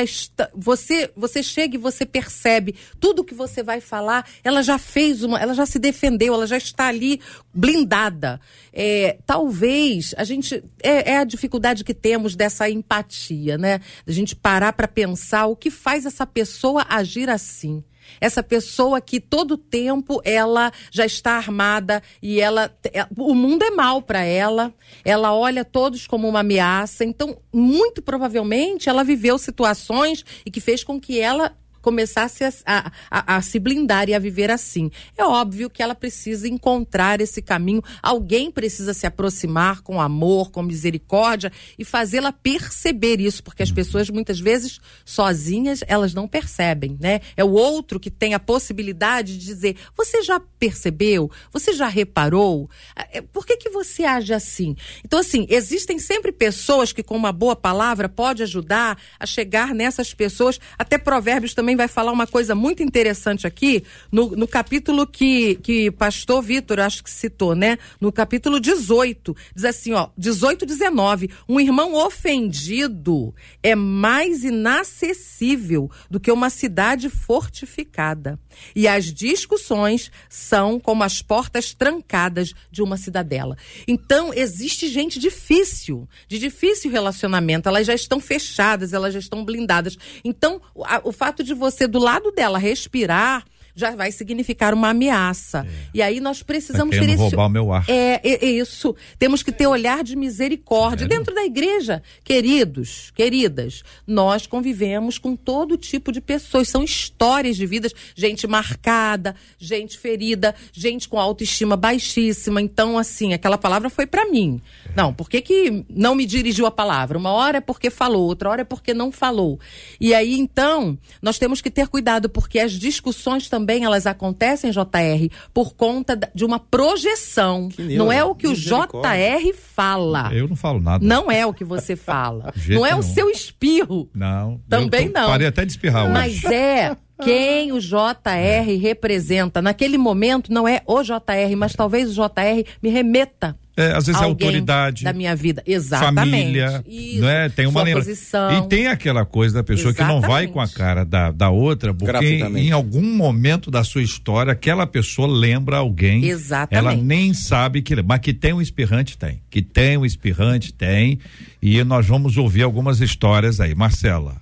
você 0.55 1.12
você 1.16 1.43
chega 1.43 1.76
e 1.76 1.78
você 1.78 2.05
percebe 2.05 2.76
tudo 2.99 3.24
que 3.24 3.34
você 3.34 3.62
vai 3.62 3.82
falar, 3.82 4.28
ela 4.43 4.64
já 4.64 4.78
fez 4.78 5.22
uma, 5.22 5.39
ela 5.39 5.53
já 5.53 5.66
se 5.66 5.78
defendeu, 5.78 6.34
ela 6.34 6.47
já 6.47 6.57
está 6.57 6.88
ali 6.88 7.20
blindada. 7.53 8.39
É, 8.72 9.18
talvez 9.26 10.16
a 10.18 10.24
gente 10.24 10.64
é, 10.82 11.12
é, 11.12 11.18
a 11.18 11.24
dificuldade 11.24 11.84
que 11.84 11.93
temos 11.93 12.36
dessa 12.36 12.70
empatia, 12.70 13.57
né? 13.57 13.82
A 14.07 14.12
gente 14.12 14.36
parar 14.36 14.74
para 14.74 14.88
pensar 14.88 15.45
o 15.47 15.55
que 15.55 15.70
faz 15.70 16.05
essa 16.05 16.26
pessoa 16.26 16.86
agir 16.89 17.30
assim 17.30 17.84
essa 18.20 18.43
pessoa 18.43 19.01
que 19.01 19.20
todo 19.20 19.57
tempo 19.57 20.22
ela 20.24 20.72
já 20.91 21.05
está 21.05 21.34
armada 21.34 22.01
e 22.22 22.39
ela 22.39 22.72
é, 22.93 23.05
o 23.18 23.34
mundo 23.34 23.64
é 23.64 23.72
mal 23.72 24.01
para 24.01 24.24
ela, 24.24 24.74
ela 25.03 25.34
olha 25.34 25.64
todos 25.64 26.07
como 26.07 26.28
uma 26.28 26.39
ameaça. 26.39 27.03
Então, 27.03 27.38
muito 27.53 28.01
provavelmente 28.01 28.89
ela 28.89 29.03
viveu 29.03 29.38
situações 29.38 30.26
e 30.45 30.51
que 30.51 30.62
fez 30.62 30.84
com 30.84 30.99
que 30.99 31.20
ela 31.20 31.55
começasse 31.82 32.44
a, 32.44 32.52
a, 32.66 32.92
a, 33.10 33.36
a, 33.38 33.42
se 33.42 33.60
blindar 33.60 34.10
e 34.10 34.14
a 34.14 34.20
viver 34.20 34.52
assim. 34.52 34.92
É 35.18 35.24
óbvio 35.24 35.70
que 35.70 35.82
ela 35.82 35.96
precisa 35.96 36.48
encontrar 36.48 37.22
esse 37.22 37.42
caminho, 37.42 37.84
alguém 38.02 38.52
precisa 38.52 38.94
se 38.94 39.06
aproximar 39.06 39.82
com 39.82 40.02
amor, 40.02 40.52
com 40.52 40.62
misericórdia 40.62 41.52
e 41.78 41.86
fazê-la 41.86 42.32
perceber 42.32 43.20
isso, 43.20 43.44
porque 43.44 43.64
as 43.64 43.72
pessoas 43.72 44.10
muitas 44.10 44.40
vezes 44.40 44.80
sozinhas 45.06 45.84
elas 45.88 46.14
não 46.14 46.28
percebem, 46.28 46.98
né? 47.00 47.22
É 47.36 47.44
o 47.44 47.52
outro 47.52 48.00
que 48.00 48.12
tem 48.12 48.34
a 48.34 48.40
possibilidade 48.40 49.38
de 49.38 49.46
dizer: 49.46 49.76
"Você 49.96 50.22
já 50.22 50.40
percebeu? 50.60 51.30
Você 51.52 51.74
já 51.74 51.88
reparou? 51.88 52.70
Ah, 52.96 53.08
é, 53.12 53.22
por 53.22 53.46
que 53.46 53.58
que 53.58 53.70
você 53.70 54.04
age 54.04 54.34
assim?". 54.34 54.76
Então 55.04 55.20
assim, 55.20 55.46
existem 55.50 56.00
sempre 56.00 56.32
pessoas 56.32 56.92
que 56.92 57.04
com 57.04 57.16
uma 57.16 57.32
boa 57.32 57.56
palavra 57.56 58.08
pode 58.08 58.44
ajudar 58.44 58.98
a 59.20 59.26
chegar 59.26 59.74
nessas 59.74 60.14
pessoas, 60.14 60.60
até 60.78 60.98
provérbios 60.98 61.54
também 61.54 61.76
vai 61.80 61.88
falar 61.88 62.12
uma 62.12 62.28
coisa 62.28 62.54
muito 62.54 62.84
interessante 62.84 63.48
aqui, 63.48 63.84
no, 64.12 64.32
no 64.32 64.46
capítulo 64.46 65.08
que, 65.08 65.56
que 65.56 65.90
pastor 65.92 66.42
Vitor, 66.42 66.80
acho 66.80 67.02
que 67.02 67.10
citou, 67.10 67.56
né? 67.56 67.78
No 68.02 68.12
capítulo 68.12 68.60
18, 68.60 69.34
diz 69.56 69.64
assim, 69.64 69.94
ó, 69.94 70.10
18, 70.18 70.66
19. 70.66 71.30
Um 71.48 71.58
irmão 71.58 71.96
ofendido 71.96 73.34
é 73.64 73.76
mais 73.76 74.44
inacessível 74.44 75.90
do 76.10 76.20
que 76.20 76.30
uma 76.30 76.50
cidade 76.50 77.10
fortificada. 77.10 78.38
E 78.76 78.86
as 78.86 79.06
discussões 79.06 80.12
são 80.28 80.82
como 80.82 81.04
as 81.04 81.22
portas 81.22 81.74
trancadas 81.74 82.54
de 82.70 82.82
uma 82.82 82.98
cidadela. 82.98 83.56
Então, 83.88 84.34
existe 84.34 84.90
gente 84.90 85.18
difícil, 85.18 86.10
de 86.28 86.38
difícil 86.38 86.92
relacionamento. 86.92 87.70
Elas 87.70 87.88
já 87.88 87.94
estão 87.94 88.20
fechadas, 88.20 88.92
elas 88.92 89.14
já 89.14 89.20
estão 89.20 89.46
blindadas. 89.46 89.98
Então, 90.26 90.62
a, 90.84 91.00
o 91.06 91.14
fato 91.14 91.42
de 91.42 91.54
você 91.60 91.86
do 91.86 91.99
lado 91.99 92.32
dela 92.32 92.57
respirar 92.57 93.45
já 93.80 93.96
vai 93.96 94.12
significar 94.12 94.74
uma 94.74 94.90
ameaça. 94.90 95.66
É. 95.66 95.90
E 95.94 96.02
aí 96.02 96.20
nós 96.20 96.44
precisamos 96.44 96.96
tá 96.96 97.02
ter 97.02 97.10
esse. 97.10 97.18
roubar 97.18 97.46
o 97.46 97.50
meu 97.50 97.72
ar. 97.72 97.86
É, 97.88 98.20
é, 98.24 98.46
é, 98.46 98.52
isso. 98.52 98.96
Temos 99.18 99.42
que 99.42 99.52
ter 99.52 99.68
olhar 99.68 100.04
de 100.04 100.16
misericórdia. 100.16 101.08
Sério? 101.08 101.18
Dentro 101.18 101.34
da 101.34 101.46
igreja, 101.46 102.04
queridos, 102.24 103.12
queridas, 103.16 103.84
nós 104.06 104.46
convivemos 104.46 105.18
com 105.18 105.36
todo 105.36 105.78
tipo 105.78 106.12
de 106.12 106.20
pessoas. 106.20 106.68
São 106.68 106.84
histórias 106.84 107.56
de 107.56 107.66
vidas, 107.66 107.94
gente 108.16 108.46
marcada, 108.46 109.36
gente 109.58 109.98
ferida, 109.98 110.54
gente 110.74 111.08
com 111.08 111.18
autoestima 111.18 111.78
baixíssima. 111.78 112.62
Então, 112.62 112.98
assim, 112.98 113.34
aquela 113.34 113.58
palavra 113.58 113.90
foi 113.90 114.06
para 114.06 114.30
mim. 114.30 114.62
É. 114.90 114.92
Não, 114.96 115.14
por 115.14 115.30
que, 115.30 115.42
que 115.42 115.86
não 115.90 116.16
me 116.16 116.26
dirigiu 116.26 116.66
a 116.66 116.72
palavra? 116.72 117.18
Uma 117.18 117.32
hora 117.32 117.60
é 117.60 117.62
porque 117.62 117.90
falou, 117.90 118.28
outra 118.28 118.50
hora 118.50 118.62
é 118.62 118.66
porque 118.66 118.94
não 118.94 119.12
falou. 119.12 119.58
E 120.02 120.14
aí, 120.14 120.38
então, 120.38 120.98
nós 121.22 121.40
temos 121.40 121.62
que 121.62 121.72
ter 121.72 121.88
cuidado, 121.88 122.30
porque 122.30 122.60
as 122.60 122.74
discussões 122.74 123.48
também 123.48 123.69
também 123.70 123.84
elas 123.84 124.08
acontecem, 124.08 124.72
JR, 124.72 125.30
por 125.54 125.76
conta 125.76 126.18
de 126.34 126.44
uma 126.44 126.60
projeção. 126.60 127.70
Não 127.78 128.12
é 128.12 128.24
o 128.24 128.34
que 128.34 128.48
o 128.48 128.56
JR 128.56 129.54
fala. 129.54 130.32
Eu 130.34 130.48
não 130.48 130.56
falo 130.56 130.82
nada. 130.82 131.06
Não 131.06 131.32
é 131.32 131.46
o 131.46 131.54
que 131.54 131.64
você 131.64 131.96
fala. 131.96 132.52
não 132.68 132.84
é 132.84 132.96
o 132.96 133.04
seu 133.04 133.30
espirro. 133.30 134.10
Não. 134.12 134.60
Também 134.68 135.10
tô, 135.10 135.20
não. 135.20 135.28
Parei 135.30 135.46
até 135.46 135.66
de 135.66 135.72
espirrar 135.74 136.06
hoje. 136.06 136.14
Mas 136.14 136.44
é 136.46 136.98
quem 137.24 137.72
o 137.72 137.80
JR 137.80 138.82
representa. 138.82 139.62
Naquele 139.62 140.00
momento 140.00 140.52
não 140.52 140.68
é 140.68 140.82
o 140.88 141.04
JR, 141.04 141.56
mas 141.56 141.76
talvez 141.76 142.10
o 142.10 142.14
JR 142.14 142.66
me 142.82 142.90
remeta 142.90 143.56
é, 143.80 143.96
às 143.96 144.08
vezes 144.08 144.22
é 144.22 144.26
autoridade 144.26 145.06
da 145.06 145.14
minha 145.14 145.34
vida, 145.34 145.64
exatamente. 145.66 146.30
Família, 146.32 146.84
Isso, 146.86 147.22
não 147.22 147.30
é? 147.30 147.48
Tem 147.48 147.66
uma 147.66 147.82
lembra... 147.82 148.04
E 148.04 148.68
tem 148.68 148.88
aquela 148.88 149.26
coisa 149.26 149.56
da 149.56 149.64
pessoa 149.64 149.92
exatamente. 149.92 150.16
que 150.16 150.22
não 150.22 150.30
vai 150.30 150.48
com 150.48 150.60
a 150.60 150.68
cara 150.68 151.06
da, 151.06 151.32
da 151.32 151.50
outra, 151.50 151.94
porque 151.94 152.26
em 152.58 152.72
algum 152.72 153.02
momento 153.02 153.72
da 153.72 153.82
sua 153.82 154.04
história 154.04 154.52
aquela 154.52 154.86
pessoa 154.86 155.30
lembra 155.30 155.78
alguém. 155.78 156.26
Exatamente. 156.26 156.76
Ela 156.76 157.02
nem 157.02 157.34
sabe 157.34 157.82
que, 157.82 157.96
mas 158.04 158.20
que 158.20 158.34
tem 158.34 158.52
um 158.52 158.62
espirrante 158.62 159.18
tem, 159.18 159.42
que 159.50 159.62
tem 159.62 159.98
um 159.98 160.06
espirrante 160.06 160.74
tem, 160.74 161.18
e 161.62 161.82
nós 161.86 162.06
vamos 162.06 162.36
ouvir 162.36 162.64
algumas 162.64 163.00
histórias 163.00 163.62
aí, 163.62 163.74
Marcela. 163.74 164.36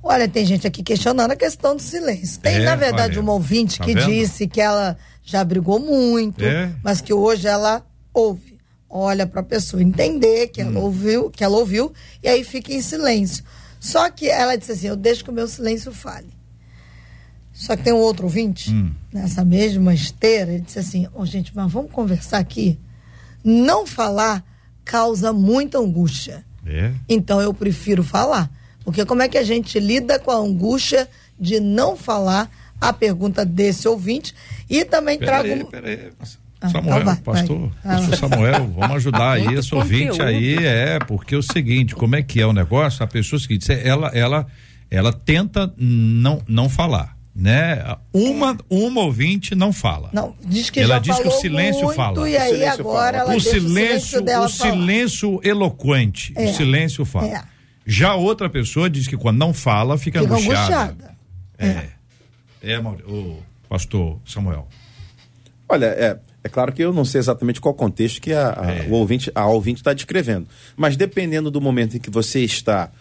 Olha, 0.00 0.28
tem 0.28 0.46
gente 0.46 0.66
aqui 0.66 0.84
questionando 0.84 1.32
a 1.32 1.36
questão 1.36 1.74
do 1.74 1.82
silêncio. 1.82 2.38
Tem, 2.38 2.56
é, 2.56 2.60
na 2.60 2.76
verdade, 2.76 3.14
olha, 3.14 3.22
uma 3.22 3.32
ouvinte 3.32 3.78
tá 3.78 3.84
que 3.84 3.94
vendo? 3.94 4.06
disse 4.06 4.46
que 4.46 4.60
ela 4.60 4.96
já 5.24 5.42
brigou 5.42 5.80
muito, 5.80 6.44
é. 6.44 6.70
mas 6.82 7.00
que 7.00 7.12
hoje 7.12 7.48
ela 7.48 7.82
ouve. 8.14 8.54
Olha 8.88 9.26
para 9.26 9.40
a 9.40 9.44
pessoa 9.44 9.82
entender 9.82 10.48
que 10.48 10.60
ela 10.60 10.78
hum. 10.78 10.84
ouviu, 10.84 11.28
que 11.28 11.42
ela 11.42 11.56
ouviu 11.58 11.92
e 12.22 12.28
aí 12.28 12.44
fica 12.44 12.72
em 12.72 12.80
silêncio. 12.80 13.44
Só 13.80 14.08
que 14.08 14.28
ela 14.28 14.56
disse 14.56 14.70
assim: 14.70 14.86
"Eu 14.86 14.96
deixo 14.96 15.24
que 15.24 15.30
o 15.30 15.32
meu 15.32 15.48
silêncio 15.48 15.92
fale". 15.92 16.32
Só 17.52 17.76
que 17.76 17.82
tem 17.82 17.92
um 17.92 17.98
outro 17.98 18.24
ouvinte 18.24 18.70
hum. 18.70 18.92
nessa 19.12 19.44
mesma 19.44 19.92
esteira, 19.92 20.52
ele 20.52 20.62
disse 20.62 20.78
assim: 20.78 21.06
"Ô 21.08 21.22
oh, 21.22 21.26
gente, 21.26 21.52
mas 21.54 21.70
vamos 21.72 21.90
conversar 21.90 22.38
aqui. 22.38 22.78
Não 23.42 23.84
falar 23.84 24.44
causa 24.84 25.32
muita 25.32 25.78
angústia. 25.78 26.44
É. 26.64 26.92
Então 27.08 27.42
eu 27.42 27.52
prefiro 27.52 28.04
falar, 28.04 28.50
porque 28.84 29.04
como 29.04 29.22
é 29.22 29.28
que 29.28 29.36
a 29.36 29.44
gente 29.44 29.78
lida 29.80 30.20
com 30.20 30.30
a 30.30 30.36
angústia 30.36 31.08
de 31.38 31.58
não 31.58 31.96
falar?" 31.96 32.48
A 32.80 32.92
pergunta 32.92 33.46
desse 33.46 33.88
ouvinte 33.88 34.34
e 34.68 34.84
também 34.84 35.18
pera 35.18 35.42
trago 35.42 35.54
aí, 35.54 35.64
pera 35.64 35.88
aí. 35.88 36.12
Samuel, 36.60 37.00
então 37.00 37.04
vai, 37.04 37.16
pastor, 37.16 37.58
vai. 37.58 37.96
Ah. 37.96 37.98
pastor 37.98 38.16
Samuel, 38.16 38.66
vamos 38.68 38.96
ajudar 38.96 39.32
aí 39.32 39.54
esse 39.54 39.74
ouvinte 39.74 40.22
aí, 40.22 40.64
é, 40.64 40.98
porque 40.98 41.34
é 41.34 41.38
o 41.38 41.42
seguinte, 41.42 41.94
como 41.94 42.16
é 42.16 42.22
que 42.22 42.40
é 42.40 42.46
o 42.46 42.52
negócio? 42.52 43.04
A 43.04 43.06
pessoa 43.06 43.38
seguinte, 43.38 43.70
ela, 43.72 44.08
ela, 44.14 44.46
ela 44.90 45.12
tenta 45.12 45.72
não, 45.76 46.42
não 46.48 46.68
falar, 46.68 47.16
né? 47.34 47.84
Uma, 48.12 48.56
uma 48.70 49.02
ouvinte 49.02 49.54
não 49.54 49.72
fala. 49.72 50.10
Não, 50.12 50.34
diz 50.44 50.70
que 50.70 50.80
ela 50.80 50.94
já 50.94 50.98
diz 51.00 51.18
que 51.18 51.28
o 51.28 51.32
silêncio 51.32 51.82
muito, 51.84 51.96
fala. 51.96 52.28
E 52.28 52.36
aí 52.36 52.64
agora 52.64 53.18
ela 53.18 53.36
o 53.36 53.40
silêncio, 53.40 54.20
o 54.20 54.22
silêncio, 54.22 54.42
o 54.42 54.48
silêncio 54.48 55.40
eloquente, 55.42 56.32
é, 56.36 56.44
o 56.44 56.54
silêncio 56.54 57.04
fala. 57.04 57.26
É. 57.26 57.42
Já 57.86 58.14
outra 58.14 58.48
pessoa 58.48 58.88
diz 58.88 59.06
que 59.06 59.16
quando 59.16 59.38
não 59.38 59.52
fala 59.52 59.98
fica, 59.98 60.20
fica 60.20 60.32
angustiada. 60.32 60.82
angustiada. 60.82 61.16
É. 61.58 61.88
É, 62.62 62.72
é 62.72 62.80
o 62.80 63.42
pastor 63.68 64.18
Samuel. 64.24 64.66
Olha, 65.68 65.86
é, 65.86 66.18
é 66.44 66.48
claro 66.50 66.74
que 66.74 66.82
eu 66.82 66.92
não 66.92 67.06
sei 67.06 67.20
exatamente 67.20 67.58
qual 67.58 67.72
contexto 67.72 68.20
que 68.20 68.30
a, 68.30 68.60
a 68.60 68.70
é. 68.70 68.86
o 68.86 68.92
ouvinte 68.92 69.32
a 69.34 69.46
ouvinte 69.46 69.80
está 69.80 69.94
descrevendo, 69.94 70.46
mas 70.76 70.94
dependendo 70.94 71.50
do 71.50 71.58
momento 71.58 71.96
em 71.96 72.00
que 72.00 72.10
você 72.10 72.40
está, 72.40 72.92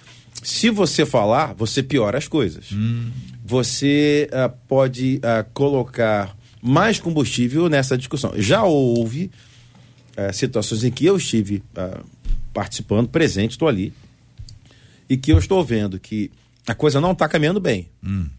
se 0.42 0.70
você 0.70 1.06
falar, 1.06 1.54
você 1.54 1.84
piora 1.84 2.18
as 2.18 2.26
coisas. 2.26 2.72
Hum. 2.72 3.12
Você 3.44 4.30
uh, 4.32 4.50
pode 4.66 5.18
uh, 5.18 5.46
colocar 5.54 6.34
mais 6.62 7.02
combustível 7.02 7.68
nessa 7.68 7.98
discussão. 7.98 8.32
Já 8.38 8.64
houve 8.64 9.30
uh, 10.18 10.32
situações 10.34 10.86
em 10.86 10.92
que 10.92 11.06
eu 11.06 11.18
estive 11.18 11.62
participando, 12.54 13.10
presente, 13.10 13.52
estou 13.52 13.68
ali, 13.68 13.92
e 15.10 15.18
que 15.18 15.34
eu 15.34 15.38
estou 15.38 15.62
vendo 15.66 16.00
que 16.00 16.32
a 16.66 16.74
coisa 16.74 17.02
não 17.02 17.12
está 17.12 17.28
caminhando 17.28 17.60
bem. 17.60 17.90
Hum. 18.02 18.30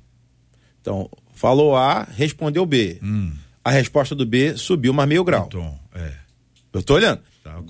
Então, 0.80 1.11
falou 1.34 1.76
A, 1.76 2.09
respondeu 2.16 2.64
B. 2.64 2.98
Hum 3.02 3.43
a 3.65 3.71
resposta 3.71 4.15
do 4.15 4.27
B 4.27 4.57
subiu 4.57 4.93
mais 4.93 5.09
meio 5.09 5.25
grau. 5.25 5.47
Então, 5.47 5.79
é. 5.95 6.12
Eu 6.73 6.83
tô 6.83 6.95
olhando. 6.95 7.21
Tá 7.43 7.62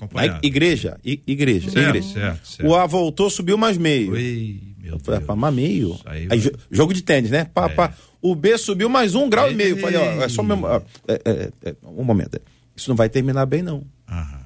igreja, 0.42 0.98
igreja, 1.04 1.70
certo, 1.70 1.88
igreja. 1.88 2.08
Certo, 2.08 2.46
certo. 2.46 2.68
O 2.68 2.74
A 2.74 2.86
voltou, 2.86 3.28
subiu 3.28 3.58
mais 3.58 3.76
meio. 3.76 4.12
Ui, 4.12 4.60
meu 4.78 4.98
Deus. 4.98 5.02
Falei, 5.02 5.40
mais 5.40 5.54
meio. 5.54 5.98
Aí, 6.04 6.28
aí, 6.30 6.52
jogo 6.70 6.94
de 6.94 7.02
tênis, 7.02 7.30
né? 7.30 7.44
Pá, 7.52 7.66
é. 7.66 7.68
pá. 7.70 7.94
O 8.22 8.34
B 8.34 8.56
subiu 8.56 8.88
mais 8.88 9.14
um 9.14 9.28
grau 9.28 9.46
Ei. 9.46 9.52
e 9.52 9.56
meio. 9.56 9.76
Falei, 9.78 9.98
ó, 9.98 10.22
é 10.22 10.28
só 10.28 10.42
mesmo. 10.42 10.66
Ó, 10.66 10.80
é, 11.08 11.20
é, 11.24 11.52
é, 11.64 11.76
um 11.82 12.04
momento. 12.04 12.40
Isso 12.74 12.88
não 12.88 12.96
vai 12.96 13.08
terminar 13.08 13.46
bem, 13.46 13.62
não. 13.62 13.84
Aham. 14.08 14.44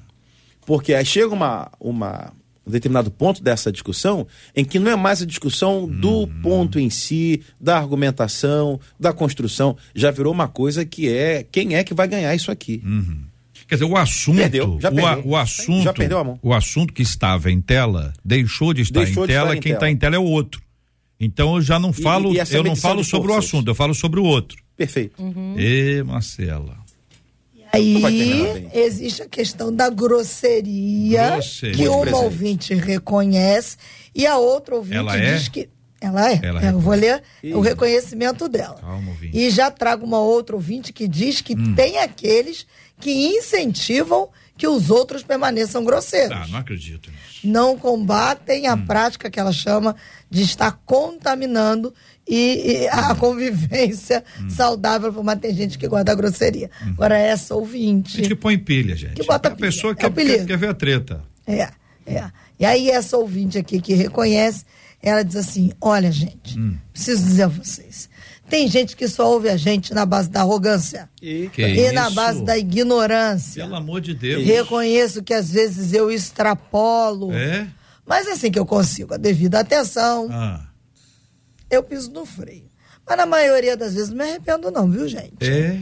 Porque 0.65 0.93
aí 0.93 1.05
chega 1.05 1.33
uma, 1.33 1.71
uma 1.79 2.31
um 2.31 2.38
determinado 2.71 3.09
ponto 3.11 3.41
dessa 3.43 3.71
discussão 3.71 4.25
em 4.55 4.63
que 4.65 4.79
não 4.79 4.91
é 4.91 4.95
mais 4.95 5.21
a 5.21 5.25
discussão 5.25 5.87
do 5.87 6.09
Uhum. 6.21 6.41
ponto 6.41 6.79
em 6.79 6.89
si, 6.89 7.41
da 7.59 7.77
argumentação, 7.77 8.79
da 8.99 9.11
construção. 9.13 9.75
Já 9.95 10.11
virou 10.11 10.33
uma 10.33 10.47
coisa 10.47 10.85
que 10.85 11.09
é 11.09 11.45
quem 11.51 11.75
é 11.75 11.83
que 11.83 11.93
vai 11.93 12.07
ganhar 12.07 12.33
isso 12.35 12.51
aqui. 12.51 12.81
Quer 13.67 13.75
dizer, 13.75 13.85
o 13.85 13.95
assunto, 13.97 14.37
Perdeu, 14.37 14.79
já 14.81 14.89
o, 14.89 14.95
perdeu. 14.95 15.23
o 15.27 15.35
assunto, 15.37 15.83
Já 15.83 15.93
perdeu 15.93 16.17
a 16.17 16.23
mão. 16.23 16.39
o 16.41 16.53
assunto 16.53 16.91
que 16.91 17.03
estava 17.03 17.51
em 17.51 17.61
tela 17.61 18.13
deixou 18.25 18.73
de 18.73 18.81
estar 18.81 19.01
Deixou 19.03 19.25
em 19.25 19.27
de 19.27 19.33
tela. 19.33 19.45
estar 19.49 19.57
em 19.57 19.61
quem 19.61 19.73
está 19.73 19.89
em 19.91 19.95
tela 19.95 20.15
é 20.15 20.19
o 20.19 20.23
outro. 20.23 20.59
Então 21.19 21.55
eu 21.55 21.61
já 21.61 21.77
não 21.77 21.93
falo, 21.93 22.33
e 22.33 22.39
essa 22.39 22.55
eu 22.57 22.63
não 22.63 22.75
falo 22.75 23.03
sobre 23.03 23.29
o 23.29 23.33
forças? 23.33 23.49
assunto, 23.49 23.67
eu 23.69 23.75
falo 23.75 23.93
sobre 23.93 24.19
o 24.19 24.23
outro. 24.23 24.57
Perfeito. 24.75 25.21
Ê, 25.57 26.01
Marcela. 26.03 26.77
Aí 27.71 28.69
existe 28.73 29.21
a 29.21 29.27
questão 29.29 29.73
da 29.73 29.89
grosseria, 29.89 31.31
Grosseria. 31.31 31.75
que 31.75 31.87
uma 31.87 32.01
presente. 32.01 32.23
ouvinte 32.23 32.73
reconhece 32.73 33.77
e 34.13 34.25
a 34.25 34.37
outra 34.37 34.75
ouvinte 34.75 34.97
Ela 34.97 35.17
é? 35.17 35.33
diz 35.35 35.47
que. 35.47 35.69
Ela 36.01 36.31
é. 36.31 36.39
Ela 36.41 36.63
eu 36.63 36.79
vou 36.79 36.93
ler 36.95 37.21
Ih. 37.43 37.53
o 37.53 37.59
reconhecimento 37.59 38.47
dela. 38.47 38.75
Calma. 38.79 39.11
E 39.33 39.49
já 39.49 39.69
trago 39.69 40.05
uma 40.05 40.19
outra 40.19 40.55
ouvinte 40.55 40.93
que 40.93 41.07
diz 41.09 41.41
que 41.41 41.53
Hum. 41.53 41.75
tem 41.75 41.97
aqueles 41.99 42.65
que 43.01 43.11
incentivam 43.11 44.29
que 44.57 44.65
os 44.67 44.89
outros 44.89 45.23
permaneçam 45.23 45.83
grosseiros. 45.83 46.31
Ah, 46.35 46.47
não 46.49 46.59
acredito 46.59 47.09
nisso. 47.11 47.39
Não 47.45 47.77
combatem 47.77 48.67
Hum. 48.69 48.71
a 48.73 48.77
prática 48.77 49.29
que 49.29 49.39
ela 49.39 49.51
chama 49.51 49.93
de 50.29 50.41
estar 50.41 50.79
contaminando 50.85 51.93
e, 52.29 52.83
e 52.83 52.87
a 52.89 53.15
convivência 53.17 54.23
Hum. 54.39 54.49
saudável, 54.49 55.11
mas 55.23 55.39
tem 55.39 55.53
gente 55.53 55.77
que 55.77 55.87
guarda 55.87 56.13
grosseria. 56.13 56.69
Agora, 56.81 57.17
essa 57.17 57.55
ouvinte. 57.55 58.17
Gente 58.17 58.27
que 58.29 58.35
põe 58.35 58.57
pilha, 58.57 58.95
gente. 58.95 59.15
Que 59.15 59.23
bota 59.25 59.49
a 59.49 59.55
pessoa 59.55 59.95
pilha. 59.95 60.05
É 60.05 60.09
quer, 60.11 60.37
quer, 60.37 60.45
quer 60.45 60.57
ver 60.57 60.69
a 60.69 60.73
treta. 60.73 61.23
É, 61.47 61.69
é. 62.05 62.31
E 62.59 62.65
aí, 62.65 62.89
essa 62.89 63.17
ouvinte 63.17 63.57
aqui 63.57 63.81
que 63.81 63.93
reconhece, 63.93 64.63
ela 65.01 65.23
diz 65.23 65.35
assim: 65.35 65.71
olha, 65.81 66.11
gente, 66.11 66.59
Hum. 66.59 66.77
preciso 66.93 67.23
dizer 67.23 67.43
a 67.43 67.47
vocês. 67.47 68.07
Tem 68.49 68.67
gente 68.67 68.95
que 68.95 69.07
só 69.07 69.31
ouve 69.31 69.47
a 69.47 69.55
gente 69.57 69.93
na 69.93 70.07
base 70.07 70.27
da 70.27 70.39
arrogância 70.41 71.07
E 71.21 71.51
Que 71.53 71.61
e 71.61 71.91
na 71.91 72.07
isso? 72.07 72.15
base 72.15 72.43
da 72.43 72.57
ignorância. 72.57 73.63
Pelo 73.63 73.75
amor 73.75 74.01
de 74.01 74.15
Deus. 74.15 74.43
Reconheço 74.43 75.21
que 75.21 75.35
às 75.35 75.51
vezes 75.51 75.93
eu 75.93 76.09
extrapolo, 76.09 77.31
É? 77.31 77.67
mas 78.07 78.27
assim 78.27 78.49
que 78.49 78.57
eu 78.57 78.65
consigo 78.65 79.13
a 79.13 79.17
devida 79.17 79.59
atenção, 79.59 80.27
Ah, 80.31 80.61
eu 81.69 81.83
piso 81.83 82.11
no 82.11 82.25
freio. 82.25 82.69
Mas 83.07 83.17
na 83.17 83.25
maioria 83.25 83.75
das 83.75 83.93
vezes 83.93 84.09
não 84.09 84.17
me 84.17 84.23
arrependo, 84.23 84.71
não, 84.71 84.89
viu, 84.89 85.07
gente? 85.07 85.33
é. 85.41 85.81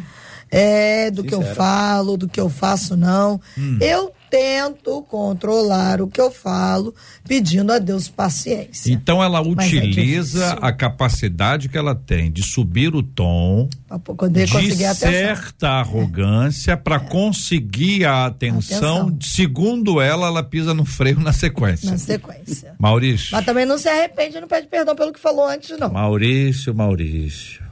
É, 0.50 1.12
do 1.12 1.26
que 1.26 1.36
eu 1.36 1.42
falo, 1.42 2.16
do 2.16 2.28
que 2.28 2.40
eu 2.40 2.50
faço, 2.50 2.96
não. 2.96 3.40
Hum. 3.58 3.78
Eu 3.82 4.14
tento 4.30 5.02
controlar 5.04 6.02
o 6.02 6.08
que 6.08 6.20
eu 6.20 6.32
falo, 6.32 6.94
pedindo 7.28 7.72
a 7.72 7.80
Deus 7.80 8.08
paciência. 8.08 8.92
Então 8.92 9.24
ela 9.24 9.40
é 9.40 9.42
utiliza 9.42 10.40
difícil. 10.40 10.66
a 10.66 10.72
capacidade 10.72 11.70
que 11.70 11.78
ela 11.78 11.96
tem 11.96 12.32
de 12.32 12.44
subir 12.44 12.96
o 12.96 13.04
tom, 13.04 13.70
de 14.32 14.96
certa 14.96 15.70
arrogância 15.70 16.76
para 16.76 17.00
conseguir 17.00 18.06
a 18.06 18.26
atenção. 18.26 19.08
Atenção. 19.08 19.18
Segundo 19.22 20.02
ela, 20.02 20.28
ela 20.28 20.44
pisa 20.44 20.74
no 20.74 20.86
freio 20.86 21.20
na 21.20 21.34
sequência. 21.34 21.92
Na 21.92 21.98
sequência. 21.98 22.76
Maurício. 22.80 23.30
Mas 23.32 23.46
também 23.46 23.66
não 23.66 23.78
se 23.78 23.88
arrepende, 23.88 24.40
não 24.40 24.48
pede 24.48 24.68
perdão 24.68 24.96
pelo 24.96 25.14
que 25.14 25.20
falou 25.20 25.46
antes, 25.48 25.78
não. 25.78 25.92
Maurício, 25.92 26.74
Maurício. 26.74 27.64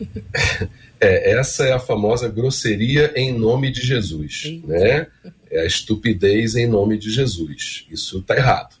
É, 1.00 1.38
essa 1.38 1.66
é 1.66 1.72
a 1.72 1.78
famosa 1.78 2.28
grosseria 2.28 3.12
em 3.14 3.36
nome 3.36 3.70
de 3.70 3.82
Jesus, 3.82 4.44
né? 4.64 5.06
É 5.54 5.60
a 5.60 5.66
estupidez 5.66 6.56
em 6.56 6.66
nome 6.66 6.98
de 6.98 7.10
Jesus. 7.10 7.86
Isso 7.90 8.18
está 8.18 8.36
errado. 8.36 8.74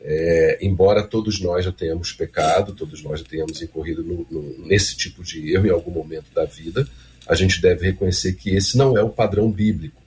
É, 0.00 0.58
embora 0.62 1.02
todos 1.02 1.40
nós 1.40 1.64
já 1.64 1.72
tenhamos 1.72 2.12
pecado, 2.12 2.72
todos 2.72 3.02
nós 3.02 3.20
já 3.20 3.26
tenhamos 3.26 3.60
incorrido 3.60 4.02
no- 4.02 4.26
no- 4.30 4.66
nesse 4.66 4.96
tipo 4.96 5.22
de 5.24 5.52
erro 5.52 5.66
em 5.66 5.70
algum 5.70 5.90
momento 5.90 6.32
da 6.32 6.44
vida, 6.44 6.88
a 7.26 7.34
gente 7.34 7.60
deve 7.60 7.84
reconhecer 7.86 8.34
que 8.34 8.50
esse 8.50 8.78
não 8.78 8.96
é 8.96 9.02
o 9.02 9.10
padrão 9.10 9.50
bíblico. 9.50 10.00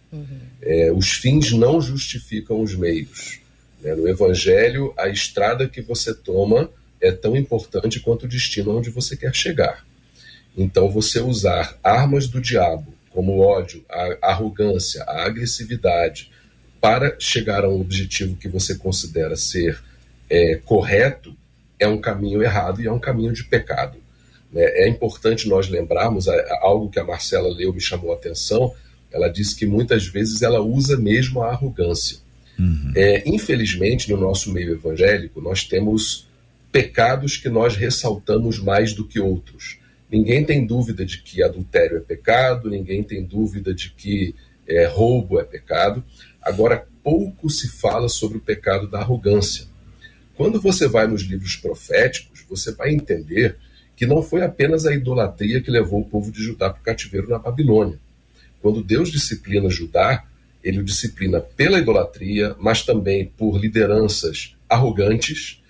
É, 0.62 0.92
os 0.92 1.12
fins 1.12 1.52
não 1.52 1.82
justificam 1.82 2.62
os 2.62 2.74
meios. 2.76 3.40
né? 3.82 3.96
No 3.96 4.08
Evangelho, 4.08 4.94
a 4.98 5.10
estrada 5.10 5.68
que 5.68 5.82
você 5.82 6.14
toma 6.14 6.70
é 7.02 7.12
tão 7.12 7.36
importante 7.36 8.00
quanto 8.00 8.24
o 8.26 8.30
destino 8.30 8.78
onde 8.78 8.90
você 8.92 9.18
quer 9.18 9.34
chegar. 9.36 9.84
Então, 10.56 10.90
você 10.90 11.20
usar 11.20 11.78
armas 11.84 12.28
do 12.28 12.40
diabo, 12.40 12.94
como 13.14 13.34
o 13.34 13.40
ódio, 13.40 13.84
a 13.90 14.18
arrogância, 14.32 15.04
a 15.04 15.26
agressividade, 15.26 16.32
para 16.80 17.16
chegar 17.20 17.64
a 17.64 17.70
um 17.70 17.80
objetivo 17.80 18.36
que 18.36 18.48
você 18.48 18.76
considera 18.76 19.36
ser 19.36 19.80
é, 20.30 20.56
correto, 20.56 21.36
é 21.80 21.88
um 21.88 22.00
caminho 22.00 22.42
errado 22.42 22.82
e 22.82 22.88
é 22.88 22.92
um 22.92 23.00
caminho 23.00 23.34
de 23.34 23.44
pecado. 23.44 23.98
né? 24.52 24.64
É 24.64 24.88
importante 24.88 25.48
nós 25.48 25.68
lembrarmos 25.70 26.28
a- 26.28 26.60
algo 26.62 26.90
que 26.90 27.00
a 27.00 27.04
Marcela 27.04 27.50
leu 27.54 27.74
me 27.74 27.82
chamou 27.82 28.12
a 28.12 28.16
atenção. 28.16 28.74
Ela 29.12 29.28
disse 29.30 29.56
que 29.56 29.66
muitas 29.66 30.08
vezes 30.08 30.42
ela 30.42 30.62
usa 30.62 30.98
mesmo 30.98 31.42
a 31.42 31.50
arrogância. 31.50 32.18
É, 32.96 33.24
infelizmente, 33.28 34.10
no 34.12 34.18
nosso 34.18 34.52
meio 34.52 34.74
evangélico, 34.74 35.42
nós 35.42 35.64
temos 35.64 36.28
pecados 36.72 37.36
que 37.38 37.50
nós 37.50 37.76
ressaltamos 37.76 38.58
mais 38.60 38.94
do 38.94 39.06
que 39.06 39.20
outros. 39.20 39.80
Ninguém 40.12 40.44
tem 40.44 40.66
dúvida 40.66 41.06
de 41.06 41.22
que 41.22 41.42
adultério 41.42 41.98
é 41.98 42.02
pecado, 42.02 42.70
ninguém 42.70 43.02
tem 43.02 43.24
dúvida 43.24 43.74
de 43.74 43.92
que 43.92 44.36
é, 44.68 44.86
roubo 44.86 45.40
é 45.40 45.44
pecado. 45.44 46.04
Agora, 46.42 46.86
pouco 47.02 47.50
se 47.50 47.70
fala 47.70 48.10
sobre 48.10 48.38
o 48.38 48.42
pecado 48.42 48.90
da 48.90 49.00
arrogância. 49.00 49.66
Quando 50.36 50.60
você 50.60 50.88
vai 50.88 51.08
nos 51.08 51.22
livros 51.22 51.56
proféticos, 51.56 52.44
você 52.50 52.74
vai 52.74 52.94
entender 52.94 53.56
que 53.96 54.06
não 54.06 54.22
foi 54.22 54.42
apenas 54.42 54.86
a 54.86 54.94
idolatria 54.94 55.62
que 55.62 55.72
levou 55.72 56.02
o 56.02 56.06
povo 56.06 56.32
de 56.32 56.42
Judá 56.44 56.70
para 56.70 56.82
o 56.82 56.84
cativeiro 56.84 57.30
na 57.30 57.40
Babilônia. 57.40 58.00
Quando 58.62 58.84
Deus 58.84 59.12
disciplina 59.12 59.70
Judá, 59.70 60.26
ele 60.64 60.80
o 60.80 60.84
disciplina 60.84 61.40
pela 61.40 61.80
idolatria, 61.80 62.56
mas 62.60 62.84
também 62.84 63.26
por 63.38 63.58
lideranças 63.58 64.56
arrogantes, 64.68 65.61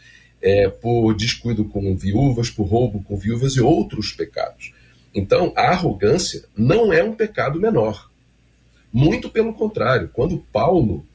é, 0.41 0.67
por 0.67 1.13
descuido 1.13 1.65
com 1.65 1.95
viúvas, 1.95 2.49
por 2.49 2.63
roubo 2.63 3.03
com 3.03 3.15
viúvas 3.15 3.53
e 3.53 3.61
outros 3.61 4.11
pecados. 4.11 4.73
Então, 5.13 5.53
a 5.55 5.69
arrogância 5.69 6.45
não 6.55 6.91
é 6.91 7.03
um 7.03 7.13
pecado 7.13 7.59
menor. 7.59 8.09
Muito 8.91 9.29
pelo 9.29 9.53
contrário, 9.53 10.09
quando 10.11 10.39
Paulo 10.51 11.05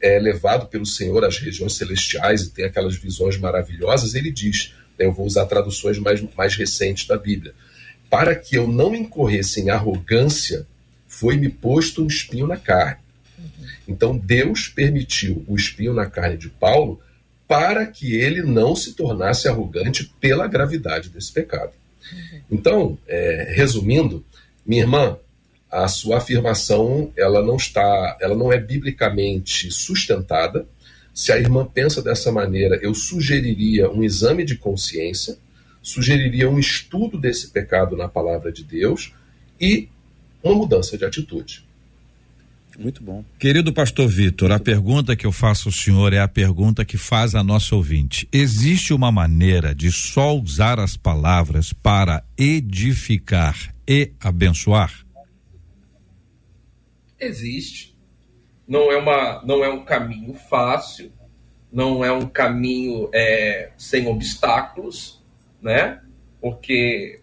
é 0.00 0.18
levado 0.18 0.66
pelo 0.66 0.86
Senhor 0.86 1.24
às 1.24 1.38
regiões 1.38 1.76
celestiais 1.76 2.42
e 2.42 2.50
tem 2.50 2.64
aquelas 2.64 2.96
visões 2.96 3.36
maravilhosas, 3.36 4.14
ele 4.14 4.30
diz: 4.30 4.74
né, 4.98 5.04
eu 5.06 5.12
vou 5.12 5.26
usar 5.26 5.46
traduções 5.46 5.98
mais, 5.98 6.22
mais 6.34 6.56
recentes 6.56 7.06
da 7.06 7.18
Bíblia. 7.18 7.54
Para 8.08 8.34
que 8.34 8.56
eu 8.56 8.66
não 8.66 8.94
incorresse 8.94 9.60
em 9.60 9.70
arrogância, 9.70 10.66
foi-me 11.06 11.48
posto 11.48 12.02
um 12.02 12.06
espinho 12.06 12.46
na 12.46 12.56
carne. 12.56 13.00
Então 13.86 14.16
Deus 14.16 14.68
permitiu 14.68 15.44
o 15.46 15.54
espinho 15.54 15.92
na 15.92 16.06
carne 16.06 16.36
de 16.36 16.48
Paulo 16.48 17.00
para 17.50 17.84
que 17.84 18.14
ele 18.14 18.42
não 18.42 18.76
se 18.76 18.92
tornasse 18.92 19.48
arrogante 19.48 20.08
pela 20.20 20.46
gravidade 20.46 21.08
desse 21.08 21.32
pecado. 21.32 21.72
Então, 22.48 22.96
é, 23.08 23.52
resumindo, 23.56 24.24
minha 24.64 24.82
irmã, 24.82 25.18
a 25.68 25.88
sua 25.88 26.18
afirmação 26.18 27.12
ela 27.16 27.42
não 27.42 27.56
está, 27.56 28.16
ela 28.20 28.36
não 28.36 28.52
é 28.52 28.58
biblicamente 28.60 29.68
sustentada. 29.72 30.64
Se 31.12 31.32
a 31.32 31.38
irmã 31.38 31.66
pensa 31.66 32.00
dessa 32.00 32.30
maneira, 32.30 32.78
eu 32.82 32.94
sugeriria 32.94 33.90
um 33.90 34.04
exame 34.04 34.44
de 34.44 34.54
consciência, 34.54 35.36
sugeriria 35.82 36.48
um 36.48 36.56
estudo 36.58 37.18
desse 37.18 37.48
pecado 37.48 37.96
na 37.96 38.06
palavra 38.06 38.52
de 38.52 38.62
Deus 38.62 39.12
e 39.60 39.88
uma 40.40 40.54
mudança 40.54 40.96
de 40.96 41.04
atitude. 41.04 41.64
Muito 42.80 43.04
bom. 43.04 43.22
Querido 43.38 43.74
pastor 43.74 44.08
Vitor, 44.08 44.50
a 44.50 44.58
pergunta 44.58 45.14
que 45.14 45.26
eu 45.26 45.32
faço 45.32 45.68
ao 45.68 45.72
senhor 45.72 46.14
é 46.14 46.18
a 46.18 46.26
pergunta 46.26 46.82
que 46.82 46.96
faz 46.96 47.34
a 47.34 47.44
nossa 47.44 47.76
ouvinte. 47.76 48.26
Existe 48.32 48.94
uma 48.94 49.12
maneira 49.12 49.74
de 49.74 49.92
só 49.92 50.34
usar 50.34 50.80
as 50.80 50.96
palavras 50.96 51.74
para 51.74 52.24
edificar 52.38 53.74
e 53.86 54.12
abençoar? 54.18 55.04
Existe. 57.20 57.94
Não 58.66 58.90
é, 58.90 58.96
uma, 58.96 59.42
não 59.44 59.62
é 59.62 59.68
um 59.68 59.84
caminho 59.84 60.32
fácil, 60.32 61.12
não 61.70 62.02
é 62.02 62.10
um 62.10 62.26
caminho 62.26 63.10
é, 63.12 63.72
sem 63.76 64.06
obstáculos, 64.06 65.22
né? 65.60 66.00
Porque 66.40 67.20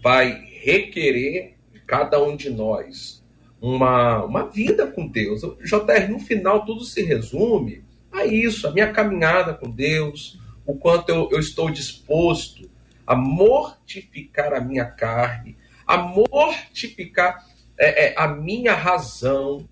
vai 0.00 0.44
requerer 0.62 1.56
de 1.72 1.80
cada 1.80 2.22
um 2.22 2.36
de 2.36 2.50
nós 2.50 3.21
uma, 3.62 4.24
uma 4.24 4.50
vida 4.50 4.86
com 4.86 5.06
Deus. 5.06 5.40
JR, 5.40 6.10
no 6.10 6.18
final, 6.18 6.66
tudo 6.66 6.84
se 6.84 7.02
resume 7.02 7.84
a 8.10 8.26
isso, 8.26 8.66
a 8.66 8.72
minha 8.72 8.92
caminhada 8.92 9.54
com 9.54 9.70
Deus, 9.70 10.38
o 10.66 10.74
quanto 10.74 11.08
eu, 11.08 11.28
eu 11.30 11.38
estou 11.38 11.70
disposto 11.70 12.68
a 13.06 13.14
mortificar 13.14 14.52
a 14.52 14.60
minha 14.60 14.84
carne, 14.84 15.56
a 15.86 15.96
mortificar 15.96 17.46
é, 17.78 18.08
é, 18.08 18.14
a 18.18 18.28
minha 18.28 18.74
razão, 18.74 19.68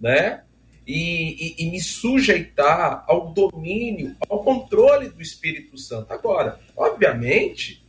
né? 0.00 0.42
e, 0.88 1.54
e, 1.58 1.66
e, 1.66 1.70
me 1.70 1.80
sujeitar 1.82 3.04
ao 3.06 3.30
domínio, 3.30 4.16
ao 4.26 4.42
controle 4.42 5.10
do 5.10 5.20
Espírito 5.20 5.76
Santo. 5.76 6.10
Agora, 6.10 6.58
obviamente, 6.74 7.84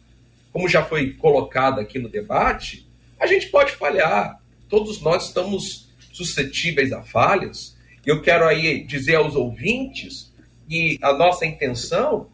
como 0.51 0.67
já 0.67 0.83
foi 0.83 1.13
colocado 1.13 1.79
aqui 1.79 1.97
no 1.97 2.09
debate, 2.09 2.85
a 3.17 3.25
gente 3.25 3.47
pode 3.47 3.71
falhar. 3.71 4.41
Todos 4.69 5.01
nós 5.01 5.27
estamos 5.27 5.89
suscetíveis 6.13 6.93
a 6.93 7.01
falhas. 7.01 7.75
Eu 8.05 8.21
quero 8.21 8.45
aí 8.45 8.83
dizer 8.85 9.15
aos 9.15 9.35
ouvintes 9.35 10.31
que 10.67 10.97
a 11.01 11.11
nossa 11.13 11.45
intenção 11.45 12.29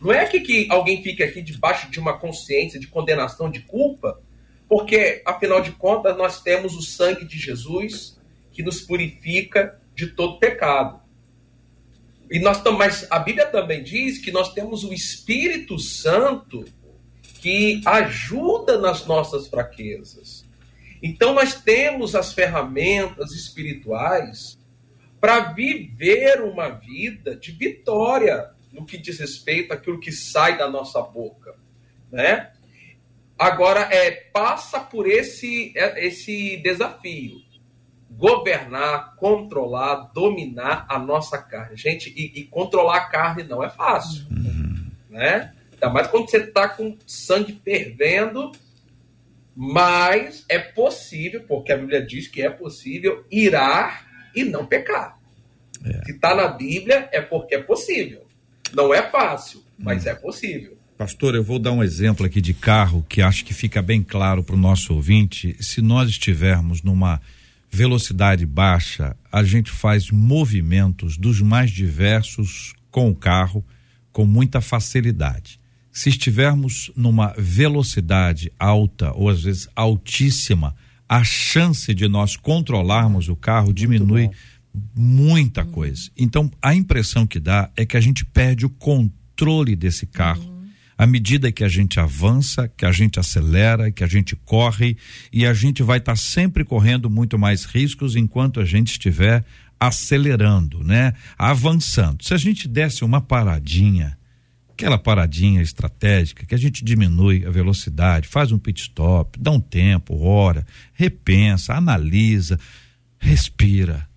não 0.00 0.12
é 0.12 0.26
que, 0.26 0.40
que 0.40 0.66
alguém 0.70 1.02
fique 1.02 1.22
aqui 1.22 1.42
debaixo 1.42 1.90
de 1.90 1.98
uma 1.98 2.18
consciência 2.18 2.78
de 2.78 2.86
condenação 2.86 3.50
de 3.50 3.60
culpa, 3.60 4.20
porque, 4.68 5.22
afinal 5.24 5.60
de 5.60 5.72
contas, 5.72 6.16
nós 6.16 6.40
temos 6.40 6.74
o 6.74 6.82
sangue 6.82 7.24
de 7.24 7.38
Jesus 7.38 8.18
que 8.52 8.62
nos 8.62 8.80
purifica 8.80 9.80
de 9.94 10.08
todo 10.08 10.38
pecado. 10.38 11.00
E 12.30 12.38
nós 12.38 12.62
mas 12.76 13.06
a 13.10 13.18
Bíblia 13.18 13.46
também 13.46 13.82
diz 13.82 14.18
que 14.18 14.30
nós 14.30 14.52
temos 14.52 14.84
o 14.84 14.92
Espírito 14.92 15.78
Santo 15.78 16.64
que 17.40 17.80
ajuda 17.86 18.78
nas 18.78 19.06
nossas 19.06 19.48
fraquezas. 19.48 20.37
Então 21.02 21.34
nós 21.34 21.54
temos 21.60 22.14
as 22.14 22.32
ferramentas 22.32 23.32
espirituais 23.32 24.58
para 25.20 25.52
viver 25.52 26.42
uma 26.42 26.68
vida 26.68 27.36
de 27.36 27.52
vitória 27.52 28.50
no 28.72 28.84
que 28.84 28.98
diz 28.98 29.18
respeito 29.18 29.72
àquilo 29.72 30.00
que 30.00 30.12
sai 30.12 30.56
da 30.56 30.68
nossa 30.68 31.00
boca, 31.02 31.54
né? 32.10 32.52
Agora 33.38 33.80
é 33.92 34.10
passa 34.10 34.80
por 34.80 35.06
esse 35.06 35.72
esse 35.76 36.56
desafio 36.58 37.48
governar, 38.10 39.14
controlar, 39.16 40.10
dominar 40.12 40.86
a 40.88 40.98
nossa 40.98 41.38
carne. 41.38 41.76
Gente, 41.76 42.12
e, 42.16 42.40
e 42.40 42.44
controlar 42.44 42.96
a 42.96 43.08
carne 43.08 43.44
não 43.44 43.62
é 43.62 43.70
fácil, 43.70 44.26
uhum. 44.30 44.90
né? 45.08 45.54
Ainda 45.74 45.90
mais 45.90 46.08
quando 46.08 46.28
você 46.28 46.38
está 46.38 46.68
com 46.68 46.96
sangue 47.06 47.60
fervendo, 47.64 48.50
mas 49.60 50.44
é 50.48 50.60
possível, 50.60 51.42
porque 51.42 51.72
a 51.72 51.76
Bíblia 51.76 52.00
diz 52.00 52.28
que 52.28 52.40
é 52.40 52.48
possível 52.48 53.24
irar 53.28 54.06
e 54.32 54.44
não 54.44 54.64
pecar. 54.64 55.18
É. 55.84 56.04
Se 56.04 56.12
está 56.12 56.32
na 56.32 56.46
Bíblia, 56.46 57.08
é 57.10 57.20
porque 57.20 57.56
é 57.56 57.60
possível. 57.60 58.24
Não 58.72 58.94
é 58.94 59.10
fácil, 59.10 59.64
mas 59.76 60.06
hum. 60.06 60.10
é 60.10 60.14
possível. 60.14 60.78
Pastor, 60.96 61.34
eu 61.34 61.42
vou 61.42 61.58
dar 61.58 61.72
um 61.72 61.82
exemplo 61.82 62.24
aqui 62.24 62.40
de 62.40 62.54
carro 62.54 63.04
que 63.08 63.20
acho 63.20 63.44
que 63.44 63.52
fica 63.52 63.82
bem 63.82 64.00
claro 64.00 64.44
para 64.44 64.54
o 64.54 64.58
nosso 64.58 64.94
ouvinte. 64.94 65.56
Se 65.60 65.82
nós 65.82 66.08
estivermos 66.08 66.80
numa 66.80 67.20
velocidade 67.68 68.46
baixa, 68.46 69.16
a 69.30 69.42
gente 69.42 69.72
faz 69.72 70.08
movimentos 70.12 71.16
dos 71.16 71.40
mais 71.40 71.72
diversos 71.72 72.74
com 72.92 73.10
o 73.10 73.14
carro 73.14 73.64
com 74.12 74.24
muita 74.24 74.60
facilidade. 74.60 75.58
Se 75.92 76.08
estivermos 76.08 76.90
numa 76.94 77.34
velocidade 77.36 78.52
alta 78.58 79.12
ou 79.14 79.28
às 79.28 79.42
vezes 79.42 79.68
altíssima, 79.74 80.74
a 81.08 81.24
chance 81.24 81.92
de 81.94 82.06
nós 82.06 82.36
controlarmos 82.36 83.28
o 83.28 83.36
carro 83.36 83.72
diminui 83.72 84.30
muita 84.94 85.64
coisa. 85.64 86.10
Então, 86.16 86.50
a 86.62 86.74
impressão 86.74 87.26
que 87.26 87.40
dá 87.40 87.70
é 87.76 87.84
que 87.86 87.96
a 87.96 88.00
gente 88.00 88.24
perde 88.24 88.66
o 88.66 88.70
controle 88.70 89.74
desse 89.74 90.06
carro. 90.06 90.42
Uhum 90.42 90.58
à 90.98 91.06
medida 91.06 91.52
que 91.52 91.62
a 91.62 91.68
gente 91.68 92.00
avança, 92.00 92.66
que 92.76 92.84
a 92.84 92.90
gente 92.90 93.20
acelera, 93.20 93.92
que 93.92 94.02
a 94.02 94.06
gente 94.08 94.34
corre 94.34 94.96
e 95.32 95.46
a 95.46 95.54
gente 95.54 95.80
vai 95.80 95.98
estar 95.98 96.12
tá 96.12 96.16
sempre 96.16 96.64
correndo 96.64 97.08
muito 97.08 97.38
mais 97.38 97.64
riscos 97.64 98.16
enquanto 98.16 98.58
a 98.58 98.64
gente 98.64 98.88
estiver 98.88 99.44
acelerando, 99.78 100.82
né? 100.82 101.12
Avançando. 101.38 102.24
Se 102.24 102.34
a 102.34 102.36
gente 102.36 102.66
desse 102.66 103.04
uma 103.04 103.20
paradinha, 103.20 104.17
aquela 104.78 104.96
paradinha 104.96 105.60
estratégica, 105.60 106.46
que 106.46 106.54
a 106.54 106.58
gente 106.58 106.84
diminui 106.84 107.44
a 107.44 107.50
velocidade, 107.50 108.28
faz 108.28 108.52
um 108.52 108.58
pit 108.58 108.82
stop, 108.82 109.36
dá 109.36 109.50
um 109.50 109.60
tempo, 109.60 110.16
ora, 110.22 110.64
repensa, 110.94 111.74
analisa, 111.74 112.58
respira 113.18 114.08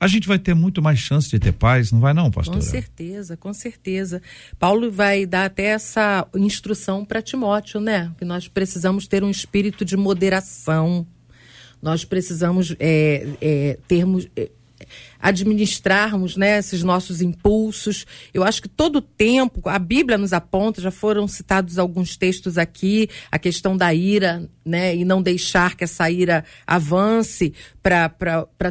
a 0.00 0.06
gente 0.06 0.26
vai 0.26 0.38
ter 0.38 0.54
muito 0.54 0.80
mais 0.80 0.98
chance 0.98 1.28
de 1.28 1.38
ter 1.38 1.52
paz, 1.52 1.92
não 1.92 2.00
vai 2.00 2.14
não, 2.14 2.30
pastor? 2.30 2.54
Com 2.54 2.62
certeza, 2.62 3.36
com 3.36 3.52
certeza. 3.52 4.22
Paulo 4.58 4.90
vai 4.90 5.26
dar 5.26 5.44
até 5.44 5.66
essa 5.66 6.26
instrução 6.34 7.04
para 7.04 7.20
Timóteo, 7.20 7.82
né? 7.82 8.10
Que 8.16 8.24
nós 8.24 8.48
precisamos 8.48 9.06
ter 9.06 9.22
um 9.22 9.28
espírito 9.28 9.84
de 9.84 9.98
moderação. 9.98 11.06
Nós 11.82 12.02
precisamos 12.02 12.74
é, 12.80 13.28
é, 13.42 13.78
termos 13.86 14.26
é, 14.34 14.50
administrarmos 15.18 16.36
né, 16.36 16.58
esses 16.58 16.82
nossos 16.82 17.20
impulsos. 17.20 18.06
Eu 18.32 18.42
acho 18.42 18.62
que 18.62 18.68
todo 18.68 18.96
o 18.96 19.02
tempo, 19.02 19.68
a 19.68 19.78
Bíblia 19.78 20.18
nos 20.18 20.32
aponta, 20.32 20.80
já 20.80 20.90
foram 20.90 21.26
citados 21.28 21.78
alguns 21.78 22.16
textos 22.16 22.58
aqui, 22.58 23.08
a 23.30 23.38
questão 23.38 23.76
da 23.76 23.92
ira, 23.94 24.48
né, 24.64 24.94
e 24.94 25.04
não 25.04 25.22
deixar 25.22 25.76
que 25.76 25.84
essa 25.84 26.10
ira 26.10 26.44
avance 26.66 27.52
para 27.82 28.08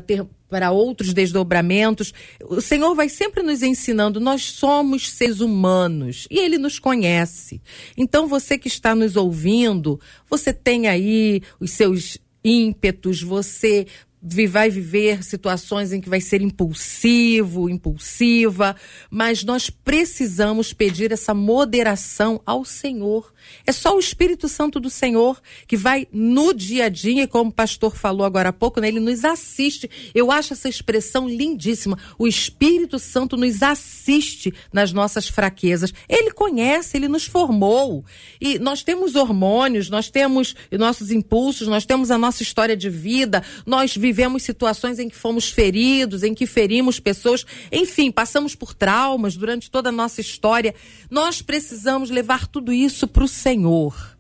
ter 0.06 0.26
para 0.50 0.72
outros 0.72 1.14
desdobramentos. 1.14 2.14
O 2.42 2.60
Senhor 2.60 2.96
vai 2.96 3.08
sempre 3.08 3.44
nos 3.44 3.62
ensinando, 3.62 4.20
nós 4.20 4.44
somos 4.44 5.12
seres 5.12 5.40
humanos 5.40 6.28
e 6.30 6.40
Ele 6.40 6.58
nos 6.58 6.80
conhece. 6.80 7.62
Então, 7.96 8.28
você 8.28 8.58
que 8.58 8.68
está 8.68 8.96
nos 8.96 9.16
ouvindo, 9.16 10.00
você 10.28 10.52
tem 10.52 10.88
aí 10.88 11.42
os 11.60 11.72
seus 11.72 12.18
ímpetos, 12.44 13.22
você 13.22 13.86
vai 14.22 14.70
viver 14.70 15.24
situações 15.24 15.94
em 15.94 16.02
que 16.02 16.10
vai 16.10 16.20
ser 16.20 16.42
impulsivo, 16.42 17.70
impulsiva, 17.70 18.76
mas 19.10 19.44
nós 19.44 19.70
precisamos 19.70 20.74
pedir 20.74 21.12
essa 21.12 21.34
moderação 21.34 22.42
ao 22.46 22.66
Senhor. 22.66 23.34
É 23.66 23.72
só 23.72 23.96
o 23.96 24.00
Espírito 24.00 24.48
Santo 24.48 24.80
do 24.80 24.90
Senhor 24.90 25.42
que 25.68 25.78
vai 25.78 26.08
no 26.12 26.54
dia 26.54 26.86
a 26.86 26.90
dia, 26.90 27.28
como 27.28 27.50
o 27.50 27.54
pastor 27.54 27.96
falou 27.96 28.26
agora 28.26 28.50
há 28.50 28.54
pouco, 28.54 28.80
né? 28.80 28.88
ele 28.88 29.00
nos 29.00 29.24
assiste. 29.24 29.90
Eu 30.14 30.32
acho 30.32 30.54
essa 30.54 30.68
expressão 30.68 31.28
lindíssima. 31.28 31.98
O 32.18 32.28
Espírito 32.28 33.00
Santo 33.00 33.38
nos 33.38 33.62
assiste 33.62 34.54
nas 34.72 34.92
nossas 34.92 35.28
fraquezas. 35.28 35.94
Ele 36.08 36.32
conhece, 36.32 36.98
ele 36.98 37.08
nos 37.08 37.26
formou. 37.26 38.04
E 38.40 38.58
nós 38.60 38.84
temos 38.84 39.16
hormônios, 39.16 39.90
nós 39.90 40.10
temos 40.10 40.56
nossos 40.72 41.12
impulsos, 41.12 41.68
nós 41.68 41.86
temos 41.86 42.12
a 42.12 42.18
nossa 42.18 42.44
história 42.44 42.76
de 42.76 42.90
vida, 42.90 43.44
nós 43.66 43.96
vivemos 43.96 44.44
situações 44.44 45.00
em 45.00 45.10
que 45.10 45.16
fomos 45.16 45.50
feridos, 45.50 46.24
em 46.24 46.34
que 46.34 46.46
ferimos 46.46 47.00
pessoas, 47.00 47.46
enfim, 47.72 48.12
passamos 48.12 48.56
por 48.56 48.74
traumas 48.74 49.36
durante 49.36 49.70
toda 49.70 49.90
a 49.90 49.92
nossa 49.92 50.22
história. 50.22 50.74
Nós 51.10 51.42
precisamos 51.42 52.10
levar 52.10 52.48
tudo 52.48 52.74
isso 52.74 53.08
para 53.08 53.24
o 53.24 53.28
Senhor 53.40 54.20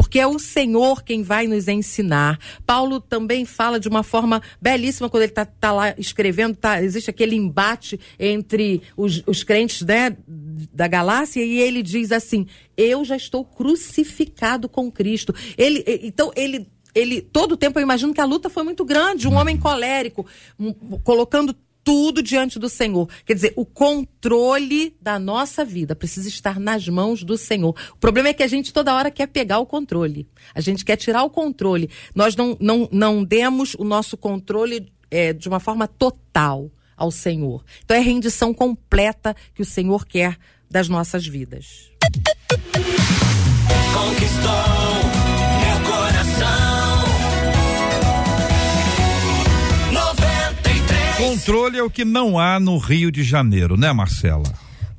porque 0.00 0.18
é 0.18 0.26
o 0.26 0.38
Senhor 0.38 1.02
quem 1.02 1.22
vai 1.22 1.46
nos 1.46 1.68
ensinar. 1.68 2.38
Paulo 2.64 3.02
também 3.02 3.44
fala 3.44 3.78
de 3.78 3.86
uma 3.86 4.02
forma 4.02 4.40
belíssima 4.58 5.10
quando 5.10 5.24
ele 5.24 5.32
está 5.32 5.44
tá 5.44 5.72
lá 5.72 5.94
escrevendo, 5.98 6.56
tá, 6.56 6.82
existe 6.82 7.10
aquele 7.10 7.36
embate 7.36 8.00
entre 8.18 8.80
os, 8.96 9.22
os 9.26 9.42
crentes 9.42 9.82
né, 9.82 10.16
da 10.72 10.88
Galácia 10.88 11.44
e 11.44 11.58
ele 11.58 11.82
diz 11.82 12.12
assim: 12.12 12.46
Eu 12.78 13.04
já 13.04 13.14
estou 13.14 13.44
crucificado 13.44 14.70
com 14.70 14.90
Cristo. 14.90 15.34
Ele, 15.58 15.84
então 16.02 16.32
ele 16.34 16.66
ele 16.94 17.20
todo 17.20 17.52
o 17.52 17.56
tempo 17.56 17.78
eu 17.78 17.82
imagino 17.82 18.14
que 18.14 18.22
a 18.22 18.24
luta 18.24 18.48
foi 18.48 18.62
muito 18.62 18.86
grande, 18.86 19.28
um 19.28 19.34
homem 19.34 19.58
colérico, 19.58 20.26
um, 20.58 20.72
colocando 21.00 21.54
tudo 21.90 22.22
diante 22.22 22.56
do 22.56 22.68
Senhor. 22.68 23.08
Quer 23.26 23.34
dizer, 23.34 23.52
o 23.56 23.66
controle 23.66 24.94
da 25.02 25.18
nossa 25.18 25.64
vida 25.64 25.96
precisa 25.96 26.28
estar 26.28 26.60
nas 26.60 26.86
mãos 26.86 27.24
do 27.24 27.36
Senhor. 27.36 27.74
O 27.94 27.96
problema 27.96 28.28
é 28.28 28.32
que 28.32 28.44
a 28.44 28.46
gente 28.46 28.72
toda 28.72 28.94
hora 28.94 29.10
quer 29.10 29.26
pegar 29.26 29.58
o 29.58 29.66
controle. 29.66 30.28
A 30.54 30.60
gente 30.60 30.84
quer 30.84 30.94
tirar 30.94 31.24
o 31.24 31.30
controle. 31.30 31.90
Nós 32.14 32.36
não, 32.36 32.56
não, 32.60 32.88
não 32.92 33.24
demos 33.24 33.74
o 33.74 33.82
nosso 33.82 34.16
controle 34.16 34.92
é, 35.10 35.32
de 35.32 35.48
uma 35.48 35.58
forma 35.58 35.88
total 35.88 36.70
ao 36.96 37.10
Senhor. 37.10 37.64
Então 37.84 37.96
é 37.96 38.00
rendição 38.00 38.54
completa 38.54 39.34
que 39.52 39.62
o 39.62 39.64
Senhor 39.66 40.06
quer 40.06 40.38
das 40.70 40.88
nossas 40.88 41.26
vidas. 41.26 41.90
Conquistou 43.92 44.79
Controle 51.20 51.76
é 51.76 51.82
o 51.82 51.90
que 51.90 52.02
não 52.02 52.38
há 52.38 52.58
no 52.58 52.78
Rio 52.78 53.12
de 53.12 53.22
Janeiro, 53.22 53.76
né, 53.76 53.92
Marcela? 53.92 54.42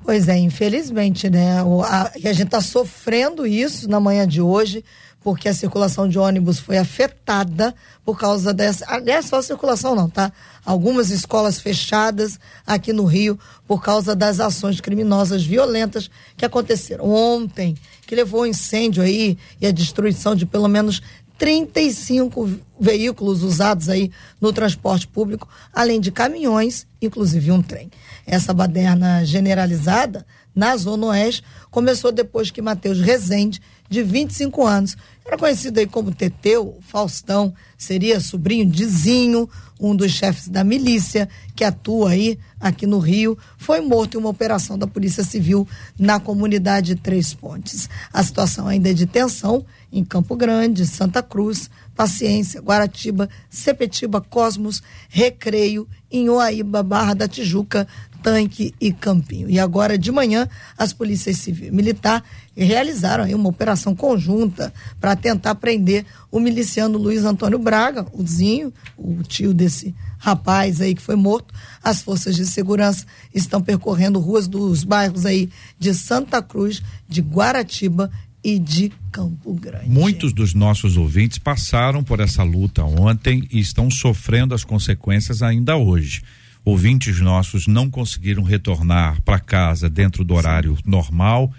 Pois 0.03 0.27
é, 0.27 0.37
infelizmente, 0.37 1.27
né? 1.31 1.63
O, 1.63 1.81
a, 1.81 2.11
e 2.15 2.27
a 2.27 2.33
gente 2.33 2.45
está 2.45 2.61
sofrendo 2.61 3.47
isso 3.47 3.89
na 3.89 3.99
manhã 3.99 4.27
de 4.27 4.39
hoje, 4.39 4.85
porque 5.23 5.49
a 5.49 5.53
circulação 5.53 6.07
de 6.07 6.19
ônibus 6.19 6.59
foi 6.59 6.77
afetada 6.77 7.73
por 8.05 8.19
causa 8.19 8.53
dessa. 8.53 8.85
Aliás, 8.87 9.25
só 9.25 9.37
a 9.37 9.41
circulação 9.41 9.95
não, 9.95 10.07
tá? 10.07 10.31
Algumas 10.63 11.09
escolas 11.09 11.59
fechadas 11.59 12.39
aqui 12.67 12.93
no 12.93 13.05
Rio 13.05 13.39
por 13.67 13.81
causa 13.81 14.15
das 14.15 14.39
ações 14.39 14.79
criminosas 14.79 15.43
violentas 15.43 16.07
que 16.37 16.45
aconteceram 16.45 17.09
ontem, 17.09 17.75
que 18.05 18.13
levou 18.13 18.41
ao 18.41 18.47
incêndio 18.47 19.01
aí 19.01 19.39
e 19.59 19.65
a 19.65 19.71
destruição 19.71 20.35
de 20.35 20.45
pelo 20.45 20.67
menos 20.67 21.01
35 21.41 22.51
veículos 22.79 23.41
usados 23.41 23.89
aí 23.89 24.11
no 24.39 24.53
transporte 24.53 25.07
público, 25.07 25.49
além 25.73 25.99
de 25.99 26.11
caminhões, 26.11 26.85
inclusive 27.01 27.51
um 27.51 27.63
trem. 27.63 27.89
Essa 28.27 28.53
baderna 28.53 29.25
generalizada 29.25 30.23
na 30.53 30.77
Zona 30.77 31.07
Oeste 31.07 31.43
começou 31.71 32.11
depois 32.11 32.51
que 32.51 32.61
Matheus 32.61 32.99
Rezende, 32.99 33.59
de 33.91 34.01
25 34.01 34.65
anos, 34.65 34.95
era 35.25 35.37
conhecido 35.37 35.77
aí 35.79 35.85
como 35.85 36.15
Teteu, 36.15 36.77
Faustão, 36.79 37.53
seria 37.77 38.21
sobrinho 38.21 38.65
de 38.65 38.85
Zinho, 38.85 39.49
um 39.77 39.93
dos 39.93 40.11
chefes 40.11 40.47
da 40.47 40.63
milícia 40.63 41.27
que 41.53 41.63
atua 41.65 42.11
aí 42.11 42.39
aqui 42.57 42.87
no 42.87 42.99
Rio, 42.99 43.37
foi 43.57 43.81
morto 43.81 44.15
em 44.15 44.19
uma 44.21 44.29
operação 44.29 44.77
da 44.77 44.87
Polícia 44.87 45.25
Civil 45.25 45.67
na 45.99 46.21
comunidade 46.21 46.95
Três 46.95 47.33
Pontes. 47.33 47.89
A 48.13 48.23
situação 48.23 48.65
ainda 48.65 48.91
é 48.91 48.93
de 48.93 49.05
tensão 49.05 49.65
em 49.91 50.05
Campo 50.05 50.37
Grande, 50.37 50.85
Santa 50.85 51.21
Cruz, 51.21 51.69
Paciência, 51.93 52.61
Guaratiba, 52.61 53.27
Sepetiba, 53.49 54.21
Cosmos, 54.21 54.81
Recreio, 55.09 55.85
Inhoaíba, 56.09 56.81
Barra 56.81 57.13
da 57.13 57.27
Tijuca, 57.27 57.85
Tanque 58.21 58.73
e 58.79 58.91
Campinho. 58.91 59.49
E 59.49 59.59
agora 59.59 59.97
de 59.97 60.11
manhã, 60.11 60.47
as 60.77 60.93
polícias 60.93 61.37
civil 61.37 61.67
e 61.67 61.71
militar 61.71 62.23
realizaram 62.55 63.23
uma 63.35 63.49
operação 63.49 63.95
conjunta 63.95 64.73
para 64.99 65.15
tentar 65.15 65.55
prender 65.55 66.05
o 66.31 66.39
miliciano 66.39 66.97
Luiz 66.97 67.23
Antônio 67.25 67.57
Braga, 67.57 68.05
o 68.13 68.25
Zinho, 68.25 68.73
o 68.97 69.23
tio 69.23 69.53
desse 69.53 69.95
rapaz 70.17 70.81
aí 70.81 70.93
que 70.93 71.01
foi 71.01 71.15
morto. 71.15 71.53
As 71.83 72.01
forças 72.01 72.35
de 72.35 72.45
segurança 72.45 73.05
estão 73.33 73.61
percorrendo 73.61 74.19
ruas 74.19 74.47
dos 74.47 74.83
bairros 74.83 75.25
aí 75.25 75.49
de 75.79 75.93
Santa 75.93 76.41
Cruz, 76.41 76.81
de 77.07 77.21
Guaratiba 77.21 78.11
e 78.43 78.57
de 78.57 78.91
Campo 79.11 79.53
Grande. 79.53 79.89
Muitos 79.89 80.33
dos 80.33 80.53
nossos 80.53 80.97
ouvintes 80.97 81.37
passaram 81.37 82.03
por 82.03 82.19
essa 82.19 82.43
luta 82.43 82.83
ontem 82.83 83.47
e 83.51 83.59
estão 83.59 83.89
sofrendo 83.89 84.53
as 84.53 84.63
consequências 84.63 85.41
ainda 85.41 85.75
hoje. 85.75 86.21
Ouvintes 86.63 87.19
nossos 87.19 87.67
não 87.67 87.89
conseguiram 87.89 88.43
retornar 88.43 89.21
para 89.23 89.39
casa 89.39 89.89
dentro 89.89 90.23
do 90.23 90.33
horário 90.35 90.77
normal, 90.85 91.51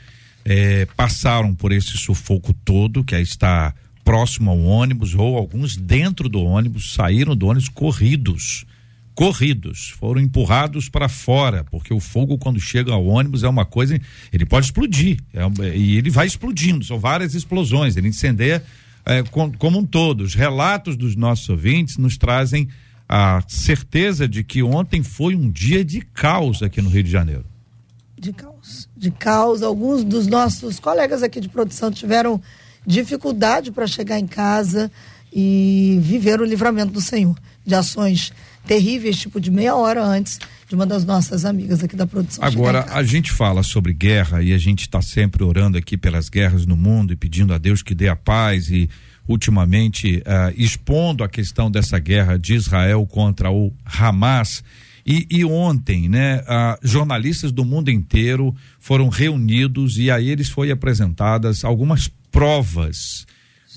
eh, 0.44 0.86
passaram 0.96 1.54
por 1.54 1.72
esse 1.72 1.96
sufoco 1.98 2.54
todo, 2.54 3.02
que 3.02 3.14
é 3.14 3.20
estar 3.20 3.74
próximo 4.04 4.50
ao 4.50 4.60
ônibus, 4.60 5.14
ou 5.14 5.36
alguns 5.36 5.76
dentro 5.76 6.28
do 6.28 6.42
ônibus, 6.42 6.94
saíram 6.94 7.36
do 7.36 7.46
ônibus 7.46 7.68
corridos 7.68 8.64
corridos, 9.14 9.90
foram 9.98 10.20
empurrados 10.20 10.88
para 10.88 11.08
fora, 11.08 11.64
porque 11.64 11.92
o 11.92 12.00
fogo 12.00 12.38
quando 12.38 12.58
chega 12.58 12.92
ao 12.92 13.04
ônibus 13.04 13.42
é 13.42 13.48
uma 13.48 13.64
coisa, 13.64 14.00
ele 14.32 14.46
pode 14.46 14.66
explodir, 14.66 15.18
é, 15.34 15.76
e 15.76 15.96
ele 15.96 16.10
vai 16.10 16.26
explodindo, 16.26 16.84
são 16.84 16.98
várias 16.98 17.34
explosões, 17.34 17.96
ele 17.96 18.08
incendeia 18.08 18.64
é, 19.04 19.22
com, 19.22 19.52
como 19.52 19.78
um 19.78 19.84
todo. 19.84 20.22
Os 20.22 20.34
relatos 20.34 20.96
dos 20.96 21.14
nossos 21.14 21.48
ouvintes 21.48 21.98
nos 21.98 22.16
trazem 22.16 22.68
a 23.14 23.42
certeza 23.46 24.26
de 24.26 24.42
que 24.42 24.62
ontem 24.62 25.02
foi 25.02 25.36
um 25.36 25.50
dia 25.50 25.84
de 25.84 26.00
caos 26.00 26.62
aqui 26.62 26.80
no 26.80 26.88
Rio 26.88 27.02
de 27.02 27.10
Janeiro. 27.10 27.44
De 28.18 28.32
caos, 28.32 28.88
de 28.96 29.10
caos. 29.10 29.62
Alguns 29.62 30.02
dos 30.02 30.26
nossos 30.26 30.80
colegas 30.80 31.22
aqui 31.22 31.38
de 31.38 31.50
produção 31.50 31.90
tiveram 31.90 32.40
dificuldade 32.86 33.70
para 33.70 33.86
chegar 33.86 34.18
em 34.18 34.26
casa 34.26 34.90
e 35.30 35.98
viver 36.00 36.40
o 36.40 36.44
livramento 36.46 36.90
do 36.90 37.02
Senhor 37.02 37.38
de 37.66 37.74
ações 37.74 38.32
terríveis, 38.66 39.18
tipo 39.18 39.38
de 39.38 39.50
meia 39.50 39.76
hora 39.76 40.02
antes 40.02 40.38
de 40.66 40.74
uma 40.74 40.86
das 40.86 41.04
nossas 41.04 41.44
amigas 41.44 41.84
aqui 41.84 41.94
da 41.94 42.06
produção. 42.06 42.42
Agora, 42.42 42.86
a 42.92 43.02
gente 43.02 43.30
fala 43.30 43.62
sobre 43.62 43.92
guerra 43.92 44.42
e 44.42 44.54
a 44.54 44.58
gente 44.58 44.82
está 44.82 45.02
sempre 45.02 45.44
orando 45.44 45.76
aqui 45.76 45.98
pelas 45.98 46.30
guerras 46.30 46.64
no 46.64 46.78
mundo 46.78 47.12
e 47.12 47.16
pedindo 47.16 47.52
a 47.52 47.58
Deus 47.58 47.82
que 47.82 47.94
dê 47.94 48.08
a 48.08 48.16
paz 48.16 48.70
e 48.70 48.88
ultimamente 49.26 50.18
uh, 50.18 50.52
expondo 50.56 51.22
a 51.22 51.28
questão 51.28 51.70
dessa 51.70 51.98
guerra 51.98 52.38
de 52.38 52.54
Israel 52.54 53.06
contra 53.06 53.50
o 53.50 53.72
Hamas. 53.84 54.62
E, 55.04 55.26
e 55.30 55.44
ontem, 55.44 56.08
né, 56.08 56.40
uh, 56.42 56.78
jornalistas 56.82 57.50
do 57.50 57.64
mundo 57.64 57.90
inteiro 57.90 58.54
foram 58.78 59.08
reunidos 59.08 59.98
e 59.98 60.10
a 60.10 60.20
eles 60.20 60.48
foi 60.48 60.70
apresentadas 60.70 61.64
algumas 61.64 62.08
provas. 62.30 63.26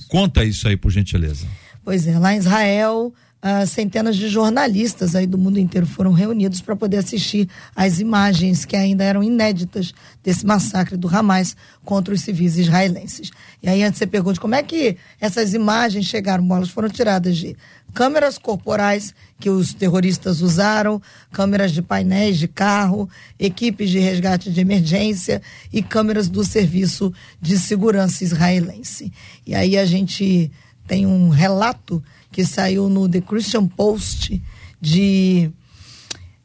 Conta 0.07 0.43
isso 0.43 0.67
aí, 0.67 0.77
por 0.77 0.91
gentileza. 0.91 1.47
Pois 1.83 2.07
é, 2.07 2.17
lá 2.17 2.33
em 2.33 2.37
Israel, 2.37 3.13
uh, 3.45 3.67
centenas 3.67 4.15
de 4.15 4.27
jornalistas 4.27 5.15
aí 5.15 5.27
do 5.27 5.37
mundo 5.37 5.59
inteiro 5.59 5.85
foram 5.85 6.11
reunidos 6.11 6.61
para 6.61 6.75
poder 6.75 6.97
assistir 6.97 7.47
às 7.75 7.99
imagens 7.99 8.65
que 8.65 8.75
ainda 8.75 9.03
eram 9.03 9.21
inéditas 9.21 9.93
desse 10.23 10.43
massacre 10.43 10.97
do 10.97 11.07
Hamas 11.07 11.55
contra 11.83 12.13
os 12.13 12.21
civis 12.21 12.57
israelenses. 12.57 13.29
E 13.61 13.69
aí 13.69 13.83
antes 13.83 13.99
você 13.99 14.07
pergunta 14.07 14.41
como 14.41 14.55
é 14.55 14.63
que 14.63 14.97
essas 15.21 15.53
imagens 15.53 16.05
chegaram? 16.05 16.43
Elas 16.55 16.69
foram 16.69 16.89
tiradas 16.89 17.37
de 17.37 17.55
câmeras 17.93 18.37
corporais 18.37 19.13
que 19.39 19.49
os 19.49 19.73
terroristas 19.73 20.41
usaram, 20.41 20.99
câmeras 21.31 21.71
de 21.71 21.81
painéis 21.81 22.37
de 22.37 22.47
carro, 22.47 23.07
equipes 23.37 23.89
de 23.89 23.99
resgate 23.99 24.51
de 24.51 24.59
emergência 24.59 25.41
e 25.71 25.83
câmeras 25.83 26.27
do 26.27 26.43
serviço 26.43 27.13
de 27.39 27.59
segurança 27.59 28.23
israelense. 28.23 29.13
E 29.45 29.53
aí 29.53 29.77
a 29.77 29.85
gente 29.85 30.51
tem 30.87 31.05
um 31.05 31.29
relato 31.29 32.03
que 32.35 32.43
saiu 32.43 32.89
no 32.89 33.07
The 33.07 33.21
Christian 33.21 33.65
Post 33.65 34.43
de 34.81 35.49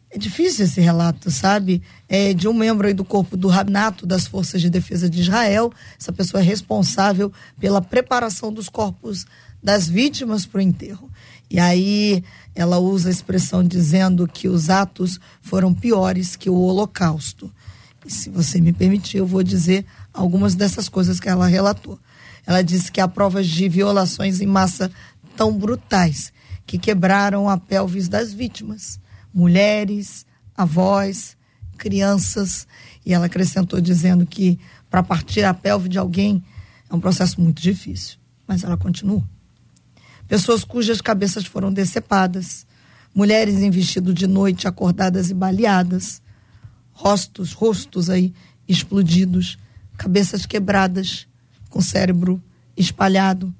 é 0.09 0.17
difícil 0.17 0.65
esse 0.65 0.81
relato, 0.81 1.33
sabe? 1.33 1.83
É 2.09 2.33
de 2.33 2.47
um 2.47 2.55
membro 2.55 2.87
aí 2.87 2.95
do 2.95 3.05
corpo 3.05 3.37
do 3.37 3.49
Rabinato 3.49 4.07
das 4.07 4.25
Forças 4.25 4.61
de 4.61 4.71
Defesa 4.71 5.11
de 5.11 5.21
Israel. 5.21 5.73
Essa 5.99 6.13
pessoa 6.13 6.41
é 6.41 6.45
responsável 6.45 7.33
pela 7.59 7.83
preparação 7.83 8.53
dos 8.53 8.69
corpos 8.69 9.27
das 9.61 9.89
vítimas 9.89 10.47
para 10.47 10.59
o 10.59 10.63
enterro. 10.63 11.11
E 11.51 11.59
aí 11.59 12.23
ela 12.55 12.79
usa 12.79 13.09
a 13.09 13.13
expressão 13.13 13.65
dizendo 13.65 14.29
que 14.29 14.47
os 14.47 14.71
atos 14.71 15.19
foram 15.43 15.75
piores 15.75 16.37
que 16.37 16.49
o 16.49 16.55
Holocausto. 16.55 17.53
E 18.07 18.13
se 18.13 18.31
você 18.31 18.61
me 18.61 18.73
permitir, 18.73 19.17
eu 19.17 19.27
vou 19.27 19.43
dizer 19.43 19.85
algumas 20.15 20.55
dessas 20.55 20.89
coisas 20.89 21.19
que 21.19 21.29
ela 21.29 21.49
relatou. 21.49 21.99
Ela 22.47 22.63
disse 22.63 22.91
que 22.91 23.01
há 23.01 23.09
provas 23.09 23.47
de 23.47 23.69
violações 23.69 24.41
em 24.41 24.47
massa 24.47 24.91
tão 25.41 25.57
brutais 25.57 26.35
que 26.67 26.77
quebraram 26.77 27.49
a 27.49 27.57
pelvis 27.57 28.11
das 28.11 28.31
vítimas, 28.31 29.01
mulheres, 29.33 30.27
avós, 30.55 31.35
crianças. 31.79 32.69
E 33.07 33.15
ela 33.15 33.25
acrescentou 33.25 33.81
dizendo 33.81 34.27
que 34.27 34.61
para 34.91 35.03
partir 35.03 35.43
a 35.45 35.55
pelve 35.55 35.89
de 35.89 35.97
alguém 35.97 36.45
é 36.91 36.95
um 36.95 37.01
processo 37.01 37.41
muito 37.41 37.63
difícil. 37.63 38.19
Mas 38.47 38.65
ela 38.65 38.77
continua. 38.77 39.27
Pessoas 40.29 40.63
cujas 40.63 41.01
cabeças 41.01 41.47
foram 41.47 41.73
decepadas, 41.73 42.67
mulheres 43.15 43.61
em 43.61 43.71
vestido 43.71 44.13
de 44.13 44.27
noite 44.27 44.69
acordadas 44.69 45.31
e 45.31 45.35
baleadas, 45.35 46.21
rostos, 46.93 47.55
rostos 47.55 48.11
aí 48.11 48.35
explodidos, 48.69 49.57
cabeças 49.97 50.45
quebradas, 50.45 51.27
com 51.71 51.81
cérebro 51.81 52.43
espalhado, 52.77 53.55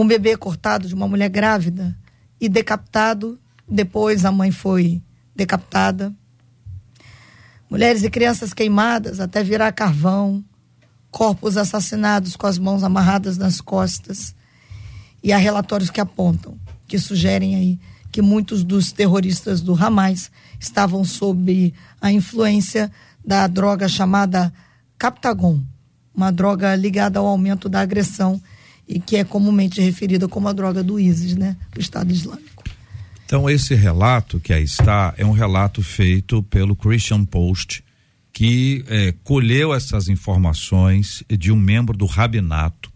um 0.00 0.06
bebê 0.06 0.36
cortado 0.36 0.86
de 0.86 0.94
uma 0.94 1.08
mulher 1.08 1.28
grávida 1.28 1.96
e 2.40 2.48
decapitado. 2.48 3.38
Depois 3.68 4.24
a 4.24 4.30
mãe 4.30 4.50
foi 4.50 5.02
decapitada. 5.34 6.14
Mulheres 7.68 8.02
e 8.02 8.10
crianças 8.10 8.54
queimadas 8.54 9.20
até 9.20 9.42
virar 9.42 9.72
carvão. 9.72 10.44
Corpos 11.10 11.56
assassinados 11.56 12.36
com 12.36 12.46
as 12.46 12.58
mãos 12.58 12.84
amarradas 12.84 13.36
nas 13.36 13.60
costas. 13.60 14.34
E 15.22 15.32
há 15.32 15.36
relatórios 15.36 15.90
que 15.90 16.00
apontam, 16.00 16.56
que 16.86 16.98
sugerem 16.98 17.56
aí 17.56 17.78
que 18.10 18.22
muitos 18.22 18.64
dos 18.64 18.90
terroristas 18.90 19.60
do 19.60 19.74
Hamas 19.74 20.30
estavam 20.58 21.04
sob 21.04 21.74
a 22.00 22.10
influência 22.10 22.90
da 23.24 23.46
droga 23.46 23.86
chamada 23.88 24.52
Captagon, 24.96 25.60
uma 26.14 26.32
droga 26.32 26.74
ligada 26.74 27.18
ao 27.18 27.26
aumento 27.26 27.68
da 27.68 27.80
agressão 27.80 28.40
e 28.88 28.98
que 28.98 29.16
é 29.16 29.24
comumente 29.24 29.80
referida 29.80 30.26
como 30.26 30.48
a 30.48 30.52
droga 30.52 30.82
do 30.82 30.98
ISIS, 30.98 31.36
né, 31.36 31.56
do 31.72 31.80
Estado 31.80 32.10
Islâmico. 32.10 32.64
Então 33.26 33.48
esse 33.48 33.74
relato 33.74 34.40
que 34.40 34.52
aí 34.52 34.64
está 34.64 35.12
é 35.18 35.26
um 35.26 35.32
relato 35.32 35.82
feito 35.82 36.42
pelo 36.44 36.74
Christian 36.74 37.24
Post 37.24 37.84
que 38.32 38.84
é, 38.86 39.12
colheu 39.24 39.74
essas 39.74 40.08
informações 40.08 41.24
de 41.28 41.50
um 41.50 41.56
membro 41.56 41.96
do 41.96 42.06
rabinato 42.06 42.90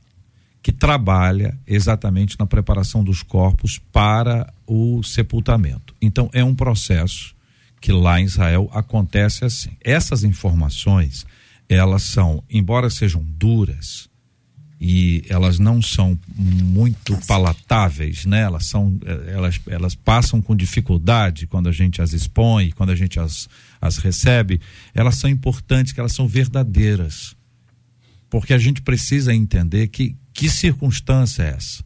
que 0.62 0.70
trabalha 0.70 1.59
exatamente 1.66 2.38
na 2.38 2.47
preparação 2.47 3.03
dos 3.03 3.22
corpos 3.22 3.78
para 3.90 4.53
o 4.66 5.03
sepultamento. 5.03 5.95
Então 6.01 6.30
é 6.32 6.45
um 6.45 6.55
processo 6.55 7.34
que 7.80 7.90
lá 7.90 8.20
em 8.20 8.24
Israel 8.24 8.70
acontece 8.72 9.45
assim. 9.45 9.76
Essas 9.80 10.22
informações, 10.22 11.26
elas 11.68 12.05
são, 12.05 12.45
embora 12.49 12.88
sejam 12.88 13.24
duras, 13.24 14.09
e 14.85 15.22
elas 15.28 15.61
não 15.61 15.80
são 15.80 16.18
muito 16.35 17.16
palatáveis, 17.28 18.24
né? 18.26 18.41
Elas 18.41 18.66
são, 18.66 18.99
eh, 19.07 19.33
elas, 19.33 19.61
elas 19.68 19.95
passam 19.95 20.43
com 20.43 20.57
dificuldade 20.57 21.47
quando 21.47 21.68
a 21.68 21.72
gente 21.72 22.03
as 22.03 22.12
expõe, 22.12 22.72
quando 22.72 22.91
a 22.91 22.97
gente 22.97 23.20
as, 23.20 23.49
as 23.80 23.99
recebe. 23.99 24.61
Elas 24.93 25.14
são 25.14 25.30
importantes, 25.30 25.93
que 25.93 26.01
elas 26.01 26.12
são 26.12 26.26
verdadeiras, 26.26 27.37
porque 28.28 28.53
a 28.53 28.59
gente 28.59 28.83
precisa 28.83 29.33
entender 29.33 29.87
que 29.87 30.16
Que 30.35 30.49
circunstância 30.51 31.45
é 31.45 31.51
essa? 31.51 31.85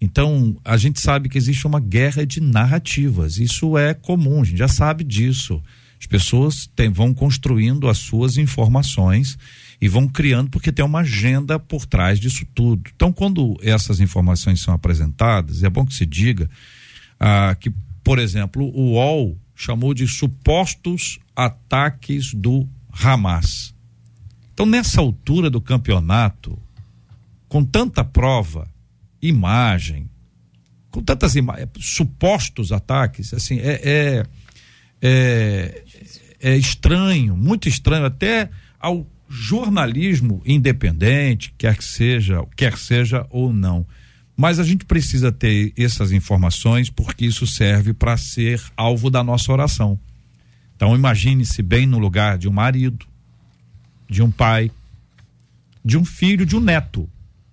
Então, 0.00 0.56
a 0.64 0.76
gente 0.76 1.00
sabe 1.00 1.28
que 1.28 1.36
existe 1.36 1.66
uma 1.66 1.80
guerra 1.80 2.24
de 2.24 2.40
narrativas. 2.40 3.38
Isso 3.38 3.76
é 3.76 3.92
comum, 3.92 4.42
a 4.42 4.44
gente 4.44 4.58
já 4.58 4.68
sabe 4.68 5.02
disso. 5.02 5.60
As 5.98 6.06
pessoas 6.06 6.70
tem, 6.76 6.90
vão 6.90 7.12
construindo 7.12 7.88
as 7.88 7.98
suas 7.98 8.36
informações 8.36 9.36
e 9.80 9.88
vão 9.88 10.06
criando 10.06 10.50
porque 10.50 10.70
tem 10.70 10.84
uma 10.84 11.00
agenda 11.00 11.58
por 11.58 11.86
trás 11.86 12.20
disso 12.20 12.44
tudo. 12.54 12.90
Então, 12.94 13.12
quando 13.12 13.56
essas 13.62 13.98
informações 13.98 14.60
são 14.60 14.74
apresentadas, 14.74 15.62
é 15.62 15.70
bom 15.70 15.86
que 15.86 15.94
se 15.94 16.04
diga 16.04 16.50
ah, 17.18 17.56
que, 17.58 17.72
por 18.04 18.18
exemplo, 18.18 18.64
o 18.74 18.92
UOL 18.92 19.38
chamou 19.54 19.94
de 19.94 20.06
supostos 20.06 21.18
ataques 21.34 22.34
do 22.34 22.68
Hamas. 22.92 23.74
Então, 24.52 24.66
nessa 24.66 25.00
altura 25.00 25.48
do 25.48 25.60
campeonato, 25.60 26.58
com 27.48 27.64
tanta 27.64 28.04
prova, 28.04 28.68
imagem, 29.22 30.10
com 30.90 31.02
tantas 31.02 31.36
imagens, 31.36 31.68
supostos 31.78 32.72
ataques, 32.72 33.32
assim, 33.32 33.58
é, 33.58 33.80
é, 33.82 34.26
é, 35.00 35.84
é 36.40 36.56
estranho, 36.56 37.36
muito 37.36 37.68
estranho, 37.68 38.04
até 38.04 38.50
ao 38.78 39.06
jornalismo 39.32 40.42
independente, 40.44 41.54
quer 41.56 41.76
que 41.76 41.84
seja, 41.84 42.44
quer 42.56 42.76
seja 42.76 43.24
ou 43.30 43.52
não. 43.52 43.86
Mas 44.36 44.58
a 44.58 44.64
gente 44.64 44.84
precisa 44.84 45.30
ter 45.30 45.72
essas 45.78 46.10
informações 46.10 46.90
porque 46.90 47.26
isso 47.26 47.46
serve 47.46 47.94
para 47.94 48.16
ser 48.16 48.60
alvo 48.76 49.08
da 49.08 49.22
nossa 49.22 49.52
oração. 49.52 49.96
Então 50.74 50.96
imagine-se 50.96 51.62
bem 51.62 51.86
no 51.86 51.98
lugar 51.98 52.38
de 52.38 52.48
um 52.48 52.52
marido, 52.52 53.06
de 54.08 54.20
um 54.20 54.32
pai, 54.32 54.68
de 55.84 55.96
um 55.96 56.04
filho, 56.04 56.44
de 56.44 56.56
um 56.56 56.60
neto, 56.60 57.08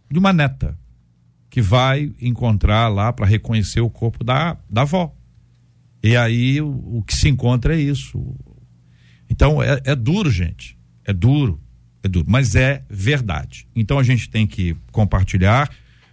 de 0.09 0.17
uma 0.17 0.33
neta, 0.33 0.75
que 1.47 1.61
vai 1.61 2.11
encontrar 2.19 2.87
lá 2.87 3.13
para 3.13 3.27
reconhecer 3.27 3.81
o 3.81 3.89
corpo 3.89 4.23
da, 4.23 4.57
da 4.67 4.81
avó. 4.81 5.13
E 6.01 6.17
aí 6.17 6.59
o, 6.59 6.69
o 6.97 7.03
que 7.03 7.13
se 7.13 7.29
encontra 7.29 7.75
é 7.75 7.79
isso. 7.79 8.35
Então 9.29 9.61
é, 9.61 9.79
é 9.83 9.95
duro, 9.95 10.31
gente. 10.31 10.75
É 11.05 11.13
duro 11.13 11.61
é 12.03 12.07
duro, 12.07 12.25
mas 12.27 12.55
é 12.55 12.83
verdade. 12.89 13.67
Então 13.75 13.99
a 13.99 14.03
gente 14.03 14.29
tem 14.29 14.45
que 14.45 14.75
compartilhar, 14.91 15.69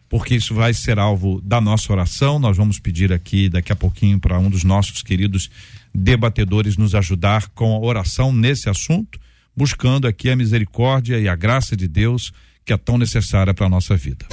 porque 0.08 0.34
isso 0.34 0.54
vai 0.54 0.72
ser 0.72 0.98
alvo 0.98 1.40
da 1.40 1.60
nossa 1.60 1.92
oração. 1.92 2.38
Nós 2.38 2.56
vamos 2.56 2.78
pedir 2.78 3.12
aqui 3.12 3.48
daqui 3.48 3.72
a 3.72 3.76
pouquinho 3.76 4.18
para 4.18 4.38
um 4.38 4.50
dos 4.50 4.64
nossos 4.64 5.02
queridos 5.02 5.50
debatedores 5.94 6.76
nos 6.76 6.94
ajudar 6.94 7.48
com 7.48 7.74
a 7.74 7.78
oração 7.78 8.32
nesse 8.32 8.68
assunto, 8.68 9.18
buscando 9.56 10.06
aqui 10.06 10.30
a 10.30 10.36
misericórdia 10.36 11.18
e 11.18 11.28
a 11.28 11.36
graça 11.36 11.76
de 11.76 11.86
Deus 11.86 12.32
que 12.64 12.72
é 12.72 12.76
tão 12.76 12.98
necessária 12.98 13.52
para 13.52 13.66
a 13.66 13.70
nossa 13.70 13.96
vida. 13.96 14.26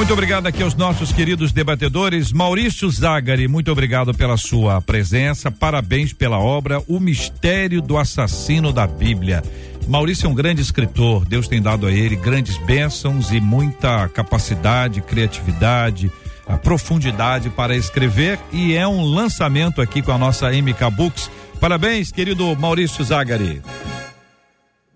Muito 0.00 0.14
obrigado 0.14 0.46
aqui 0.46 0.62
aos 0.62 0.74
nossos 0.74 1.12
queridos 1.12 1.52
debatedores. 1.52 2.32
Maurício 2.32 2.88
Zagari, 2.88 3.46
muito 3.46 3.70
obrigado 3.70 4.14
pela 4.14 4.38
sua 4.38 4.80
presença. 4.80 5.50
Parabéns 5.50 6.14
pela 6.14 6.38
obra 6.38 6.82
O 6.88 6.98
Mistério 6.98 7.82
do 7.82 7.98
Assassino 7.98 8.72
da 8.72 8.86
Bíblia. 8.86 9.42
Maurício 9.86 10.26
é 10.26 10.30
um 10.30 10.34
grande 10.34 10.62
escritor. 10.62 11.26
Deus 11.26 11.46
tem 11.46 11.60
dado 11.60 11.86
a 11.86 11.92
ele 11.92 12.16
grandes 12.16 12.56
bênçãos 12.64 13.30
e 13.30 13.42
muita 13.42 14.08
capacidade, 14.08 15.02
criatividade, 15.02 16.10
a 16.48 16.56
profundidade 16.56 17.50
para 17.50 17.76
escrever 17.76 18.38
e 18.50 18.72
é 18.72 18.88
um 18.88 19.04
lançamento 19.04 19.82
aqui 19.82 20.00
com 20.00 20.12
a 20.12 20.18
nossa 20.18 20.50
MK 20.50 20.90
Books. 20.96 21.30
Parabéns, 21.60 22.10
querido 22.10 22.56
Maurício 22.56 23.04
Zagari. 23.04 23.60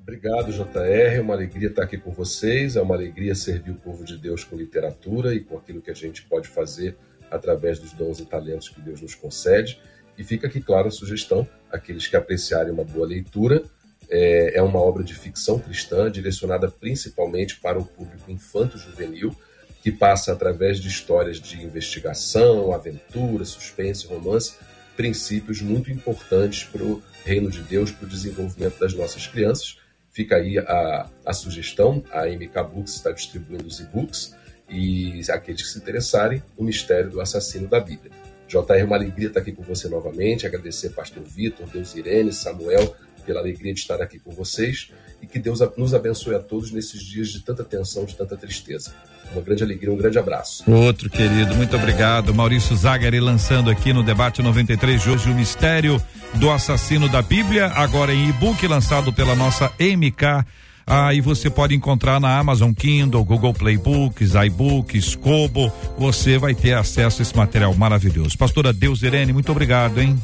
Obrigado, 0.07 0.53
JR. 0.53 1.17
É 1.17 1.21
uma 1.23 1.33
alegria 1.33 1.69
estar 1.69 1.83
aqui 1.83 1.97
com 1.97 2.13
vocês. 2.13 2.77
É 2.77 2.83
uma 2.83 2.95
alegria 2.95 3.35
servir 3.35 3.71
o 3.71 3.77
povo 3.77 4.05
de 4.05 4.19
Deus 4.19 4.45
com 4.45 4.55
literatura 4.55 5.35
e 5.35 5.41
com 5.41 5.57
aquilo 5.57 5.81
que 5.81 5.91
a 5.91 5.95
gente 5.95 6.23
pode 6.25 6.47
fazer 6.47 6.95
através 7.31 7.79
dos 7.79 7.95
dons 7.95 8.21
e 8.21 8.27
talentos 8.27 8.69
que 8.69 8.83
Deus 8.83 9.01
nos 9.01 9.15
concede. 9.15 9.81
E 10.19 10.23
fica 10.23 10.47
aqui, 10.47 10.61
claro, 10.61 10.89
a 10.89 10.91
sugestão: 10.91 11.49
aqueles 11.73 12.07
que 12.07 12.17
apreciarem 12.17 12.71
uma 12.71 12.85
boa 12.85 13.07
leitura. 13.07 13.63
É, 14.11 14.59
é 14.59 14.63
uma 14.63 14.79
obra 14.79 15.03
de 15.03 15.15
ficção 15.15 15.59
cristã 15.59 16.11
direcionada 16.11 16.71
principalmente 16.71 17.59
para 17.59 17.79
o 17.79 17.87
público 17.87 18.31
infanto-juvenil, 18.31 19.35
que 19.83 19.91
passa 19.91 20.35
através 20.35 20.79
de 20.79 20.89
histórias 20.89 21.41
de 21.41 21.63
investigação, 21.63 22.75
aventura, 22.75 23.47
suspense, 23.47 24.07
romance, 24.07 24.57
princípios 24.95 25.63
muito 25.63 25.91
importantes 25.91 26.65
para 26.65 26.85
o 26.85 27.03
reino 27.25 27.51
de 27.51 27.63
Deus, 27.63 27.91
para 27.91 28.05
o 28.05 28.09
desenvolvimento 28.09 28.79
das 28.79 28.93
nossas 28.93 29.27
crianças 29.27 29.83
Fica 30.15 30.37
aí 30.37 30.61
a, 30.61 31.11
a 31.27 31.33
sugestão, 31.33 32.05
a 32.13 32.27
MK 32.27 32.73
Books 32.73 32.95
está 32.95 33.11
distribuindo 33.11 33.67
os 33.67 33.81
e-books 33.81 34.33
e 34.71 35.21
aqueles 35.29 35.63
que 35.63 35.69
se 35.69 35.79
interessarem, 35.79 36.41
o 36.57 36.63
mistério 36.63 37.11
do 37.11 37.21
assassino 37.21 37.67
da 37.67 37.81
Bíblia. 37.81 38.13
JR, 38.47 38.79
é 38.79 38.85
uma 38.85 38.95
alegria 38.95 39.27
estar 39.27 39.41
aqui 39.41 39.51
com 39.51 39.65
você 39.65 39.89
novamente, 39.89 40.47
agradecer 40.47 40.91
Pastor 40.91 41.25
Vitor, 41.25 41.67
Deus 41.67 41.97
Irene, 41.97 42.33
Samuel, 42.33 42.95
pela 43.27 43.41
alegria 43.41 43.75
de 43.75 43.81
estar 43.81 44.01
aqui 44.01 44.21
com 44.21 44.31
vocês 44.31 44.93
e 45.25 45.27
que 45.27 45.39
Deus 45.39 45.61
nos 45.77 45.95
abençoe 45.95 46.35
a 46.35 46.39
todos 46.39 46.71
nesses 46.71 47.03
dias 47.03 47.29
de 47.29 47.41
tanta 47.41 47.65
tensão, 47.65 48.05
de 48.05 48.15
tanta 48.15 48.37
tristeza. 48.37 48.95
Uma 49.33 49.41
grande 49.41 49.65
alegria, 49.65 49.91
um 49.91 49.97
grande 49.97 50.19
abraço. 50.19 50.71
Outro 50.71 51.09
querido, 51.09 51.55
muito 51.55 51.75
obrigado. 51.75 52.35
Maurício 52.35 52.77
Zagari 52.77 53.19
lançando 53.21 53.71
aqui 53.71 53.93
no 53.93 54.03
debate 54.03 54.43
93 54.43 55.03
de 55.03 55.11
hoje 55.11 55.31
o 55.31 55.35
mistério 55.35 56.01
do 56.35 56.51
assassino 56.51 57.09
da 57.09 57.23
Bíblia, 57.23 57.69
agora 57.69 58.13
em 58.13 58.29
e-book 58.29 58.67
lançado 58.67 59.13
pela 59.13 59.35
nossa 59.35 59.73
MK. 59.81 60.45
Aí 60.87 61.19
ah, 61.19 61.23
você 61.23 61.49
pode 61.49 61.75
encontrar 61.75 62.21
na 62.21 62.39
Amazon 62.39 62.71
Kindle, 62.75 63.25
Google 63.25 63.55
Play 63.55 63.79
Books, 63.79 64.35
iBooks, 64.35 65.17
Kobo. 65.17 65.73
Você 65.97 66.37
vai 66.37 66.55
ter 66.55 66.75
acesso 66.75 67.23
a 67.23 67.23
esse 67.23 67.35
material 67.35 67.73
maravilhoso. 67.75 68.37
Pastora 68.37 68.71
Deus 68.71 69.03
Irene, 69.03 69.33
muito 69.33 69.51
obrigado, 69.51 69.99
hein? 69.99 70.23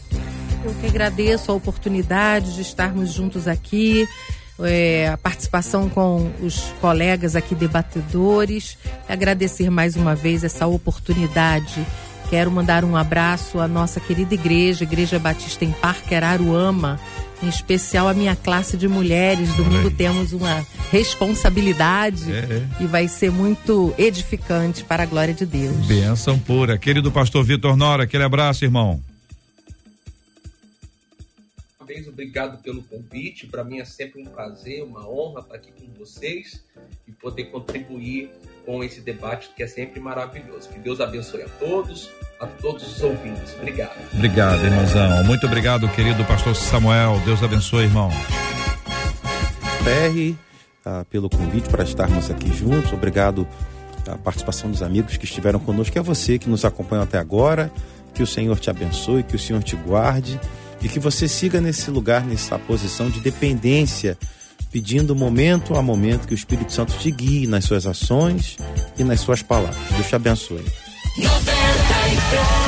Eu 0.62 0.74
que 0.74 0.86
agradeço 0.86 1.50
a 1.50 1.54
oportunidade 1.54 2.54
de 2.54 2.60
estarmos 2.60 3.10
juntos 3.10 3.48
aqui. 3.48 4.06
É, 4.62 5.08
a 5.08 5.16
participação 5.16 5.88
com 5.88 6.30
os 6.42 6.60
colegas 6.80 7.34
aqui 7.34 7.54
debatedores. 7.54 8.76
Agradecer 9.08 9.70
mais 9.70 9.96
uma 9.96 10.14
vez 10.14 10.44
essa 10.44 10.66
oportunidade 10.66 11.86
Quero 12.30 12.48
mandar 12.48 12.84
um 12.84 12.96
abraço 12.96 13.58
à 13.58 13.66
nossa 13.66 13.98
querida 13.98 14.34
igreja, 14.34 14.84
Igreja 14.84 15.18
Batista 15.18 15.64
em 15.64 15.72
Parque 15.72 16.14
Araruama, 16.14 16.96
em 17.42 17.48
especial 17.48 18.08
a 18.08 18.14
minha 18.14 18.36
classe 18.36 18.76
de 18.76 18.86
mulheres. 18.86 19.52
Domingo 19.56 19.90
temos 19.90 20.32
uma 20.32 20.64
responsabilidade 20.92 22.30
é, 22.30 22.36
é. 22.36 22.62
e 22.78 22.86
vai 22.86 23.08
ser 23.08 23.32
muito 23.32 23.92
edificante 23.98 24.84
para 24.84 25.02
a 25.02 25.06
glória 25.06 25.34
de 25.34 25.44
Deus. 25.44 25.74
Benção 25.86 26.38
pura. 26.38 26.78
Querido 26.78 27.10
pastor 27.10 27.42
Vitor 27.42 27.76
Nora, 27.76 28.04
aquele 28.04 28.22
abraço, 28.22 28.64
irmão. 28.64 29.00
Parabéns, 31.90 32.06
obrigado 32.06 32.62
pelo 32.62 32.82
convite. 32.84 33.48
Para 33.48 33.64
mim 33.64 33.80
é 33.80 33.84
sempre 33.84 34.22
um 34.22 34.24
prazer, 34.24 34.84
uma 34.84 35.08
honra 35.08 35.40
estar 35.40 35.56
aqui 35.56 35.72
com 35.72 35.92
vocês 35.98 36.64
e 37.06 37.10
poder 37.10 37.46
contribuir 37.46 38.30
com 38.64 38.84
esse 38.84 39.00
debate 39.00 39.50
que 39.56 39.62
é 39.64 39.66
sempre 39.66 39.98
maravilhoso. 39.98 40.68
Que 40.68 40.78
Deus 40.78 41.00
abençoe 41.00 41.42
a 41.42 41.48
todos, 41.48 42.08
a 42.38 42.46
todos 42.46 42.86
os 42.86 43.02
ouvintes. 43.02 43.54
Obrigado. 43.54 44.14
Obrigado, 44.14 44.64
irmãozão. 44.64 45.24
Muito 45.24 45.46
obrigado, 45.46 45.88
querido 45.88 46.24
pastor 46.26 46.54
Samuel. 46.54 47.20
Deus 47.24 47.42
abençoe, 47.42 47.84
irmão. 47.84 48.08
PR, 49.82 50.38
ah, 50.84 51.04
pelo 51.10 51.28
convite 51.28 51.68
para 51.68 51.82
estarmos 51.82 52.30
aqui 52.30 52.54
juntos. 52.54 52.92
Obrigado 52.92 53.48
a 54.06 54.16
participação 54.16 54.70
dos 54.70 54.80
amigos 54.80 55.16
que 55.16 55.24
estiveram 55.24 55.58
conosco, 55.58 55.92
que 55.92 55.98
é 55.98 56.02
você 56.02 56.38
que 56.38 56.48
nos 56.48 56.64
acompanhou 56.64 57.02
até 57.02 57.18
agora. 57.18 57.72
Que 58.14 58.22
o 58.22 58.26
Senhor 58.26 58.58
te 58.60 58.70
abençoe, 58.70 59.24
que 59.24 59.34
o 59.34 59.38
Senhor 59.38 59.62
te 59.62 59.74
guarde 59.74 60.38
e 60.82 60.88
que 60.88 60.98
você 60.98 61.28
siga 61.28 61.60
nesse 61.60 61.90
lugar, 61.90 62.24
nessa 62.24 62.58
posição 62.58 63.10
de 63.10 63.20
dependência 63.20 64.16
pedindo 64.70 65.16
momento 65.16 65.74
a 65.74 65.82
momento 65.82 66.26
que 66.26 66.34
o 66.34 66.36
Espírito 66.36 66.72
Santo 66.72 66.96
te 66.98 67.10
guie 67.10 67.46
nas 67.46 67.64
suas 67.64 67.86
ações 67.86 68.56
e 68.96 69.04
nas 69.04 69.20
suas 69.20 69.42
palavras. 69.42 69.76
Deus 69.90 70.06
te 70.06 70.14
abençoe. 70.14 70.64
93. 71.16 72.59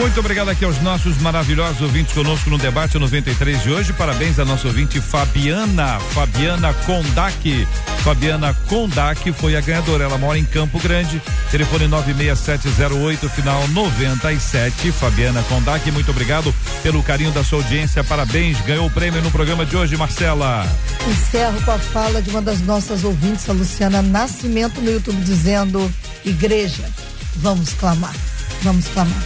Muito 0.00 0.18
obrigado 0.18 0.48
aqui 0.48 0.64
aos 0.64 0.80
nossos 0.80 1.18
maravilhosos 1.18 1.82
ouvintes 1.82 2.14
conosco 2.14 2.48
no 2.48 2.56
debate 2.56 2.98
93 2.98 3.62
de 3.62 3.70
hoje. 3.70 3.92
Parabéns 3.92 4.38
à 4.38 4.46
nossa 4.46 4.66
ouvinte 4.66 4.98
Fabiana, 4.98 6.00
Fabiana 6.14 6.72
Kondak. 6.72 7.68
Fabiana 8.02 8.54
Kondak 8.66 9.30
foi 9.34 9.56
a 9.56 9.60
ganhadora. 9.60 10.04
Ela 10.04 10.16
mora 10.16 10.38
em 10.38 10.44
Campo 10.44 10.78
Grande. 10.78 11.20
Telefone 11.50 11.86
96708 11.86 13.28
final 13.28 13.68
97. 13.68 14.90
Fabiana 14.90 15.42
Kondak, 15.42 15.90
muito 15.92 16.10
obrigado 16.10 16.54
pelo 16.82 17.02
carinho 17.02 17.30
da 17.30 17.44
sua 17.44 17.58
audiência. 17.58 18.02
Parabéns, 18.02 18.58
ganhou 18.62 18.86
o 18.86 18.90
prêmio 18.90 19.20
no 19.20 19.30
programa 19.30 19.66
de 19.66 19.76
hoje, 19.76 19.98
Marcela. 19.98 20.66
Encerro 21.06 21.60
com 21.62 21.72
a 21.72 21.78
fala 21.78 22.22
de 22.22 22.30
uma 22.30 22.40
das 22.40 22.62
nossas 22.62 23.04
ouvintes, 23.04 23.46
a 23.50 23.52
Luciana 23.52 24.00
Nascimento, 24.00 24.80
no 24.80 24.90
YouTube, 24.90 25.20
dizendo: 25.20 25.92
Igreja, 26.24 26.88
vamos 27.36 27.74
clamar. 27.74 28.14
Vamos 28.62 28.88
clamar, 28.88 29.22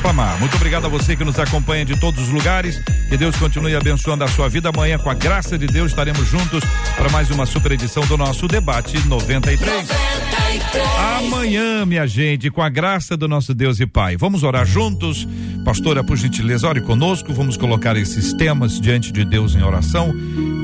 proclamar. 0.00 0.38
Muito 0.40 0.56
obrigado 0.56 0.86
a 0.86 0.88
você 0.88 1.14
que 1.14 1.24
nos 1.24 1.38
acompanha 1.38 1.84
de 1.84 1.98
todos 2.00 2.24
os 2.24 2.28
lugares. 2.30 2.80
Que 3.08 3.16
Deus 3.16 3.36
continue 3.36 3.76
abençoando 3.76 4.24
a 4.24 4.28
sua 4.28 4.48
vida. 4.48 4.70
Amanhã, 4.70 4.98
com 4.98 5.10
a 5.10 5.14
graça 5.14 5.58
de 5.58 5.66
Deus, 5.66 5.90
estaremos 5.92 6.26
juntos 6.26 6.64
para 6.96 7.10
mais 7.10 7.30
uma 7.30 7.46
super 7.46 7.72
edição 7.72 8.04
do 8.06 8.16
nosso 8.16 8.48
debate 8.48 8.98
93. 9.06 9.70
93. 9.70 10.84
Amanhã, 11.18 11.84
minha 11.84 12.06
gente, 12.06 12.50
com 12.50 12.62
a 12.62 12.68
graça 12.68 13.16
do 13.16 13.28
nosso 13.28 13.54
Deus 13.54 13.78
e 13.78 13.86
Pai. 13.86 14.16
Vamos 14.16 14.42
orar 14.42 14.66
juntos. 14.66 15.28
Pastora, 15.64 16.02
por 16.02 16.16
gentileza, 16.16 16.68
ore 16.68 16.80
conosco. 16.80 17.32
Vamos 17.32 17.56
colocar 17.56 17.96
esses 17.96 18.32
temas 18.32 18.80
diante 18.80 19.12
de 19.12 19.24
Deus 19.24 19.54
em 19.54 19.62
oração, 19.62 20.12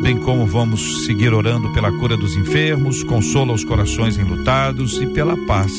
bem 0.03 0.17
como 0.19 0.47
vamos 0.47 1.05
seguir 1.05 1.33
orando 1.35 1.73
pela 1.73 1.93
cura 1.93 2.17
dos 2.17 2.35
enfermos, 2.37 3.03
consola 3.05 3.53
os 3.53 3.65
corações 3.65 4.17
enlutados 4.17 4.99
e 5.01 5.07
pela 5.07 5.37
paz 5.47 5.73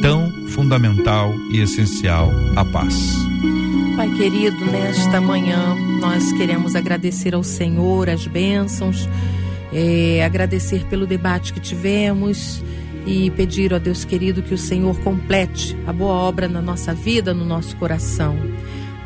tão 0.00 0.35
fundamental 0.48 1.34
e 1.50 1.60
essencial 1.60 2.30
a 2.54 2.64
paz. 2.64 3.14
Pai 3.96 4.10
querido, 4.10 4.64
nesta 4.66 5.20
manhã 5.20 5.74
nós 6.00 6.32
queremos 6.32 6.74
agradecer 6.74 7.34
ao 7.34 7.42
Senhor 7.42 8.10
as 8.10 8.26
bênçãos, 8.26 9.08
é, 9.72 10.24
agradecer 10.24 10.84
pelo 10.86 11.06
debate 11.06 11.52
que 11.52 11.60
tivemos 11.60 12.62
e 13.06 13.30
pedir 13.30 13.72
ao 13.72 13.80
Deus 13.80 14.04
querido 14.04 14.42
que 14.42 14.52
o 14.52 14.58
Senhor 14.58 14.98
complete 15.00 15.76
a 15.86 15.92
boa 15.92 16.12
obra 16.12 16.48
na 16.48 16.60
nossa 16.60 16.92
vida, 16.92 17.32
no 17.32 17.44
nosso 17.44 17.76
coração. 17.76 18.36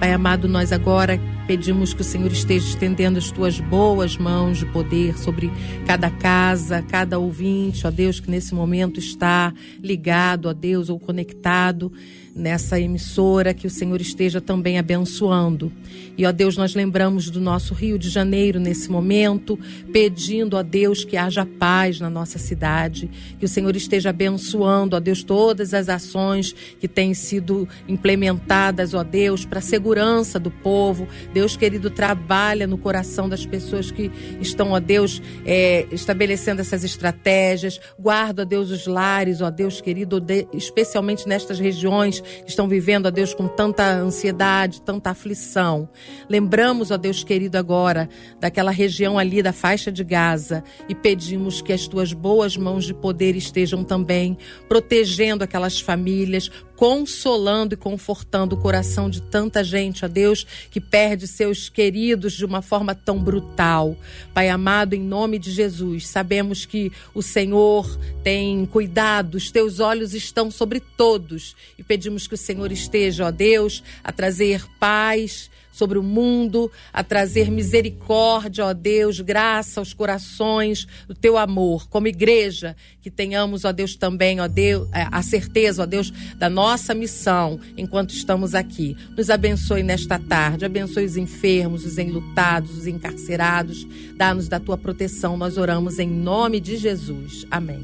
Pai 0.00 0.12
amado, 0.12 0.48
nós 0.48 0.72
agora 0.72 1.20
pedimos 1.46 1.92
que 1.92 2.00
o 2.00 2.04
Senhor 2.04 2.30
esteja 2.30 2.66
estendendo 2.68 3.18
as 3.18 3.30
tuas 3.30 3.58
boas 3.60 4.16
mãos 4.16 4.58
de 4.58 4.66
poder 4.66 5.18
sobre 5.18 5.50
cada 5.86 6.10
casa, 6.10 6.82
cada 6.82 7.18
ouvinte, 7.18 7.86
ó 7.86 7.90
Deus, 7.90 8.20
que 8.20 8.30
nesse 8.30 8.54
momento 8.54 8.98
está 8.98 9.52
ligado, 9.82 10.46
ó 10.48 10.52
Deus, 10.52 10.88
ou 10.88 10.98
conectado 10.98 11.92
nessa 12.34 12.78
emissora, 12.78 13.52
que 13.52 13.66
o 13.66 13.70
Senhor 13.70 14.00
esteja 14.00 14.40
também 14.40 14.78
abençoando. 14.78 15.72
E, 16.16 16.24
ó 16.24 16.32
Deus, 16.32 16.56
nós 16.56 16.74
lembramos 16.74 17.30
do 17.30 17.40
nosso 17.40 17.74
Rio 17.74 17.98
de 17.98 18.08
Janeiro 18.08 18.60
nesse 18.60 18.90
momento, 18.90 19.58
pedindo, 19.92 20.56
ó 20.56 20.62
Deus, 20.62 21.04
que 21.04 21.16
haja 21.16 21.46
paz 21.46 21.98
na 21.98 22.08
nossa 22.08 22.38
cidade, 22.38 23.10
que 23.38 23.44
o 23.44 23.48
Senhor 23.48 23.74
esteja 23.74 24.10
abençoando, 24.10 24.96
ó 24.96 25.00
Deus, 25.00 25.22
todas 25.22 25.74
as 25.74 25.88
ações 25.88 26.54
que 26.78 26.86
têm 26.86 27.14
sido 27.14 27.68
implementadas, 27.88 28.94
ó 28.94 29.02
Deus, 29.02 29.44
para 29.44 29.58
a 29.58 29.62
segurança 29.62 30.38
do 30.38 30.50
povo. 30.50 31.08
Deus 31.32 31.56
querido, 31.56 31.90
trabalha 31.90 32.66
no 32.66 32.78
coração 32.78 33.28
das 33.28 33.44
pessoas 33.44 33.90
que 33.90 34.10
estão, 34.40 34.72
ó 34.72 34.80
Deus, 34.80 35.20
é, 35.44 35.86
estabelecendo 35.90 36.60
essas 36.60 36.84
estratégias. 36.84 37.80
Guarda, 37.98 38.42
ó 38.42 38.44
Deus, 38.44 38.70
os 38.70 38.86
lares, 38.86 39.40
ó 39.40 39.50
Deus 39.50 39.80
querido, 39.80 40.24
especialmente 40.52 41.26
nestas 41.26 41.58
regiões 41.58 42.19
que 42.20 42.48
estão 42.50 42.68
vivendo, 42.68 43.06
ó 43.06 43.10
Deus, 43.10 43.34
com 43.34 43.48
tanta 43.48 43.84
ansiedade, 43.84 44.82
tanta 44.82 45.10
aflição. 45.10 45.88
Lembramos, 46.28 46.90
ó 46.90 46.96
Deus 46.96 47.24
querido, 47.24 47.58
agora 47.58 48.08
daquela 48.38 48.70
região 48.70 49.18
ali 49.18 49.42
da 49.42 49.52
faixa 49.52 49.90
de 49.90 50.04
Gaza 50.04 50.62
e 50.88 50.94
pedimos 50.94 51.60
que 51.60 51.72
as 51.72 51.86
tuas 51.86 52.12
boas 52.12 52.56
mãos 52.56 52.84
de 52.84 52.94
poder 52.94 53.36
estejam 53.36 53.84
também 53.84 54.36
protegendo 54.68 55.44
aquelas 55.44 55.80
famílias, 55.80 56.50
consolando 56.80 57.74
e 57.74 57.76
confortando 57.76 58.54
o 58.54 58.58
coração 58.58 59.10
de 59.10 59.20
tanta 59.20 59.62
gente, 59.62 60.02
ó 60.02 60.08
Deus, 60.08 60.46
que 60.70 60.80
perde 60.80 61.28
seus 61.28 61.68
queridos 61.68 62.32
de 62.32 62.42
uma 62.42 62.62
forma 62.62 62.94
tão 62.94 63.18
brutal. 63.18 63.94
Pai 64.32 64.48
amado, 64.48 64.94
em 64.94 65.02
nome 65.02 65.38
de 65.38 65.50
Jesus, 65.50 66.08
sabemos 66.08 66.64
que 66.64 66.90
o 67.12 67.20
Senhor 67.20 67.86
tem 68.24 68.64
cuidado, 68.64 69.34
os 69.34 69.50
teus 69.50 69.78
olhos 69.78 70.14
estão 70.14 70.50
sobre 70.50 70.80
todos 70.80 71.54
e 71.78 71.82
pedimos 71.82 72.26
que 72.26 72.32
o 72.32 72.38
Senhor 72.38 72.72
esteja, 72.72 73.26
ó 73.26 73.30
Deus, 73.30 73.84
a 74.02 74.10
trazer 74.10 74.66
paz 74.78 75.50
sobre 75.80 75.98
o 75.98 76.02
mundo, 76.02 76.70
a 76.92 77.02
trazer 77.02 77.50
misericórdia, 77.50 78.66
ó 78.66 78.74
Deus, 78.74 79.18
graça 79.20 79.80
aos 79.80 79.94
corações 79.94 80.86
do 81.08 81.14
teu 81.14 81.38
amor. 81.38 81.88
Como 81.88 82.06
igreja, 82.06 82.76
que 83.00 83.10
tenhamos, 83.10 83.64
ó 83.64 83.72
Deus, 83.72 83.96
também, 83.96 84.40
ó 84.40 84.46
Deus, 84.46 84.86
é, 84.92 85.06
a 85.10 85.22
certeza, 85.22 85.84
ó 85.84 85.86
Deus, 85.86 86.12
da 86.36 86.50
nossa 86.50 86.92
missão 86.92 87.58
enquanto 87.78 88.10
estamos 88.10 88.54
aqui. 88.54 88.94
Nos 89.16 89.30
abençoe 89.30 89.82
nesta 89.82 90.18
tarde, 90.18 90.66
abençoe 90.66 91.06
os 91.06 91.16
enfermos, 91.16 91.86
os 91.86 91.96
enlutados, 91.96 92.76
os 92.76 92.86
encarcerados. 92.86 93.86
Dá-nos 94.16 94.48
da 94.48 94.60
tua 94.60 94.76
proteção. 94.76 95.38
Nós 95.38 95.56
oramos 95.56 95.98
em 95.98 96.10
nome 96.10 96.60
de 96.60 96.76
Jesus. 96.76 97.46
Amém. 97.50 97.80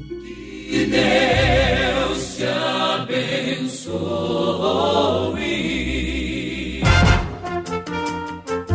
Que 0.69 0.85
Deus 0.85 2.35
te 2.35 2.43
abençoe. 2.45 3.97